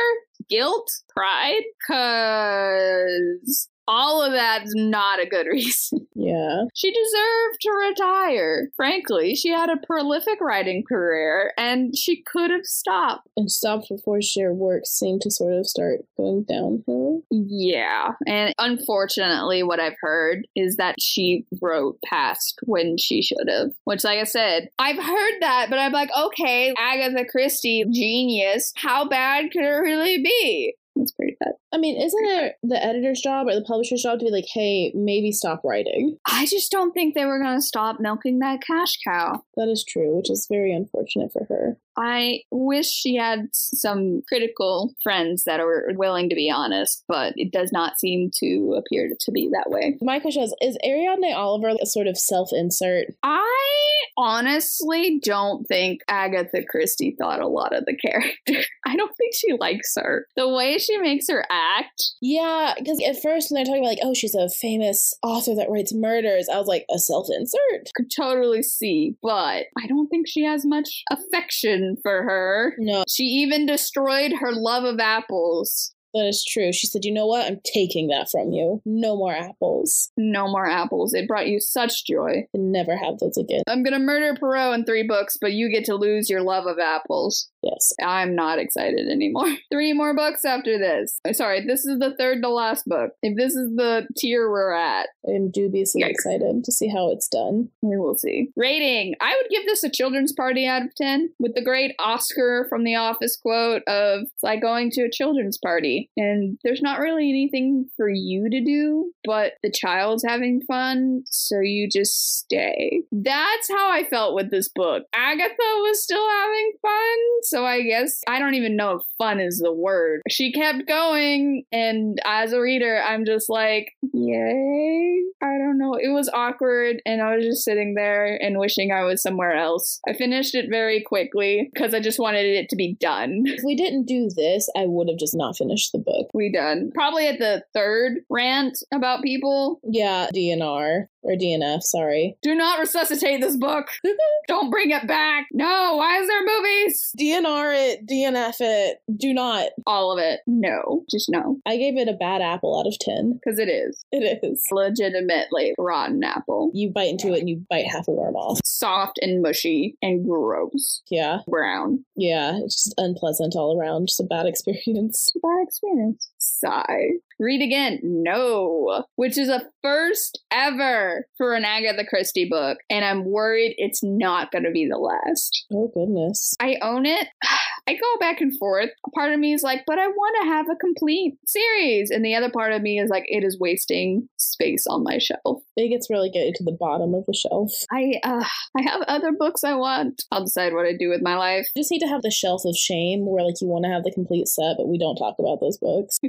guilt, 0.49 0.89
pride, 1.15 1.63
cause 1.87 3.69
all 3.89 4.21
of 4.21 4.33
that's 4.33 4.71
not 4.75 5.19
a 5.19 5.25
good 5.25 5.47
reason. 5.51 6.07
Yeah. 6.15 6.63
She 6.75 6.91
deserved 6.91 7.57
to 7.61 7.71
retire. 7.71 8.69
Frankly, 8.75 9.35
she 9.35 9.49
had 9.49 9.69
a 9.69 9.85
prolific 9.85 10.39
writing 10.39 10.83
career 10.87 11.51
and 11.57 11.97
she 11.97 12.21
could 12.21 12.51
have 12.51 12.65
stopped. 12.65 13.27
And 13.35 13.49
stopped 13.49 13.89
before 13.89 14.19
her 14.37 14.53
work 14.53 14.85
seemed 14.85 15.21
to 15.21 15.31
sort 15.31 15.53
of 15.53 15.65
start 15.65 16.01
going 16.17 16.43
downhill. 16.43 17.23
Yeah. 17.31 18.11
And 18.27 18.53
unfortunately, 18.59 19.63
what 19.63 19.79
I've 19.79 19.97
heard 20.01 20.47
is 20.55 20.75
that 20.75 20.95
she 20.99 21.45
wrote 21.61 21.97
past 22.05 22.59
when 22.63 22.97
she 22.97 23.23
should 23.23 23.49
have. 23.49 23.69
Which, 23.85 24.03
like 24.03 24.19
I 24.19 24.25
said, 24.25 24.69
I've 24.77 25.01
heard 25.01 25.39
that, 25.41 25.67
but 25.69 25.79
I'm 25.79 25.93
like, 25.93 26.09
okay, 26.17 26.73
Agatha 26.77 27.25
Christie, 27.25 27.85
genius. 27.91 28.71
How 28.75 29.07
bad 29.07 29.51
could 29.51 29.63
it 29.63 29.67
really 29.67 30.21
be? 30.21 30.75
It's 31.01 31.11
pretty 31.11 31.37
bad. 31.39 31.53
I 31.71 31.77
mean, 31.77 31.99
isn't 31.99 32.25
it 32.25 32.55
the 32.63 32.83
editor's 32.83 33.21
job 33.21 33.47
or 33.47 33.55
the 33.55 33.63
publisher's 33.63 34.03
job 34.03 34.19
to 34.19 34.25
be 34.25 34.31
like, 34.31 34.47
hey, 34.53 34.91
maybe 34.93 35.31
stop 35.31 35.61
writing? 35.63 36.17
I 36.27 36.45
just 36.45 36.71
don't 36.71 36.91
think 36.91 37.15
they 37.15 37.25
were 37.25 37.41
going 37.41 37.57
to 37.57 37.65
stop 37.65 37.97
milking 37.99 38.39
that 38.39 38.61
cash 38.61 38.97
cow. 39.05 39.43
That 39.55 39.69
is 39.69 39.85
true, 39.87 40.15
which 40.17 40.29
is 40.29 40.47
very 40.49 40.73
unfortunate 40.73 41.31
for 41.31 41.45
her. 41.45 41.77
I 41.97 42.41
wish 42.51 42.87
she 42.87 43.15
had 43.15 43.49
some 43.53 44.21
critical 44.27 44.93
friends 45.03 45.43
that 45.45 45.59
are 45.59 45.87
willing 45.95 46.29
to 46.29 46.35
be 46.35 46.49
honest, 46.49 47.03
but 47.07 47.33
it 47.35 47.51
does 47.51 47.71
not 47.71 47.99
seem 47.99 48.31
to 48.39 48.77
appear 48.77 49.09
to 49.19 49.31
be 49.31 49.49
that 49.51 49.69
way. 49.69 49.97
My 50.01 50.19
question 50.19 50.43
is 50.43 50.55
Is 50.61 50.77
Ariadne 50.83 51.33
Oliver 51.33 51.69
a 51.81 51.85
sort 51.85 52.07
of 52.07 52.17
self 52.17 52.49
insert? 52.51 53.07
I 53.23 53.79
honestly 54.17 55.19
don't 55.23 55.65
think 55.67 56.01
Agatha 56.07 56.63
Christie 56.69 57.15
thought 57.17 57.41
a 57.41 57.47
lot 57.47 57.75
of 57.75 57.85
the 57.85 57.95
character. 57.95 58.65
I 58.85 58.95
don't 58.95 59.15
think 59.17 59.33
she 59.33 59.53
likes 59.59 59.93
her. 59.97 60.27
The 60.35 60.49
way 60.49 60.77
she 60.77 60.97
makes 60.97 61.29
her 61.29 61.45
act, 61.49 62.03
Yeah, 62.21 62.73
because 62.77 63.01
at 63.07 63.21
first 63.21 63.49
when 63.49 63.55
they're 63.55 63.65
talking 63.65 63.83
about, 63.83 63.89
like, 63.89 63.99
oh, 64.03 64.13
she's 64.13 64.35
a 64.35 64.49
famous 64.49 65.13
author 65.23 65.55
that 65.55 65.69
writes 65.69 65.93
murders, 65.93 66.49
I 66.51 66.57
was 66.57 66.67
like, 66.67 66.85
a 66.93 66.99
self 66.99 67.27
insert? 67.29 67.91
could 67.95 68.11
totally 68.15 68.63
see, 68.63 69.15
but 69.21 69.65
I 69.77 69.87
don't 69.87 70.07
think 70.07 70.27
she 70.27 70.43
has 70.43 70.65
much 70.65 71.03
affection 71.09 71.88
for 71.97 72.23
her. 72.23 72.75
No, 72.77 73.03
She 73.07 73.23
even 73.23 73.65
destroyed 73.65 74.33
her 74.39 74.51
love 74.51 74.83
of 74.83 74.99
apples. 74.99 75.93
That 76.13 76.25
is 76.27 76.43
true. 76.43 76.71
She 76.73 76.87
said, 76.87 77.05
"You 77.05 77.11
know 77.13 77.27
what? 77.27 77.45
I'm 77.45 77.59
taking 77.63 78.07
that 78.07 78.29
from 78.29 78.51
you. 78.51 78.81
No 78.85 79.15
more 79.15 79.33
apples. 79.33 80.11
No 80.17 80.47
more 80.47 80.67
apples. 80.67 81.13
It 81.13 81.27
brought 81.27 81.47
you 81.47 81.59
such 81.59 82.05
joy. 82.05 82.47
Never 82.53 82.95
have 82.97 83.19
those 83.19 83.37
again." 83.37 83.63
I'm 83.67 83.83
gonna 83.83 83.99
murder 83.99 84.35
Poirot 84.39 84.73
in 84.79 84.85
three 84.85 85.03
books, 85.03 85.37
but 85.39 85.53
you 85.53 85.69
get 85.69 85.85
to 85.85 85.95
lose 85.95 86.29
your 86.29 86.41
love 86.41 86.65
of 86.65 86.79
apples. 86.79 87.49
Yes. 87.61 87.93
I'm 88.01 88.35
not 88.35 88.57
excited 88.59 89.09
anymore. 89.09 89.45
Three 89.71 89.91
more 89.91 90.15
books 90.15 90.45
after 90.45 90.77
this. 90.77 91.19
Sorry, 91.33 91.65
this 91.65 91.85
is 91.85 91.99
the 91.99 92.15
third 92.15 92.41
to 92.41 92.49
last 92.49 92.85
book. 92.85 93.11
If 93.21 93.35
this 93.35 93.53
is 93.53 93.75
the 93.75 94.07
tier 94.17 94.49
we're 94.49 94.71
at, 94.71 95.09
I 95.27 95.31
am 95.31 95.51
dubiously 95.51 96.01
Yikes. 96.03 96.11
excited 96.11 96.63
to 96.63 96.71
see 96.71 96.87
how 96.87 97.11
it's 97.11 97.27
done. 97.27 97.69
we 97.81 97.97
will 97.97 98.15
see. 98.15 98.49
Rating 98.55 99.15
I 99.19 99.35
would 99.35 99.49
give 99.49 99.65
this 99.65 99.83
a 99.83 99.89
children's 99.89 100.31
party 100.31 100.65
out 100.65 100.83
of 100.83 100.95
10 100.95 101.31
with 101.39 101.53
the 101.53 101.61
great 101.61 101.95
Oscar 101.99 102.65
from 102.69 102.83
The 102.85 102.95
Office 102.95 103.35
quote 103.35 103.83
of 103.87 104.21
it's 104.21 104.43
like 104.43 104.61
going 104.61 104.89
to 104.91 105.01
a 105.03 105.11
children's 105.11 105.57
party. 105.57 105.98
And 106.17 106.57
there's 106.63 106.81
not 106.81 106.99
really 106.99 107.29
anything 107.29 107.89
for 107.97 108.09
you 108.09 108.49
to 108.49 108.63
do, 108.63 109.11
but 109.25 109.53
the 109.63 109.71
child's 109.71 110.23
having 110.27 110.61
fun, 110.61 111.23
so 111.25 111.59
you 111.59 111.89
just 111.89 112.39
stay. 112.39 113.03
That's 113.11 113.69
how 113.69 113.91
I 113.91 114.03
felt 114.03 114.35
with 114.35 114.51
this 114.51 114.69
book. 114.69 115.03
Agatha 115.13 115.55
was 115.57 116.03
still 116.03 116.27
having 116.29 116.71
fun, 116.81 117.17
so 117.43 117.65
I 117.65 117.81
guess 117.81 118.21
I 118.27 118.39
don't 118.39 118.55
even 118.55 118.75
know 118.75 118.97
if 118.97 119.03
fun 119.17 119.39
is 119.39 119.59
the 119.59 119.73
word. 119.73 120.21
She 120.29 120.51
kept 120.51 120.87
going, 120.87 121.63
and 121.71 122.19
as 122.25 122.53
a 122.53 122.61
reader, 122.61 123.01
I'm 123.01 123.25
just 123.25 123.49
like, 123.49 123.93
yay. 124.13 125.23
I 125.41 125.57
don't 125.57 125.77
know. 125.77 125.93
It 125.93 126.09
was 126.09 126.29
awkward, 126.33 127.01
and 127.05 127.21
I 127.21 127.35
was 127.35 127.45
just 127.45 127.63
sitting 127.63 127.93
there 127.93 128.37
and 128.41 128.59
wishing 128.59 128.91
I 128.91 129.03
was 129.03 129.21
somewhere 129.21 129.55
else. 129.55 130.01
I 130.07 130.13
finished 130.13 130.55
it 130.55 130.69
very 130.69 131.01
quickly 131.01 131.69
because 131.73 131.93
I 131.93 131.99
just 131.99 132.19
wanted 132.19 132.45
it 132.45 132.69
to 132.69 132.75
be 132.75 132.95
done. 132.99 133.43
If 133.45 133.63
we 133.63 133.75
didn't 133.75 134.05
do 134.05 134.29
this, 134.35 134.69
I 134.75 134.85
would 134.85 135.07
have 135.09 135.17
just 135.17 135.35
not 135.35 135.57
finished 135.57 135.88
the 135.91 135.99
book. 135.99 136.29
We 136.33 136.51
done. 136.51 136.91
Probably 136.93 137.27
at 137.27 137.39
the 137.39 137.63
third 137.73 138.19
rant 138.29 138.77
about 138.93 139.23
people. 139.23 139.79
Yeah, 139.83 140.27
DNR 140.33 141.07
or 141.21 141.33
DNF. 141.33 141.81
Sorry, 141.83 142.37
Do 142.41 142.55
not 142.55 142.79
resuscitate 142.79 143.41
this 143.41 143.57
book. 143.57 143.87
Don't 144.47 144.69
bring 144.71 144.91
it 144.91 145.07
back. 145.07 145.47
No, 145.51 145.95
why 145.97 146.19
is 146.19 146.27
there 146.27 146.45
movies? 146.45 147.11
DNR 147.19 147.73
it, 147.93 148.07
DNF 148.07 148.55
it. 148.59 149.01
Do 149.15 149.33
not. 149.33 149.69
All 149.85 150.11
of 150.11 150.19
it. 150.19 150.39
No, 150.47 151.03
just 151.09 151.29
no. 151.29 151.57
I 151.65 151.77
gave 151.77 151.97
it 151.97 152.07
a 152.07 152.13
bad 152.13 152.41
apple 152.41 152.79
out 152.79 152.87
of 152.87 152.97
ten. 152.99 153.33
Because 153.43 153.59
it 153.59 153.69
is 153.69 154.03
It 154.11 154.39
is. 154.43 154.65
legitimately 154.71 155.73
rotten 155.77 156.23
apple. 156.23 156.71
You 156.73 156.89
bite 156.91 157.09
into 157.09 157.33
it 157.33 157.39
and 157.39 157.49
you 157.49 157.63
bite 157.69 157.85
half 157.87 158.07
a 158.07 158.11
worm 158.11 158.35
off. 158.35 158.59
Soft 158.65 159.19
and 159.21 159.41
mushy 159.41 159.95
and 160.01 160.25
gross. 160.27 161.01
Yeah, 161.09 161.39
Brown. 161.47 162.05
yeah. 162.15 162.57
It's 162.63 162.83
just 162.83 162.93
unpleasant 162.97 163.55
all 163.55 163.79
around. 163.79 164.07
Just 164.07 164.19
a 164.21 164.23
bad 164.23 164.45
experience. 164.45 165.31
Bad 165.41 165.63
experience. 165.67 166.29
Sigh. 166.39 167.11
Read 167.39 167.61
again. 167.61 167.99
No. 168.03 169.05
Which 169.15 169.37
is 169.37 169.49
a 169.49 169.63
first 169.81 170.39
ever 170.51 171.25
for 171.37 171.53
an 171.53 171.63
Agatha 171.63 172.05
Christie 172.05 172.47
book. 172.49 172.79
And 172.89 173.05
I'm 173.05 173.25
worried 173.25 173.75
it's 173.77 174.01
not 174.03 174.51
going 174.51 174.65
to 174.65 174.71
be 174.71 174.87
the 174.89 174.97
last. 174.97 175.65
Oh 175.71 175.89
goodness. 175.93 176.55
I 176.59 176.77
own 176.81 177.05
it. 177.05 177.27
I 177.87 177.93
go 177.93 178.19
back 178.19 178.39
and 178.39 178.55
forth. 178.59 178.89
A 179.07 179.09
part 179.11 179.33
of 179.33 179.39
me 179.39 179.51
is 179.51 179.63
like, 179.63 179.81
but 179.87 179.97
I 179.97 180.07
want 180.07 180.35
to 180.41 180.47
have 180.49 180.67
a 180.69 180.75
complete 180.75 181.37
series. 181.47 182.11
And 182.11 182.23
the 182.23 182.35
other 182.35 182.51
part 182.51 182.71
of 182.71 182.83
me 182.83 182.99
is 182.99 183.09
like, 183.09 183.23
it 183.27 183.43
is 183.43 183.57
wasting 183.59 184.29
space 184.37 184.85
on 184.87 185.03
my 185.03 185.17
shelf. 185.17 185.63
It 185.75 185.89
gets 185.89 186.07
really 186.07 186.29
getting 186.29 186.53
to 186.55 186.63
the 186.63 186.77
bottom 186.79 187.15
of 187.15 187.25
the 187.25 187.33
shelf. 187.33 187.71
I 187.91 188.19
uh 188.23 188.43
I 188.77 188.81
have 188.83 189.01
other 189.07 189.31
books 189.31 189.63
I 189.63 189.73
want. 189.73 190.23
I'll 190.31 190.43
decide 190.43 190.73
what 190.73 190.85
I 190.85 190.93
do 190.99 191.09
with 191.09 191.21
my 191.23 191.35
life. 191.35 191.67
You 191.75 191.81
just 191.81 191.91
need 191.91 192.01
to 192.01 192.07
have 192.07 192.21
the 192.21 192.29
shelf 192.29 192.61
of 192.65 192.75
shame 192.75 193.25
where 193.25 193.43
like 193.43 193.59
you 193.59 193.67
want 193.67 193.85
to 193.85 193.91
have 193.91 194.03
the 194.03 194.11
complete 194.11 194.47
set, 194.47 194.75
but 194.77 194.87
we 194.87 194.99
don't 194.99 195.15
talk 195.15 195.35
about 195.39 195.59
those 195.61 195.79
books. 195.79 196.19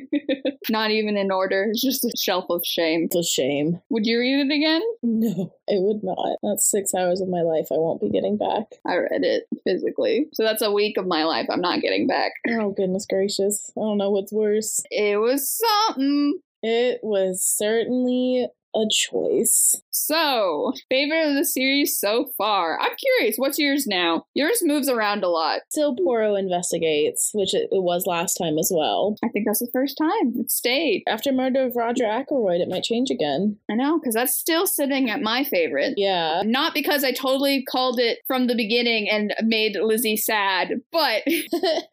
Not 0.71 0.91
even 0.91 1.17
in 1.17 1.31
order. 1.31 1.67
It's 1.71 1.83
just 1.83 2.05
a 2.05 2.11
shelf 2.19 2.47
of 2.51 2.63
shame. 2.65 3.05
It's 3.05 3.17
a 3.17 3.23
shame. 3.23 3.81
Would 3.91 4.07
you 4.07 4.19
read 4.19 4.47
it 4.47 4.55
again? 4.55 4.83
No, 5.03 5.53
I 5.69 5.75
would 5.75 6.03
not. 6.03 6.39
That's 6.43 6.71
six 6.71 6.95
hours 6.95 7.21
of 7.21 7.29
my 7.29 7.43
life 7.43 7.69
I 7.71 7.77
won't 7.77 8.01
be 8.01 8.11
getting 8.11 8.37
back. 8.37 8.67
I 8.87 8.97
read 8.97 9.25
it 9.25 9.45
physically. 9.65 10.27
So 10.33 10.45
that's 10.45 10.63
a 10.63 10.73
week 10.73 10.97
of 10.97 11.07
my 11.07 11.25
life 11.25 11.47
I'm 11.51 11.61
not 11.61 11.81
getting 11.81 12.07
back. 12.07 12.33
Oh 12.49 12.71
goodness 12.71 13.07
gracious. 13.09 13.73
I 13.77 13.81
don't 13.81 13.99
know 13.99 14.11
what's 14.11 14.33
worse. 14.33 14.83
It 14.91 15.21
was 15.21 15.49
something. 15.87 16.41
It 16.63 17.01
was 17.03 17.43
certainly 17.43 18.47
a 18.75 18.85
choice. 18.91 19.81
So, 19.91 20.73
favorite 20.89 21.31
of 21.31 21.35
the 21.35 21.45
series 21.45 21.99
so 21.99 22.31
far. 22.39 22.79
I'm 22.81 22.97
curious, 22.97 23.37
what's 23.37 23.59
yours 23.59 23.87
now? 23.87 24.25
Yours 24.35 24.61
moves 24.63 24.89
around 24.89 25.25
a 25.25 25.29
lot. 25.29 25.61
Still 25.71 25.97
Poirot 25.97 26.39
investigates, 26.39 27.31
which 27.35 27.55
it, 27.55 27.69
was 27.71 28.07
last 28.07 28.35
time 28.35 28.59
as 28.59 28.73
well. 28.75 29.17
I 29.25 29.29
think 29.29 29.47
that's 29.47 29.61
the 29.61 29.71
first 29.73 29.99
time 29.99 30.33
it 30.37 30.51
stayed. 30.51 31.03
After 31.09 31.33
murder 31.33 31.67
of 31.67 31.77
Roger 31.77 32.05
Ackroyd, 32.05 32.61
it 32.61 32.69
might 32.69 32.85
change 32.85 33.11
again. 33.11 33.59
I 33.71 33.75
know, 33.75 33.99
because 33.99 34.15
that's 34.15 34.35
still 34.35 34.67
sitting 34.67 35.11
at 35.11 35.23
my 35.23 35.45
favorite. 35.45 35.95
Yeah. 35.97 36.43
Not 36.45 36.75
because 36.75 37.05
I 37.05 37.13
totally 37.13 37.65
called 37.65 37.99
it 37.99 38.19
from 38.27 38.47
the 38.47 38.57
beginning 38.57 39.09
and 39.11 39.35
made 39.43 39.77
Lizzie 39.81 40.17
sad, 40.17 40.75
but 40.93 41.23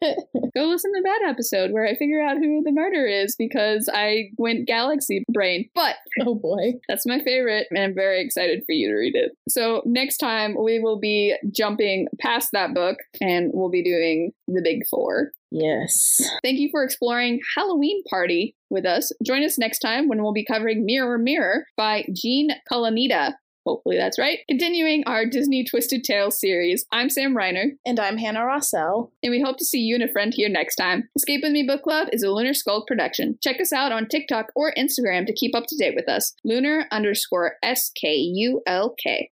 go 0.54 0.64
listen 0.64 0.92
to 0.92 1.02
that 1.04 1.20
episode 1.26 1.72
where 1.72 1.86
I 1.86 1.96
figure 1.96 2.22
out 2.22 2.36
who 2.36 2.62
the 2.64 2.72
murderer 2.72 3.06
is 3.06 3.34
because 3.36 3.88
I 3.92 4.30
went 4.36 4.66
galaxy 4.66 5.24
brain. 5.32 5.68
But 5.74 5.96
oh 6.20 6.34
boy. 6.34 6.67
That's 6.88 7.06
my 7.06 7.20
favorite, 7.20 7.66
and 7.70 7.78
I'm 7.78 7.94
very 7.94 8.20
excited 8.24 8.62
for 8.66 8.72
you 8.72 8.88
to 8.88 8.94
read 8.94 9.14
it. 9.14 9.32
So, 9.48 9.82
next 9.84 10.18
time 10.18 10.56
we 10.58 10.78
will 10.78 10.98
be 10.98 11.36
jumping 11.50 12.08
past 12.20 12.50
that 12.52 12.74
book 12.74 12.96
and 13.20 13.50
we'll 13.52 13.70
be 13.70 13.82
doing 13.82 14.32
the 14.46 14.62
big 14.62 14.86
four. 14.90 15.32
Yes. 15.50 16.20
Thank 16.42 16.58
you 16.58 16.68
for 16.70 16.84
exploring 16.84 17.40
Halloween 17.56 18.02
Party 18.10 18.54
with 18.70 18.84
us. 18.84 19.12
Join 19.24 19.42
us 19.44 19.58
next 19.58 19.78
time 19.78 20.08
when 20.08 20.22
we'll 20.22 20.32
be 20.32 20.44
covering 20.44 20.84
Mirror 20.84 21.18
Mirror 21.18 21.64
by 21.76 22.04
Jean 22.12 22.50
Calonita. 22.70 23.32
Hopefully 23.68 23.98
that's 23.98 24.18
right. 24.18 24.38
Continuing 24.48 25.04
our 25.06 25.26
Disney 25.26 25.62
Twisted 25.62 26.02
Tales 26.02 26.40
series, 26.40 26.86
I'm 26.90 27.10
Sam 27.10 27.34
Reiner, 27.36 27.72
And 27.84 28.00
I'm 28.00 28.16
Hannah 28.16 28.40
Rossell. 28.40 29.10
and 29.22 29.30
we 29.30 29.42
hope 29.42 29.58
to 29.58 29.64
see 29.66 29.80
you 29.80 29.94
and 29.94 30.02
a 30.02 30.08
friend 30.10 30.32
here 30.34 30.48
next 30.48 30.76
time. 30.76 31.06
Escape 31.14 31.40
with 31.42 31.52
Me 31.52 31.64
Book 31.64 31.82
Club 31.82 32.08
is 32.10 32.22
a 32.22 32.30
Lunar 32.30 32.54
Skulk 32.54 32.86
production. 32.86 33.38
Check 33.42 33.60
us 33.60 33.70
out 33.70 33.92
on 33.92 34.08
TikTok 34.08 34.46
or 34.56 34.72
Instagram 34.72 35.26
to 35.26 35.34
keep 35.34 35.54
up 35.54 35.64
to 35.68 35.76
date 35.76 35.94
with 35.94 36.08
us. 36.08 36.34
Lunar 36.44 36.86
underscore 36.90 37.56
S 37.62 37.90
K 37.94 38.14
U 38.14 38.62
L 38.66 38.94
K. 39.02 39.28